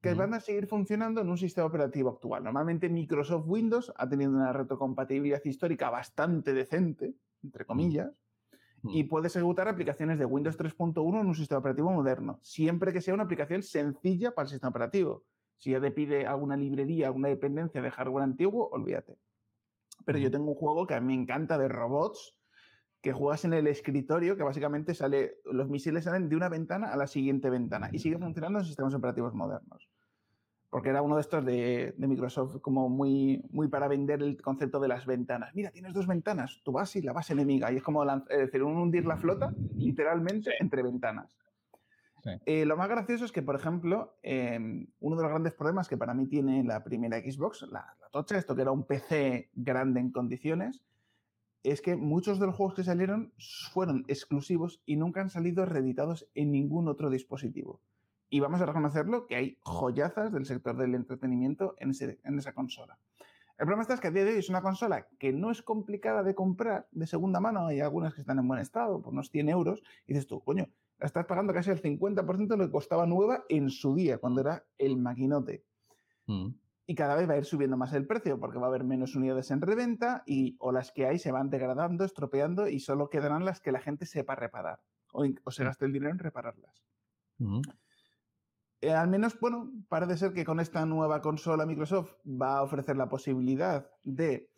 que 0.00 0.14
van 0.14 0.32
a 0.32 0.40
seguir 0.40 0.66
funcionando 0.66 1.20
en 1.20 1.28
un 1.28 1.36
sistema 1.36 1.66
operativo 1.66 2.08
actual. 2.08 2.42
Normalmente 2.42 2.88
Microsoft 2.88 3.44
Windows 3.46 3.92
ha 3.94 4.08
tenido 4.08 4.30
una 4.30 4.54
retrocompatibilidad 4.54 5.44
histórica 5.44 5.90
bastante 5.90 6.54
decente, 6.54 7.14
entre 7.44 7.66
comillas, 7.66 8.10
y 8.84 9.04
puedes 9.04 9.36
ejecutar 9.36 9.68
aplicaciones 9.68 10.18
de 10.18 10.24
Windows 10.24 10.58
3.1 10.58 11.20
en 11.20 11.26
un 11.26 11.34
sistema 11.34 11.58
operativo 11.58 11.92
moderno, 11.92 12.38
siempre 12.40 12.94
que 12.94 13.02
sea 13.02 13.12
una 13.12 13.24
aplicación 13.24 13.62
sencilla 13.62 14.34
para 14.34 14.46
el 14.46 14.50
sistema 14.50 14.70
operativo. 14.70 15.24
Si 15.58 15.72
ya 15.72 15.80
te 15.82 15.90
pide 15.90 16.26
alguna 16.26 16.56
librería, 16.56 17.08
alguna 17.08 17.28
dependencia 17.28 17.82
de 17.82 17.90
hardware 17.90 18.24
antiguo, 18.24 18.70
olvídate. 18.72 19.18
Pero 20.06 20.16
yo 20.16 20.30
tengo 20.30 20.52
un 20.52 20.54
juego 20.54 20.86
que 20.86 20.94
a 20.94 21.00
mí 21.02 21.14
me 21.14 21.22
encanta 21.22 21.58
de 21.58 21.68
robots, 21.68 22.39
que 23.00 23.12
juegas 23.12 23.44
en 23.44 23.54
el 23.54 23.66
escritorio, 23.66 24.36
que 24.36 24.42
básicamente 24.42 24.94
sale, 24.94 25.38
los 25.44 25.68
misiles 25.68 26.04
salen 26.04 26.28
de 26.28 26.36
una 26.36 26.48
ventana 26.48 26.92
a 26.92 26.96
la 26.96 27.06
siguiente 27.06 27.48
ventana 27.48 27.88
y 27.92 27.98
sigue 27.98 28.18
funcionando 28.18 28.58
en 28.58 28.64
sistemas 28.64 28.94
operativos 28.94 29.34
modernos. 29.34 29.88
Porque 30.68 30.90
era 30.90 31.02
uno 31.02 31.16
de 31.16 31.22
estos 31.22 31.44
de, 31.44 31.94
Microsoft 31.98 32.60
como 32.60 32.88
muy, 32.88 33.42
muy 33.50 33.68
para 33.68 33.88
vender 33.88 34.22
el 34.22 34.40
concepto 34.40 34.78
de 34.78 34.86
las 34.86 35.04
ventanas. 35.04 35.52
Mira, 35.54 35.70
tienes 35.70 35.92
dos 35.94 36.06
ventanas, 36.06 36.60
tu 36.62 36.72
base 36.72 37.00
y 37.00 37.02
la 37.02 37.12
base 37.12 37.32
enemiga. 37.32 37.72
Y 37.72 37.78
es 37.78 37.82
como 37.82 38.04
decir, 38.28 38.62
un 38.62 38.76
hundir 38.76 39.04
la 39.04 39.16
flota 39.16 39.52
literalmente 39.76 40.52
entre 40.60 40.82
ventanas. 40.82 41.36
Eh, 42.44 42.66
lo 42.66 42.76
más 42.76 42.88
gracioso 42.88 43.24
es 43.24 43.32
que, 43.32 43.42
por 43.42 43.56
ejemplo, 43.56 44.18
em, 44.22 44.86
uno 45.00 45.16
de 45.16 45.22
los 45.22 45.30
grandes 45.30 45.54
problemas 45.54 45.88
que 45.88 45.96
para 45.96 46.14
mí 46.14 46.28
tiene 46.28 46.62
la 46.62 46.84
primera 46.84 47.18
Xbox, 47.18 47.62
la, 47.62 47.96
la 47.98 48.08
tocha, 48.10 48.36
esto 48.36 48.54
que 48.54 48.62
era 48.62 48.70
un 48.70 48.86
PC 48.86 49.50
grande 49.54 50.00
en 50.00 50.12
condiciones, 50.12 50.84
es 51.62 51.82
que 51.82 51.96
muchos 51.96 52.38
de 52.40 52.46
los 52.46 52.56
juegos 52.56 52.74
que 52.74 52.84
salieron 52.84 53.32
fueron 53.72 54.04
exclusivos 54.08 54.82
y 54.86 54.96
nunca 54.96 55.20
han 55.20 55.30
salido 55.30 55.66
reeditados 55.66 56.28
en 56.34 56.52
ningún 56.52 56.88
otro 56.88 57.10
dispositivo. 57.10 57.80
Y 58.30 58.40
vamos 58.40 58.60
a 58.60 58.66
reconocerlo 58.66 59.26
que 59.26 59.36
hay 59.36 59.58
joyazas 59.62 60.32
del 60.32 60.46
sector 60.46 60.76
del 60.76 60.94
entretenimiento 60.94 61.74
en, 61.78 61.90
esa 61.90 62.54
consola. 62.54 62.98
El 63.58 63.66
problema 63.66 63.82
está 63.82 63.94
es 63.94 64.00
que 64.00 64.08
a 64.08 64.10
día 64.12 64.24
de 64.24 64.32
hoy 64.32 64.38
es 64.38 64.48
una 64.48 64.62
consola 64.62 65.08
que 65.18 65.32
no 65.32 65.50
es 65.50 65.62
complicada 65.62 66.22
de 66.22 66.34
comprar 66.34 66.86
de 66.92 67.06
segunda 67.06 67.40
mano. 67.40 67.66
Hay 67.66 67.80
algunas 67.80 68.14
que 68.14 68.20
están 68.20 68.38
en 68.38 68.48
buen 68.48 68.60
estado, 68.60 69.02
por 69.02 69.12
unos 69.12 69.30
100 69.30 69.48
euros. 69.48 69.82
Y 70.06 70.14
dices 70.14 70.28
tú, 70.28 70.40
coño, 70.42 70.68
la 70.98 71.06
estás 71.06 71.26
pagando 71.26 71.52
casi 71.52 71.70
el 71.70 71.82
50% 71.82 72.46
de 72.46 72.56
lo 72.56 72.66
que 72.66 72.72
costaba 72.72 73.04
nueva 73.04 73.44
en 73.48 73.68
su 73.68 73.94
día, 73.94 74.18
cuando 74.18 74.40
era 74.40 74.64
el 74.78 74.96
maquinote. 74.96 75.64
Mm. 76.26 76.50
Y 76.90 76.96
cada 76.96 77.14
vez 77.14 77.30
va 77.30 77.34
a 77.34 77.36
ir 77.36 77.44
subiendo 77.44 77.76
más 77.76 77.92
el 77.92 78.04
precio 78.04 78.40
porque 78.40 78.58
va 78.58 78.66
a 78.66 78.68
haber 78.68 78.82
menos 78.82 79.14
unidades 79.14 79.52
en 79.52 79.60
reventa 79.60 80.24
y 80.26 80.56
o 80.58 80.72
las 80.72 80.90
que 80.90 81.06
hay 81.06 81.20
se 81.20 81.30
van 81.30 81.48
degradando, 81.48 82.04
estropeando 82.04 82.66
y 82.66 82.80
solo 82.80 83.10
quedarán 83.10 83.44
las 83.44 83.60
que 83.60 83.70
la 83.70 83.78
gente 83.78 84.06
sepa 84.06 84.34
reparar 84.34 84.80
o, 85.12 85.24
se 85.52 85.62
gaste 85.62 85.84
el 85.84 85.92
dinero 85.92 86.10
en 86.10 86.18
repararlas. 86.18 86.82
Eh, 88.80 88.92
al 88.92 89.06
menos, 89.06 89.38
bueno, 89.38 89.70
parece 89.88 90.16
ser 90.16 90.32
que 90.32 90.44
con 90.44 90.58
esta 90.58 90.84
nueva 90.84 91.22
consola 91.22 91.64
Microsoft 91.64 92.14
va 92.26 92.58
a 92.58 92.64
ofrecer 92.64 92.96
la 92.96 93.08
posibilidad 93.08 93.88
de 94.02 94.50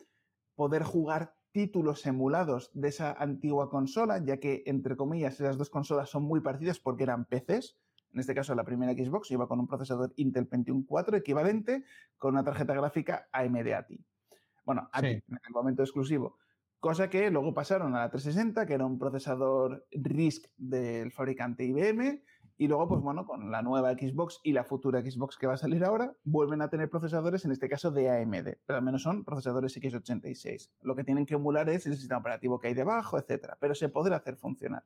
poder 0.55 0.81
jugar 0.81 1.35
títulos 1.51 2.03
emulados 2.07 2.71
de 2.73 2.87
esa 2.87 3.11
antigua 3.11 3.69
consola, 3.69 4.25
ya 4.25 4.37
que, 4.37 4.63
entre 4.65 4.95
comillas, 4.95 5.35
esas 5.39 5.59
dos 5.59 5.69
consolas 5.69 6.09
son 6.09 6.23
muy 6.23 6.39
parecidas 6.39 6.79
porque 6.79 7.03
eran 7.03 7.25
PCs, 7.25 7.77
en 8.13 8.19
este 8.19 8.35
caso, 8.35 8.53
la 8.53 8.63
primera 8.63 8.93
Xbox 8.93 9.31
iba 9.31 9.47
con 9.47 9.59
un 9.59 9.67
procesador 9.67 10.13
Intel 10.17 10.47
Pentium 10.47 10.85
4 10.85 11.17
equivalente 11.17 11.83
con 12.17 12.33
una 12.33 12.43
tarjeta 12.43 12.73
gráfica 12.73 13.27
AMD 13.31 13.73
ATI. 13.73 13.99
Bueno, 14.65 14.87
ATI 14.91 15.07
en 15.07 15.23
el 15.27 15.51
momento 15.51 15.81
exclusivo. 15.81 16.37
Cosa 16.79 17.09
que 17.09 17.31
luego 17.31 17.53
pasaron 17.53 17.95
a 17.95 17.99
la 17.99 18.09
360, 18.09 18.65
que 18.65 18.73
era 18.73 18.85
un 18.85 18.99
procesador 18.99 19.87
RISC 19.91 20.47
del 20.57 21.11
fabricante 21.11 21.63
IBM, 21.63 22.21
y 22.57 22.67
luego, 22.67 22.87
pues 22.87 23.01
bueno, 23.01 23.25
con 23.25 23.49
la 23.49 23.61
nueva 23.61 23.93
Xbox 23.93 24.39
y 24.43 24.51
la 24.51 24.63
futura 24.63 25.01
Xbox 25.01 25.37
que 25.37 25.47
va 25.47 25.53
a 25.53 25.57
salir 25.57 25.83
ahora, 25.83 26.13
vuelven 26.23 26.61
a 26.61 26.69
tener 26.69 26.89
procesadores, 26.89 27.45
en 27.45 27.51
este 27.51 27.67
caso 27.67 27.89
de 27.89 28.09
AMD, 28.09 28.57
pero 28.65 28.77
al 28.77 28.83
menos 28.83 29.01
son 29.01 29.23
procesadores 29.23 29.75
X86. 29.75 30.69
Lo 30.81 30.95
que 30.95 31.03
tienen 31.03 31.25
que 31.25 31.33
emular 31.33 31.67
es 31.69 31.87
el 31.87 31.95
sistema 31.95 32.19
operativo 32.19 32.59
que 32.59 32.67
hay 32.67 32.73
debajo, 32.73 33.17
etcétera, 33.17 33.57
pero 33.59 33.73
se 33.73 33.89
podrá 33.89 34.17
hacer 34.17 34.35
funcionar. 34.35 34.83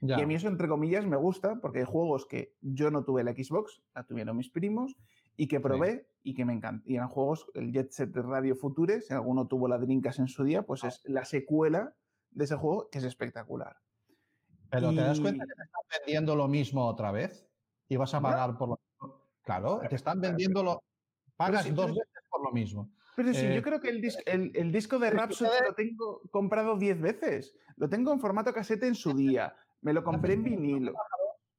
Y 0.00 0.12
a 0.12 0.26
mí 0.26 0.34
eso, 0.34 0.48
entre 0.48 0.68
comillas, 0.68 1.06
me 1.06 1.16
gusta 1.16 1.60
porque 1.60 1.80
hay 1.80 1.84
juegos 1.84 2.26
que 2.26 2.54
yo 2.60 2.90
no 2.90 3.04
tuve 3.04 3.24
la 3.24 3.32
Xbox, 3.32 3.82
la 3.94 4.04
tuvieron 4.04 4.36
mis 4.36 4.48
primos, 4.50 4.96
y 5.36 5.48
que 5.48 5.60
probé 5.60 6.08
y 6.22 6.34
que 6.34 6.44
me 6.44 6.52
encantan. 6.52 6.82
Y 6.86 6.96
eran 6.96 7.08
juegos, 7.08 7.46
el 7.54 7.72
Jet 7.72 7.90
Set 7.90 8.14
Radio 8.14 8.54
Future, 8.54 9.00
si 9.00 9.14
alguno 9.14 9.46
tuvo 9.46 9.66
la 9.68 9.78
Drinkas 9.78 10.18
en 10.18 10.28
su 10.28 10.44
día, 10.44 10.62
pues 10.62 10.84
es 10.84 11.00
la 11.04 11.24
secuela 11.24 11.94
de 12.30 12.44
ese 12.44 12.56
juego 12.56 12.88
que 12.90 12.98
es 12.98 13.04
espectacular. 13.04 13.76
Pero 14.70 14.90
te 14.90 15.00
das 15.00 15.20
cuenta 15.20 15.44
que 15.46 15.54
te 15.54 15.62
están 15.62 15.82
vendiendo 15.98 16.36
lo 16.36 16.48
mismo 16.48 16.86
otra 16.86 17.10
vez 17.10 17.48
y 17.88 17.96
vas 17.96 18.12
a 18.14 18.20
pagar 18.20 18.58
por 18.58 18.68
lo 18.68 18.80
mismo. 18.82 19.22
Claro, 19.42 19.80
te 19.88 19.96
están 19.96 20.20
vendiendo 20.20 20.62
lo. 20.62 20.82
Pagas 21.36 21.72
dos 21.74 21.90
veces 21.90 22.24
por 22.30 22.44
lo 22.44 22.52
mismo. 22.52 22.90
Pero 23.16 23.32
sí, 23.32 23.46
yo 23.46 23.54
eh, 23.54 23.62
creo 23.62 23.80
que 23.80 23.88
el, 23.88 24.52
el, 24.54 24.70
disco 24.70 24.98
de 24.98 25.10
Rhapsody 25.10 25.50
lo 25.66 25.74
tengo 25.74 26.20
comprado 26.30 26.76
diez 26.76 27.00
veces. 27.00 27.56
Lo 27.76 27.88
tengo 27.88 28.12
en 28.12 28.20
formato 28.20 28.52
casete 28.52 28.86
en 28.86 28.94
su 28.94 29.12
día. 29.16 29.56
Me 29.82 29.92
lo 29.92 30.02
compré 30.04 30.34
en 30.34 30.44
vinilo. 30.44 30.92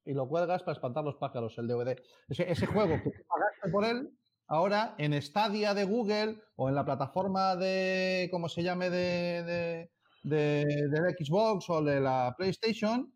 Y 0.04 0.14
lo 0.14 0.28
cuelgas 0.28 0.62
para 0.62 0.74
espantar 0.74 1.04
los 1.04 1.16
pájaros, 1.16 1.56
el 1.58 1.68
DVD. 1.68 1.96
Ese, 2.28 2.66
juego 2.66 2.94
que 3.02 3.10
pagaste 3.28 3.70
por 3.70 3.84
él, 3.84 4.10
ahora 4.46 4.94
en 4.98 5.20
Stadia 5.20 5.74
de 5.74 5.84
Google 5.84 6.40
o 6.56 6.68
en 6.68 6.74
la 6.74 6.84
plataforma 6.84 7.54
de, 7.56 8.28
¿cómo 8.30 8.48
se 8.48 8.62
llame?, 8.62 8.90
de, 8.90 9.90
de, 10.22 11.16
Xbox 11.18 11.68
o 11.70 11.82
de 11.82 12.00
la 12.00 12.34
PlayStation, 12.36 13.12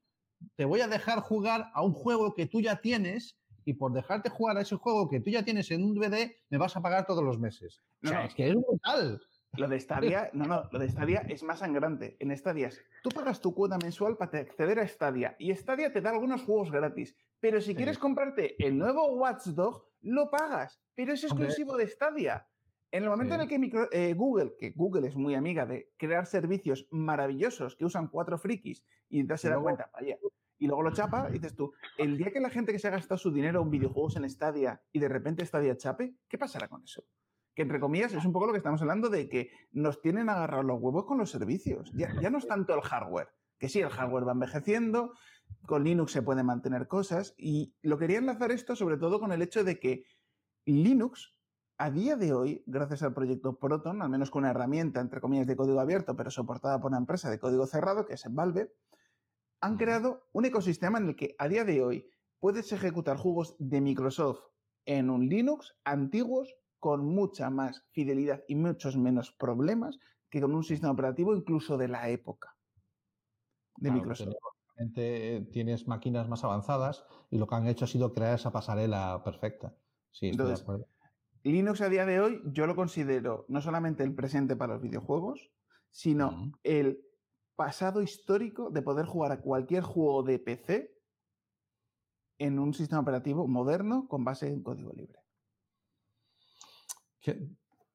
te 0.57 0.65
voy 0.65 0.81
a 0.81 0.89
dejar 0.89 1.21
jugar 1.21 1.71
a 1.75 1.83
un 1.83 1.93
juego 1.93 2.35
que 2.35 2.47
tú 2.47 2.61
ya 2.61 2.81
tienes 2.81 3.39
y 3.65 3.75
por 3.75 3.93
dejarte 3.93 4.29
jugar 4.29 4.59
a 4.59 4.61
ese 4.61 4.77
juego 4.77 5.09
que 5.09 5.21
tú 5.21 5.31
ya 5.31 5.43
tienes 5.43 5.71
en 5.71 5.85
un 5.85 5.95
DVD, 5.95 6.31
me 6.51 6.59
vas 6.59 6.77
a 6.77 6.83
pagar 6.83 7.07
todos 7.07 7.25
los 7.25 7.39
meses. 7.39 7.81
o 8.05 8.09
sea, 8.09 8.27
es 8.27 8.35
que 8.35 8.49
es 8.49 8.55
brutal. 8.55 9.21
Lo 9.57 9.69
de 9.69 9.79
Stadia, 9.79 10.31
no, 10.33 10.47
no, 10.47 10.69
lo 10.73 10.79
de 10.79 10.89
Stadia 10.89 11.25
es 11.29 11.43
más 11.43 11.61
sangrante. 11.61 12.17
En 12.19 12.37
Stadia, 12.37 12.71
tú 13.03 13.11
pagas 13.11 13.41
tu 13.41 13.55
cuota 13.55 13.79
mensual 13.79 14.17
para 14.17 14.41
acceder 14.41 14.81
a 14.81 14.89
Stadia 14.89 15.37
y 15.39 15.55
Stadia 15.55 15.93
te 15.93 16.01
da 16.01 16.11
algunos 16.11 16.43
juegos 16.43 16.71
gratis. 16.71 17.17
Pero 17.41 17.61
si 17.61 17.75
quieres 17.75 17.99
comprarte 17.99 18.57
el 18.65 18.77
nuevo 18.79 19.15
Watchdog, 19.15 19.87
lo 20.01 20.31
pagas, 20.31 20.81
pero 20.95 21.13
es 21.13 21.25
exclusivo 21.25 21.77
de 21.77 21.87
Stadia. 21.87 22.49
En 22.91 23.03
el 23.03 23.11
momento 23.11 23.35
en 23.35 23.41
el 23.41 23.49
que 23.49 23.89
eh, 23.93 24.15
Google, 24.15 24.55
que 24.59 24.71
Google 24.71 25.09
es 25.09 25.17
muy 25.17 25.35
amiga 25.35 25.67
de 25.67 25.91
crear 25.97 26.27
servicios 26.27 26.87
maravillosos 26.91 27.75
que 27.77 27.85
usan 27.85 28.09
cuatro 28.09 28.39
frikis 28.39 28.85
y 29.09 29.19
entonces 29.19 29.43
se 29.43 29.51
da 29.51 29.61
cuenta, 29.61 29.91
vaya, 29.93 30.17
y 30.59 30.67
luego 30.67 30.83
lo 30.83 30.93
chapa, 30.93 31.29
dices 31.29 31.55
tú, 31.57 31.73
el 31.99 32.17
día 32.17 32.31
que 32.31 32.41
la 32.41 32.51
gente 32.51 32.73
que 32.73 32.79
se 32.79 32.89
ha 32.89 32.93
gastado 32.93 33.19
su 33.19 33.33
dinero 33.33 33.63
en 33.63 33.71
videojuegos 33.71 34.17
en 34.17 34.31
Stadia 34.31 34.81
y 34.93 35.01
de 35.01 35.09
repente 35.09 35.45
Stadia 35.45 35.77
chape, 35.77 36.15
¿qué 36.29 36.39
pasará 36.39 36.69
con 36.69 36.83
eso? 36.85 37.05
Que 37.55 37.63
entre 37.63 37.81
comillas 37.81 38.13
es 38.13 38.25
un 38.25 38.33
poco 38.33 38.47
lo 38.47 38.53
que 38.53 38.59
estamos 38.59 38.81
hablando 38.83 39.09
de 39.09 39.29
que 39.29 39.51
nos 39.73 40.01
tienen 40.01 40.29
agarrados 40.29 40.65
los 40.65 40.81
huevos 40.81 41.05
con 41.05 41.19
los 41.19 41.31
servicios. 41.31 41.93
Ya, 41.95 42.09
ya 42.21 42.31
no 42.31 42.39
es 42.39 42.47
tanto 42.47 42.75
el 42.75 42.83
hardware, 42.83 43.29
que 43.59 43.69
sí, 43.69 43.81
el 43.81 43.91
hardware 43.91 44.27
va 44.27 44.33
envejeciendo, 44.33 45.13
con 45.67 45.85
Linux 45.85 46.13
se 46.13 46.23
pueden 46.23 46.47
mantener 46.47 46.89
cosas, 46.89 47.35
y 47.39 47.75
lo 47.83 47.99
quería 47.99 48.19
enlazar 48.19 48.51
esto 48.51 48.77
sobre 48.77 48.99
todo 48.99 49.21
con 49.21 49.33
el 49.33 49.43
hecho 49.43 49.65
de 49.65 49.79
que 49.79 50.05
Linux, 50.67 51.33
a 51.79 51.91
día 51.91 52.17
de 52.17 52.33
hoy, 52.33 52.63
gracias 52.67 53.03
al 53.03 53.15
proyecto 53.15 53.59
Proton, 53.59 54.03
al 54.03 54.09
menos 54.09 54.31
con 54.31 54.43
una 54.43 54.51
herramienta, 54.51 55.01
entre 55.01 55.21
comillas, 55.21 55.47
de 55.47 55.57
código 55.57 55.81
abierto, 55.81 56.17
pero 56.17 56.31
soportada 56.31 56.81
por 56.81 56.91
una 56.91 56.99
empresa 56.99 57.31
de 57.31 57.39
código 57.39 57.67
cerrado, 57.67 58.07
que 58.07 58.15
es 58.15 58.25
Valve, 58.31 58.73
han 59.61 59.77
creado 59.77 60.29
un 60.33 60.45
ecosistema 60.45 60.99
en 60.99 61.09
el 61.09 61.17
que 61.17 61.35
a 61.39 61.49
día 61.49 61.65
de 61.65 61.83
hoy 61.83 62.11
puedes 62.39 62.73
ejecutar 62.73 63.17
juegos 63.17 63.57
de 63.59 63.81
Microsoft 63.81 64.41
en 64.85 65.09
un 65.09 65.29
Linux 65.29 65.75
antiguos 65.85 66.55
con 66.85 67.03
mucha 67.07 67.49
más 67.49 67.83
fidelidad 67.93 68.45
y 68.47 68.57
muchos 68.57 68.95
menos 68.99 69.33
problemas 69.33 69.99
que 70.29 70.39
con 70.43 70.55
un 70.55 70.63
sistema 70.63 70.93
operativo 70.93 71.35
incluso 71.35 71.79
de 71.79 71.89
la 71.89 72.11
época 72.11 72.55
de 73.77 73.91
Microsoft. 73.91 74.35
Eh, 74.97 75.49
tienes 75.51 75.89
máquinas 75.89 76.29
más 76.29 76.45
avanzadas 76.45 77.07
y 77.31 77.39
lo 77.39 77.47
que 77.47 77.55
han 77.55 77.67
hecho 77.69 77.87
ha 77.87 77.89
sido 77.89 78.13
crear 78.13 78.35
esa 78.35 78.53
pasarela 78.53 79.23
perfecta. 79.25 79.75
Sí, 80.11 80.29
estoy 80.29 80.49
de 80.49 80.61
acuerdo. 80.61 80.87
Linux 81.43 81.81
a 81.81 81.89
día 81.89 82.05
de 82.05 82.21
hoy 82.21 82.43
yo 82.53 82.67
lo 82.67 82.77
considero 82.77 83.47
no 83.49 83.63
solamente 83.63 84.03
el 84.03 84.15
presente 84.15 84.55
para 84.55 84.75
los 84.75 84.83
videojuegos, 84.83 85.51
sino 85.91 86.53
el 86.65 87.03
pasado 87.57 88.03
histórico 88.03 88.69
de 88.69 88.83
poder 88.83 89.07
jugar 89.07 89.33
a 89.33 89.41
cualquier 89.41 89.85
juego 89.85 90.23
de 90.23 90.39
PC 90.39 90.99
en 92.37 92.59
un 92.59 92.75
sistema 92.75 93.01
operativo 93.01 93.49
moderno 93.49 94.07
con 94.07 94.23
base 94.23 94.49
en 94.49 94.63
código 94.63 94.93
libre 94.93 95.24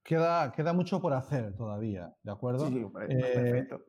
queda, 0.03 0.51
queda 0.51 0.73
mucho 0.73 1.01
por 1.01 1.13
hacer 1.13 1.55
todavía, 1.55 2.15
¿de 2.23 2.31
acuerdo? 2.31 2.67
Sí, 2.67 2.77
eh, 3.09 3.31
perfecto. 3.35 3.85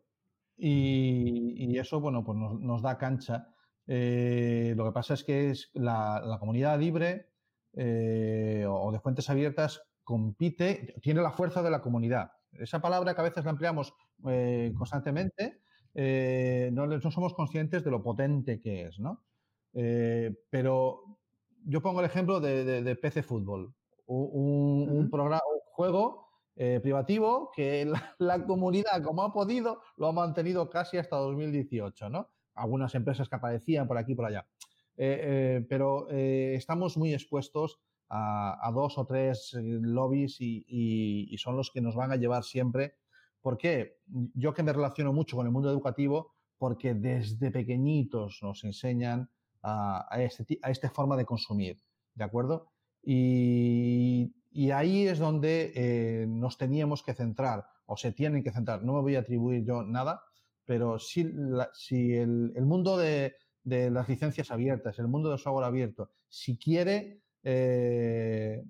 Y, 0.57 1.79
eso, 1.79 2.01
bueno, 2.01 2.23
pues 2.23 2.37
nos, 2.39 2.83
da 2.83 2.99
cancha. 2.99 3.49
Eh, 3.87 4.75
lo 4.77 4.85
que 4.85 4.93
pasa 4.93 5.15
es 5.15 5.25
que 5.25 5.51
es 5.51 5.71
la, 5.73 6.37
comunidad 6.39 6.79
libre 6.79 7.31
eh, 7.73 8.67
o 8.69 8.93
de 8.93 9.01
fuentes 9.01 9.31
abiertas 9.31 9.83
compite, 10.05 10.95
tiene 11.01 11.23
la 11.23 11.31
fuerza 11.31 11.63
de 11.63 11.71
la 11.71 11.81
comunidad. 11.81 12.33
Esa 12.53 12.83
palabra 12.83 13.15
que 13.15 13.21
a 13.23 13.25
veces 13.25 13.45
la 13.45 13.53
empleamos 13.53 13.95
constantemente, 14.77 15.63
no, 15.95 16.87
no, 16.87 17.11
somos 17.11 17.33
conscientes 17.33 17.83
de 17.83 17.91
lo 17.91 18.03
potente 18.03 18.61
que 18.61 18.83
es, 18.83 18.99
¿no? 18.99 19.25
pero 19.73 21.19
yo 21.65 21.81
pongo 21.81 22.01
el 22.01 22.07
ejemplo 22.07 22.41
de, 22.41 22.83
de 22.83 22.97
PC 22.97 23.23
Fútbol 23.23 23.73
un, 24.11 25.09
programa, 25.11 25.43
un 25.53 25.61
juego 25.73 26.29
eh, 26.57 26.81
privativo 26.81 27.51
que 27.55 27.91
la, 28.19 28.45
comunidad, 28.45 29.03
como 29.03 29.23
ha 29.23 29.33
podido, 29.33 29.81
lo 29.97 30.09
ha 30.09 30.13
mantenido 30.13 30.69
casi 30.69 30.99
hasta 30.99 31.17
2018, 31.17 32.11
¿no? 32.11 32.29
Algunas 32.55 32.95
empresas 32.95 33.29
que 33.29 33.37
aparecían 33.37 33.87
por 33.87 33.99
aquí 33.99 34.13
y 34.13 34.15
por 34.15 34.27
allá. 34.27 34.47
Eh, 34.97 35.21
eh, 35.23 35.67
pero 35.69 36.09
estamos 36.11 36.97
muy 36.97 37.15
expuestos 37.15 37.81
a, 38.11 38.71
dos 38.75 38.99
o 38.99 39.07
tres 39.07 39.55
lobbies 39.55 40.37
y, 40.41 41.35
son 41.39 41.57
los 41.57 41.71
que 41.71 41.81
nos 41.81 41.95
van 41.95 42.11
a 42.13 42.17
llevar 42.17 42.43
siempre. 42.43 42.97
¿Por 43.41 43.57
qué? 43.57 43.99
Yo 44.35 44.53
que 44.53 44.63
me 44.63 44.73
relaciono 44.73 45.13
mucho 45.13 45.37
con 45.37 45.47
el 45.47 45.53
mundo 45.53 45.71
educativo, 45.71 46.35
porque 46.59 46.93
desde 46.93 47.51
pequeñitos 47.51 48.41
nos 48.43 48.65
enseñan 48.65 49.31
a, 49.63 50.07
a, 50.15 50.23
este, 50.23 50.59
a 50.61 50.71
esta 50.71 50.91
forma 50.91 51.17
de 51.17 51.25
consumir, 51.25 51.79
¿de 52.15 52.25
acuerdo? 52.25 52.71
Y, 53.03 54.33
ahí 54.73 55.07
es 55.07 55.19
donde 55.19 55.73
eh, 55.75 56.27
nos 56.29 56.59
teníamos 56.59 57.03
que 57.03 57.15
centrar, 57.15 57.67
o 57.87 57.97
se 57.97 58.13
tienen 58.13 58.43
que 58.43 58.53
centrar. 58.53 58.83
No 58.85 58.95
me 58.95 59.01
voy 59.01 59.17
a 59.17 59.21
atribuir 59.21 59.65
yo 59.65 59.83
nada, 59.83 60.23
pero 60.65 60.99
si, 60.99 61.29
si 61.73 62.15
el, 62.15 62.53
mundo 62.63 62.97
de, 62.97 63.35
las 63.65 64.09
licencias 64.09 64.51
abiertas, 64.51 64.99
el 64.99 65.09
mundo 65.09 65.31
del 65.31 65.39
software 65.39 65.67
abierto, 65.67 66.11
si 66.29 66.57
quiere 66.57 67.23
eh, 67.43 68.63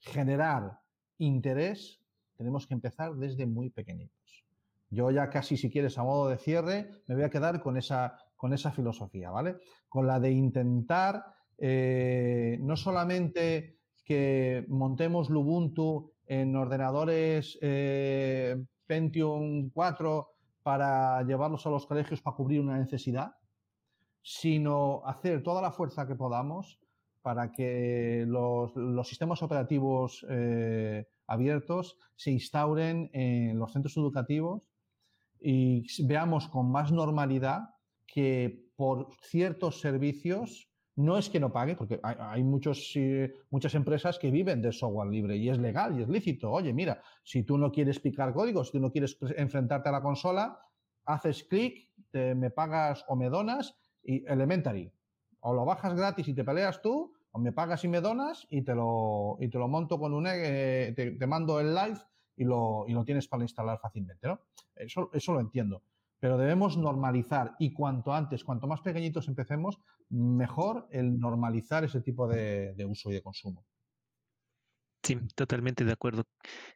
generar 0.00 0.80
interés, 1.18 2.00
tenemos 2.36 2.66
que 2.66 2.74
empezar 2.74 3.14
desde 3.14 3.46
muy 3.46 3.70
pequeñitos. 3.70 4.44
Yo 4.90 5.10
ya 5.10 5.30
casi, 5.30 5.56
si 5.56 5.70
quieres, 5.70 5.98
a 5.98 6.02
modo 6.02 6.28
de 6.28 6.38
cierre, 6.38 6.90
me 7.06 7.14
voy 7.14 7.24
a 7.24 7.30
quedar 7.30 7.60
con 7.62 7.76
esa, 7.76 8.16
con 8.36 8.52
esa 8.52 8.70
filosofía, 8.70 9.30
¿vale? 9.30 9.56
Con 9.88 10.06
la 10.06 10.20
de 10.20 10.30
intentar 10.30 11.24
eh, 11.58 12.58
no 12.60 12.76
solamente 12.76 13.78
que 14.04 14.64
montemos 14.68 15.30
Lubuntu 15.30 16.12
en 16.26 16.54
ordenadores 16.56 17.58
eh, 17.62 18.56
Pentium 18.86 19.70
4 19.70 20.28
para 20.62 21.22
llevarlos 21.22 21.66
a 21.66 21.70
los 21.70 21.86
colegios 21.86 22.20
para 22.20 22.36
cubrir 22.36 22.60
una 22.60 22.78
necesidad, 22.78 23.36
sino 24.22 25.02
hacer 25.06 25.42
toda 25.42 25.60
la 25.60 25.72
fuerza 25.72 26.06
que 26.06 26.14
podamos 26.14 26.80
para 27.22 27.52
que 27.52 28.26
los, 28.26 28.72
sistemas 29.08 29.42
operativos 29.42 30.26
eh, 30.28 31.06
abiertos 31.26 31.96
se 32.16 32.30
instauren 32.30 33.08
en 33.14 33.58
los 33.58 33.72
centros 33.72 33.96
educativos 33.96 34.68
y 35.40 35.86
veamos 36.04 36.48
con 36.48 36.70
más 36.70 36.92
normalidad 36.92 37.70
que 38.06 38.68
por 38.76 39.08
ciertos 39.22 39.80
servicios 39.80 40.68
no 40.96 41.18
es 41.18 41.28
que 41.28 41.40
no 41.40 41.52
pague, 41.52 41.74
porque 41.74 41.98
hay, 42.02 42.44
muchos, 42.44 42.94
muchas 43.50 43.74
empresas 43.74 44.18
que 44.18 44.30
viven 44.30 44.62
de 44.62 44.72
software 44.72 45.08
libre 45.08 45.36
y 45.36 45.48
es 45.48 45.58
legal 45.58 45.98
y 45.98 46.02
es 46.02 46.08
lícito. 46.08 46.52
Oye, 46.52 46.72
mira, 46.72 47.02
si 47.24 47.42
tú 47.42 47.58
no 47.58 47.72
quieres 47.72 47.98
picar 47.98 48.32
códigos, 48.32 48.68
si 48.68 48.74
tú 48.74 48.80
no 48.80 48.92
quieres 48.92 49.18
enfrentarte 49.36 49.88
a 49.88 49.92
la 49.92 50.02
consola, 50.02 50.60
haces 51.04 51.44
clic, 51.44 51.90
me 52.12 52.50
pagas 52.50 53.04
o 53.08 53.16
me 53.16 53.28
donas 53.28 53.76
y 54.04 54.24
Elementary. 54.26 54.90
O 55.40 55.52
lo 55.52 55.64
bajas 55.64 55.94
gratis 55.94 56.28
y 56.28 56.34
te 56.34 56.44
peleas 56.44 56.80
tú, 56.80 57.12
o 57.32 57.38
me 57.38 57.52
pagas 57.52 57.84
y 57.84 57.88
me 57.88 58.00
donas 58.00 58.46
y 58.48 58.62
te 58.62 58.74
lo, 58.74 59.36
y 59.40 59.48
te 59.48 59.58
lo 59.58 59.66
monto 59.66 59.98
con 59.98 60.14
un... 60.14 60.26
Eh, 60.28 60.94
te, 60.96 61.26
mando 61.26 61.58
el 61.58 61.74
live 61.74 61.98
y 62.36 62.44
lo, 62.44 62.84
y 62.86 62.92
lo 62.92 63.04
tienes 63.04 63.26
para 63.26 63.42
instalar 63.42 63.80
fácilmente, 63.80 64.28
¿no? 64.28 64.40
Eso, 64.76 65.10
eso 65.12 65.32
lo 65.32 65.40
entiendo 65.40 65.82
pero 66.24 66.38
debemos 66.38 66.78
normalizar 66.78 67.54
y 67.58 67.74
cuanto 67.74 68.14
antes, 68.14 68.44
cuanto 68.44 68.66
más 68.66 68.80
pequeñitos 68.80 69.28
empecemos, 69.28 69.78
mejor 70.08 70.86
el 70.90 71.18
normalizar 71.18 71.84
ese 71.84 72.00
tipo 72.00 72.28
de, 72.28 72.74
uso 72.88 73.10
y 73.10 73.14
de 73.14 73.22
consumo. 73.22 73.64
Sí, 75.02 75.18
totalmente 75.34 75.84
de 75.84 75.92
acuerdo. 75.92 76.24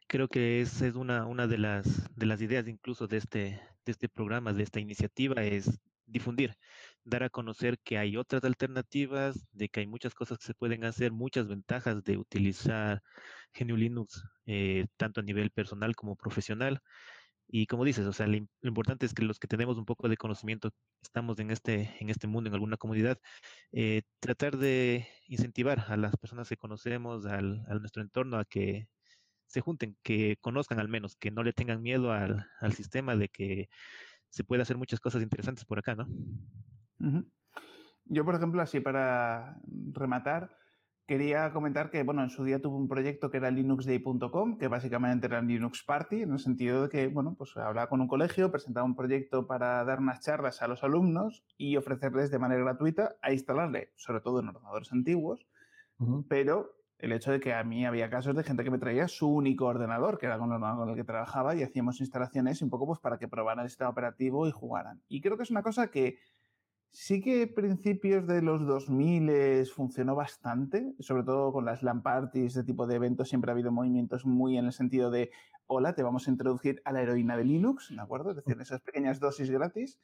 Creo 0.07 0.27
que 0.27 0.61
esa 0.61 0.85
es 0.85 0.95
una, 0.95 1.25
una 1.25 1.47
de, 1.47 1.57
las, 1.57 2.15
de 2.15 2.25
las 2.27 2.41
ideas 2.41 2.67
incluso 2.67 3.07
de 3.07 3.17
este, 3.17 3.61
de 3.85 3.91
este 3.91 4.07
programa, 4.07 4.53
de 4.53 4.63
esta 4.63 4.79
iniciativa, 4.79 5.43
es 5.43 5.79
difundir, 6.09 6.55
dar 7.03 7.23
a 7.23 7.29
conocer 7.29 7.79
que 7.79 7.97
hay 7.97 8.17
otras 8.17 8.43
alternativas, 8.43 9.47
de 9.51 9.69
que 9.69 9.81
hay 9.81 9.87
muchas 9.87 10.13
cosas 10.13 10.37
que 10.37 10.45
se 10.45 10.53
pueden 10.53 10.83
hacer, 10.83 11.11
muchas 11.11 11.47
ventajas 11.47 12.03
de 12.03 12.17
utilizar 12.17 13.01
GNU 13.53 13.77
Linux, 13.77 14.23
eh, 14.45 14.87
tanto 14.97 15.21
a 15.21 15.23
nivel 15.23 15.51
personal 15.51 15.95
como 15.95 16.15
profesional. 16.15 16.81
Y 17.51 17.65
como 17.65 17.83
dices, 17.83 18.05
o 18.05 18.13
sea, 18.13 18.27
lo, 18.27 18.37
importante 18.61 19.07
es 19.07 19.13
que 19.15 19.23
los 19.23 19.39
que 19.39 19.47
tenemos 19.47 19.77
un 19.77 19.85
poco 19.85 20.07
de 20.07 20.17
conocimiento, 20.17 20.69
estamos 21.01 21.39
en 21.39 21.49
este, 21.49 21.95
en 21.99 22.09
este 22.09 22.27
mundo, 22.27 22.47
en 22.47 22.53
alguna 22.53 22.77
comunidad, 22.77 23.17
eh, 23.71 24.03
tratar 24.19 24.57
de 24.57 25.07
incentivar 25.27 25.83
a 25.87 25.97
las 25.97 26.15
personas 26.15 26.47
que 26.47 26.57
conocemos, 26.57 27.25
al, 27.25 27.65
a 27.67 27.73
nuestro 27.73 28.03
entorno, 28.03 28.37
a 28.37 28.45
que 28.45 28.87
se 29.47 29.61
junten, 29.61 29.97
que 30.03 30.37
conozcan 30.41 30.79
al 30.79 30.89
menos, 30.89 31.15
que 31.15 31.31
no 31.31 31.41
le 31.41 31.53
tengan 31.53 31.81
miedo 31.81 32.11
al, 32.11 32.47
al 32.59 32.73
sistema 32.73 33.15
de 33.15 33.29
que 33.29 33.67
se 34.29 34.43
puede 34.43 34.61
hacer 34.61 34.77
muchas 34.77 34.99
cosas 34.99 35.23
interesantes 35.23 35.65
por 35.65 35.79
acá, 35.79 35.95
¿no? 35.95 36.07
Yo, 38.05 38.25
por 38.25 38.35
ejemplo, 38.35 38.61
así 38.61 38.79
para 38.79 39.59
rematar, 39.91 40.55
quería 41.09 41.51
comentar 41.51 41.89
que, 41.89 42.03
bueno, 42.03 42.21
en 42.21 42.29
su 42.29 42.43
día 42.43 42.61
tuve 42.61 42.75
un 42.75 42.87
proyecto 42.87 43.31
que 43.31 43.37
era 43.37 43.49
linuxday.com, 43.49 44.59
que 44.59 44.67
básicamente 44.67 45.25
era 45.25 45.41
Linux 45.41 45.83
Party, 45.83 46.21
en 46.21 46.33
el 46.33 46.37
sentido 46.37 46.83
de 46.83 46.89
que, 46.89 47.07
bueno, 47.07 47.33
pues 47.35 47.57
hablaba 47.57 47.89
con 47.89 47.99
un 47.99 48.07
colegio, 48.07 48.51
presentaba 48.51 48.85
un 48.85 48.95
proyecto 48.95 49.47
para 49.47 49.83
dar 49.85 50.01
unas 50.01 50.19
charlas 50.19 50.61
a 50.61 50.67
los 50.67 50.83
alumnos 50.83 51.43
y 51.57 51.77
ofrecerles 51.77 52.29
de 52.29 52.37
manera 52.37 52.61
gratuita 52.61 53.15
a 53.23 53.33
instalarle, 53.33 53.91
sobre 53.95 54.21
todo 54.21 54.39
en 54.39 54.49
ordenadores 54.49 54.91
antiguos, 54.91 55.47
pero 56.27 56.75
el 56.99 57.11
hecho 57.11 57.31
de 57.31 57.39
que 57.39 57.55
a 57.55 57.63
mí 57.63 57.87
había 57.87 58.11
casos 58.11 58.35
de 58.35 58.43
gente 58.43 58.63
que 58.63 58.69
me 58.69 58.77
traía 58.77 59.07
su 59.07 59.33
único 59.33 59.65
ordenador, 59.65 60.19
que 60.19 60.27
era 60.27 60.37
con 60.37 60.49
el 60.49 60.57
ordenador 60.57 60.77
con 60.77 60.89
el 60.89 60.95
que 60.95 61.05
trabajaba, 61.05 61.55
y 61.55 61.63
hacíamos 61.63 62.01
instalaciones 62.01 62.61
un 62.61 62.69
poco 62.69 62.85
pues 62.85 62.99
para 62.99 63.17
que 63.17 63.27
probaran 63.27 63.63
el 63.63 63.69
sistema 63.71 63.89
operativo 63.89 64.47
y 64.47 64.51
jugaran. 64.51 65.01
Y 65.07 65.21
creo 65.21 65.37
que 65.37 65.43
es 65.43 65.49
una 65.49 65.63
cosa 65.63 65.89
que 65.89 66.19
Sí 66.91 67.21
que 67.21 67.45
principios 67.45 68.25
de 68.25 68.41
los 68.41 68.65
2000 68.65 69.65
funcionó 69.67 70.15
bastante, 70.15 70.95
sobre 70.99 71.23
todo 71.23 71.53
con 71.53 71.65
las 71.65 71.83
LAN 71.83 72.01
parties, 72.01 72.55
ese 72.55 72.63
tipo 72.63 72.87
de 72.87 72.95
eventos, 72.95 73.29
siempre 73.29 73.51
ha 73.51 73.53
habido 73.53 73.71
movimientos 73.71 74.25
muy 74.25 74.57
en 74.57 74.65
el 74.65 74.73
sentido 74.73 75.11
de, 75.11 75.29
hola, 75.67 75.93
te 75.93 76.01
vamos 76.01 76.27
a 76.27 76.31
introducir 76.31 76.81
a 76.85 76.91
la 76.91 77.01
heroína 77.01 77.37
de 77.37 77.45
Linux, 77.45 77.89
¿de 77.95 78.01
acuerdo? 78.01 78.31
Es 78.31 78.37
decir, 78.37 78.59
esas 78.59 78.81
pequeñas 78.81 79.19
dosis 79.19 79.51
gratis. 79.51 79.99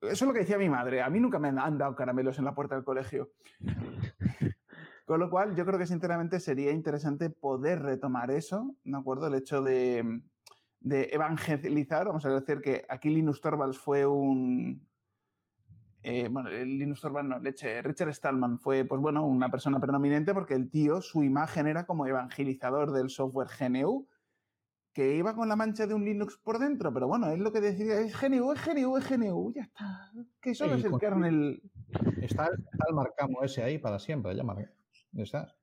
Eso 0.00 0.10
es 0.12 0.22
lo 0.22 0.32
que 0.32 0.40
decía 0.40 0.56
mi 0.56 0.70
madre, 0.70 1.02
a 1.02 1.10
mí 1.10 1.20
nunca 1.20 1.38
me 1.38 1.48
han 1.48 1.76
dado 1.76 1.94
caramelos 1.94 2.38
en 2.38 2.46
la 2.46 2.54
puerta 2.54 2.74
del 2.74 2.84
colegio. 2.84 3.32
Con 5.04 5.20
lo 5.20 5.28
cual, 5.28 5.54
yo 5.54 5.66
creo 5.66 5.78
que 5.78 5.86
sinceramente 5.86 6.40
sería 6.40 6.70
interesante 6.70 7.28
poder 7.28 7.82
retomar 7.82 8.30
eso, 8.30 8.74
¿de 8.84 8.96
acuerdo? 8.96 9.26
El 9.26 9.34
hecho 9.34 9.60
de, 9.60 10.22
de 10.80 11.10
evangelizar, 11.12 12.06
vamos 12.06 12.24
a 12.24 12.30
decir 12.30 12.62
que 12.62 12.86
aquí 12.88 13.10
Linux 13.10 13.40
Torvalds 13.40 13.76
fue 13.76 14.06
un, 14.06 14.88
eh, 16.02 16.28
bueno, 16.30 16.48
el 16.48 16.78
Linux 16.78 17.00
Torvalds 17.00 17.28
no, 17.28 17.38
leche, 17.38 17.82
Richard 17.82 18.14
Stallman 18.14 18.58
fue, 18.58 18.84
pues 18.84 19.00
bueno, 19.00 19.26
una 19.26 19.50
persona 19.50 19.78
predominante 19.78 20.32
porque 20.32 20.54
el 20.54 20.70
tío, 20.70 21.02
su 21.02 21.22
imagen 21.22 21.66
era 21.66 21.84
como 21.84 22.06
evangelizador 22.06 22.92
del 22.92 23.10
software 23.10 23.48
GNU, 23.58 24.06
que 24.92 25.16
iba 25.16 25.34
con 25.34 25.48
la 25.48 25.56
mancha 25.56 25.86
de 25.86 25.94
un 25.94 26.04
Linux 26.04 26.38
por 26.38 26.58
dentro, 26.58 26.92
pero 26.92 27.06
bueno, 27.06 27.30
él 27.30 27.40
lo 27.40 27.52
que 27.52 27.60
decía 27.60 28.00
es 28.00 28.18
GNU, 28.18 28.52
es 28.52 28.66
GNU, 28.66 28.96
es 28.96 29.08
GNU, 29.08 29.52
ya 29.54 29.62
está, 29.62 30.10
que 30.40 30.54
solo 30.54 30.74
es 30.74 30.84
el 30.84 30.98
kernel. 30.98 31.62
Está, 32.22 32.46
está 32.46 32.84
el 32.88 32.94
marcamo 32.94 33.42
ese 33.42 33.62
ahí 33.62 33.78
para 33.78 33.98
siempre, 33.98 34.34
ya, 34.34 34.42
ya 35.12 35.22
está. 35.22 35.54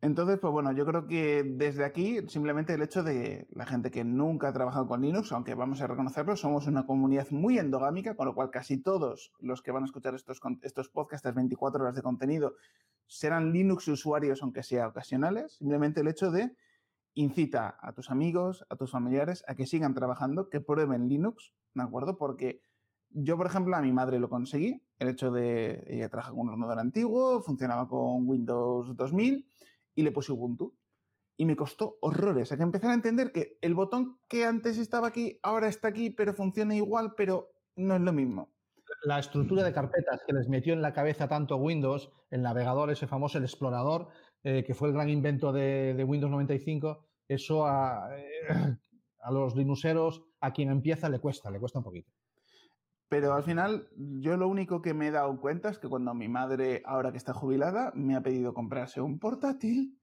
Entonces, 0.00 0.38
pues 0.38 0.52
bueno, 0.52 0.70
yo 0.70 0.86
creo 0.86 1.08
que 1.08 1.42
desde 1.42 1.84
aquí 1.84 2.20
simplemente 2.28 2.72
el 2.72 2.82
hecho 2.82 3.02
de 3.02 3.48
la 3.50 3.66
gente 3.66 3.90
que 3.90 4.04
nunca 4.04 4.48
ha 4.48 4.52
trabajado 4.52 4.86
con 4.86 5.02
Linux, 5.02 5.32
aunque 5.32 5.54
vamos 5.54 5.80
a 5.80 5.88
reconocerlo, 5.88 6.36
somos 6.36 6.68
una 6.68 6.86
comunidad 6.86 7.28
muy 7.30 7.58
endogámica, 7.58 8.14
con 8.14 8.26
lo 8.26 8.34
cual 8.34 8.50
casi 8.50 8.80
todos 8.80 9.32
los 9.40 9.60
que 9.60 9.72
van 9.72 9.82
a 9.82 9.86
escuchar 9.86 10.14
estos, 10.14 10.40
estos 10.62 10.88
podcasts, 10.88 11.34
24 11.34 11.82
horas 11.82 11.96
de 11.96 12.02
contenido, 12.02 12.54
serán 13.08 13.52
Linux 13.52 13.88
usuarios, 13.88 14.40
aunque 14.42 14.62
sea 14.62 14.86
ocasionales. 14.86 15.54
Simplemente 15.54 16.02
el 16.02 16.08
hecho 16.08 16.30
de 16.30 16.54
incita 17.14 17.76
a 17.80 17.92
tus 17.92 18.12
amigos, 18.12 18.64
a 18.68 18.76
tus 18.76 18.92
familiares, 18.92 19.42
a 19.48 19.56
que 19.56 19.66
sigan 19.66 19.94
trabajando, 19.94 20.48
que 20.48 20.60
prueben 20.60 21.08
Linux, 21.08 21.54
¿de 21.74 21.82
acuerdo? 21.82 22.16
Porque 22.16 22.62
yo, 23.10 23.36
por 23.36 23.46
ejemplo, 23.46 23.74
a 23.74 23.80
mi 23.80 23.92
madre 23.92 24.20
lo 24.20 24.28
conseguí, 24.28 24.80
el 25.00 25.08
hecho 25.08 25.32
de 25.32 25.82
ella 25.88 26.08
trabaja 26.08 26.30
con 26.30 26.40
un 26.40 26.50
ordenador 26.50 26.78
antiguo, 26.78 27.42
funcionaba 27.42 27.88
con 27.88 28.28
Windows 28.28 28.94
2000 28.94 29.44
y 29.98 30.02
le 30.02 30.12
puse 30.12 30.30
Ubuntu. 30.30 30.76
Y 31.36 31.44
me 31.44 31.56
costó 31.56 31.98
horrores. 32.00 32.52
Hay 32.52 32.58
que 32.58 32.62
empezar 32.62 32.92
a 32.92 32.94
entender 32.94 33.32
que 33.32 33.58
el 33.60 33.74
botón 33.74 34.20
que 34.28 34.44
antes 34.44 34.78
estaba 34.78 35.08
aquí, 35.08 35.40
ahora 35.42 35.66
está 35.66 35.88
aquí, 35.88 36.10
pero 36.10 36.34
funciona 36.34 36.76
igual, 36.76 37.14
pero 37.16 37.50
no 37.74 37.96
es 37.96 38.00
lo 38.00 38.12
mismo. 38.12 38.54
La 39.02 39.18
estructura 39.18 39.64
de 39.64 39.72
carpetas 39.72 40.22
que 40.24 40.32
les 40.32 40.48
metió 40.48 40.72
en 40.72 40.82
la 40.82 40.92
cabeza 40.92 41.28
tanto 41.28 41.56
Windows, 41.56 42.12
el 42.30 42.42
navegador, 42.42 42.90
ese 42.90 43.08
famoso, 43.08 43.38
el 43.38 43.44
explorador, 43.44 44.08
eh, 44.44 44.62
que 44.64 44.74
fue 44.74 44.88
el 44.88 44.94
gran 44.94 45.08
invento 45.08 45.52
de, 45.52 46.04
Windows 46.06 46.30
95, 46.30 47.04
eso 47.26 47.66
a, 47.66 48.08
eh, 48.16 48.76
a 49.20 49.32
los 49.32 49.56
linuseros, 49.56 50.22
a 50.40 50.52
quien 50.52 50.70
empieza, 50.70 51.08
le 51.08 51.18
cuesta, 51.18 51.50
le 51.50 51.58
cuesta 51.58 51.80
un 51.80 51.84
poquito. 51.84 52.12
Pero 53.08 53.32
al 53.32 53.42
final, 53.42 53.88
yo 53.96 54.36
lo 54.36 54.48
único 54.48 54.82
que 54.82 54.92
me 54.92 55.08
he 55.08 55.10
dado 55.10 55.40
cuenta 55.40 55.70
es 55.70 55.78
que 55.78 55.88
cuando 55.88 56.12
mi 56.14 56.28
madre, 56.28 56.82
ahora 56.84 57.10
que 57.10 57.16
está 57.16 57.32
jubilada, 57.32 57.90
me 57.94 58.14
ha 58.14 58.22
pedido 58.22 58.52
comprarse 58.52 59.00
un 59.00 59.18
portátil, 59.18 59.98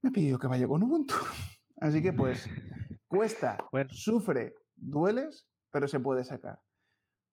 me 0.00 0.08
ha 0.08 0.12
pedido 0.12 0.38
que 0.38 0.46
vaya 0.46 0.66
con 0.66 0.82
Ubuntu. 0.82 1.14
Así 1.80 2.02
que 2.02 2.12
pues 2.12 2.48
cuesta, 3.08 3.58
sufre, 3.90 4.54
dueles, 4.74 5.46
pero 5.70 5.86
se 5.86 6.00
puede 6.00 6.24
sacar. 6.24 6.60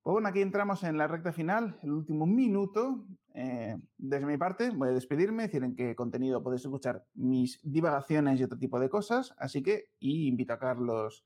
Pues 0.04 0.14
bueno, 0.14 0.30
aquí 0.30 0.42
entramos 0.42 0.84
en 0.84 0.98
la 0.98 1.08
recta 1.08 1.32
final, 1.32 1.78
el 1.84 1.92
último 1.92 2.26
minuto. 2.26 3.06
Eh, 3.36 3.78
desde 3.98 4.26
mi 4.26 4.36
parte, 4.36 4.72
voy 4.72 4.90
a 4.90 4.94
despedirme, 4.94 5.44
decir 5.44 5.64
en 5.64 5.76
qué 5.76 5.96
contenido 5.96 6.42
podéis 6.42 6.64
escuchar 6.64 7.06
mis 7.14 7.60
divagaciones 7.62 8.40
y 8.40 8.44
otro 8.44 8.58
tipo 8.58 8.80
de 8.80 8.90
cosas. 8.90 9.34
Así 9.38 9.62
que, 9.62 9.92
y 10.00 10.28
invito 10.28 10.54
a 10.54 10.60
Carlos 10.60 11.24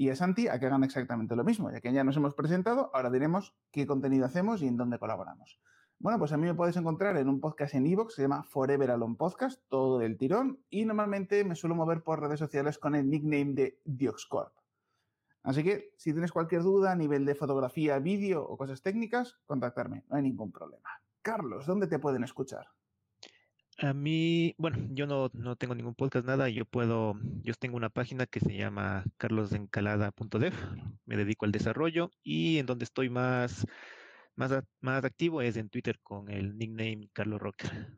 y 0.00 0.08
a 0.08 0.16
Santi 0.16 0.48
a 0.48 0.58
que 0.58 0.64
hagan 0.64 0.82
exactamente 0.82 1.36
lo 1.36 1.44
mismo. 1.44 1.70
Ya 1.70 1.82
que 1.82 1.92
ya 1.92 2.02
nos 2.04 2.16
hemos 2.16 2.32
presentado, 2.32 2.90
ahora 2.94 3.10
diremos 3.10 3.54
qué 3.70 3.86
contenido 3.86 4.24
hacemos 4.24 4.62
y 4.62 4.66
en 4.66 4.78
dónde 4.78 4.98
colaboramos. 4.98 5.60
Bueno, 5.98 6.18
pues 6.18 6.32
a 6.32 6.38
mí 6.38 6.46
me 6.46 6.54
podéis 6.54 6.78
encontrar 6.78 7.18
en 7.18 7.28
un 7.28 7.38
podcast 7.38 7.74
en 7.74 7.86
Evox, 7.86 8.14
se 8.14 8.22
llama 8.22 8.42
Forever 8.44 8.92
Alone 8.92 9.16
Podcast, 9.16 9.60
todo 9.68 9.98
del 9.98 10.16
tirón, 10.16 10.64
y 10.70 10.86
normalmente 10.86 11.44
me 11.44 11.54
suelo 11.54 11.74
mover 11.74 12.02
por 12.02 12.18
redes 12.18 12.38
sociales 12.38 12.78
con 12.78 12.94
el 12.94 13.10
nickname 13.10 13.52
de 13.52 13.78
Dioxcorp. 13.84 14.54
Así 15.42 15.62
que 15.62 15.92
si 15.98 16.12
tienes 16.12 16.32
cualquier 16.32 16.62
duda 16.62 16.92
a 16.92 16.96
nivel 16.96 17.26
de 17.26 17.34
fotografía, 17.34 17.98
vídeo 17.98 18.42
o 18.42 18.56
cosas 18.56 18.80
técnicas, 18.80 19.38
contactarme, 19.44 20.04
no 20.08 20.16
hay 20.16 20.22
ningún 20.22 20.50
problema. 20.50 20.88
Carlos, 21.20 21.66
¿dónde 21.66 21.88
te 21.88 21.98
pueden 21.98 22.24
escuchar? 22.24 22.68
A 23.82 23.94
mí, 23.94 24.54
bueno, 24.58 24.76
yo 24.90 25.06
no, 25.06 25.30
no 25.32 25.56
tengo 25.56 25.74
ningún 25.74 25.94
podcast, 25.94 26.26
nada. 26.26 26.50
Yo 26.50 26.66
puedo, 26.66 27.14
yo 27.42 27.54
tengo 27.54 27.78
una 27.78 27.88
página 27.88 28.26
que 28.26 28.40
se 28.40 28.54
llama 28.54 29.04
carlosencalada.dev. 29.16 30.52
Me 31.06 31.16
dedico 31.16 31.46
al 31.46 31.52
desarrollo 31.52 32.10
y 32.22 32.58
en 32.58 32.66
donde 32.66 32.84
estoy 32.84 33.08
más, 33.08 33.66
más, 34.36 34.52
más 34.80 35.02
activo 35.04 35.40
es 35.40 35.56
en 35.56 35.70
Twitter 35.70 35.98
con 36.02 36.30
el 36.30 36.58
nickname 36.58 37.08
Carlos 37.14 37.40
Rocker. 37.40 37.96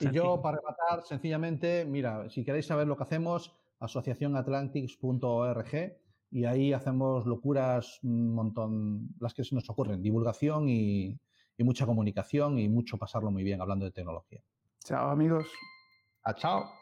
Y 0.00 0.10
yo, 0.10 0.42
para 0.42 0.56
rematar, 0.56 1.04
sencillamente, 1.04 1.84
mira, 1.84 2.28
si 2.28 2.44
queréis 2.44 2.66
saber 2.66 2.88
lo 2.88 2.96
que 2.96 3.04
hacemos, 3.04 3.54
asociacionatlantics.org 3.78 5.70
y 6.32 6.46
ahí 6.46 6.72
hacemos 6.72 7.26
locuras 7.26 8.00
un 8.02 8.34
montón, 8.34 9.10
las 9.20 9.34
que 9.34 9.44
se 9.44 9.54
nos 9.54 9.70
ocurren, 9.70 10.02
divulgación 10.02 10.68
y, 10.68 11.16
y 11.56 11.64
mucha 11.64 11.86
comunicación 11.86 12.58
y 12.58 12.68
mucho 12.68 12.98
pasarlo 12.98 13.30
muy 13.30 13.44
bien 13.44 13.60
hablando 13.60 13.84
de 13.84 13.92
tecnología. 13.92 14.42
Chao 14.84 15.10
amigos. 15.10 15.46
Ah, 16.24 16.34
chao. 16.34 16.81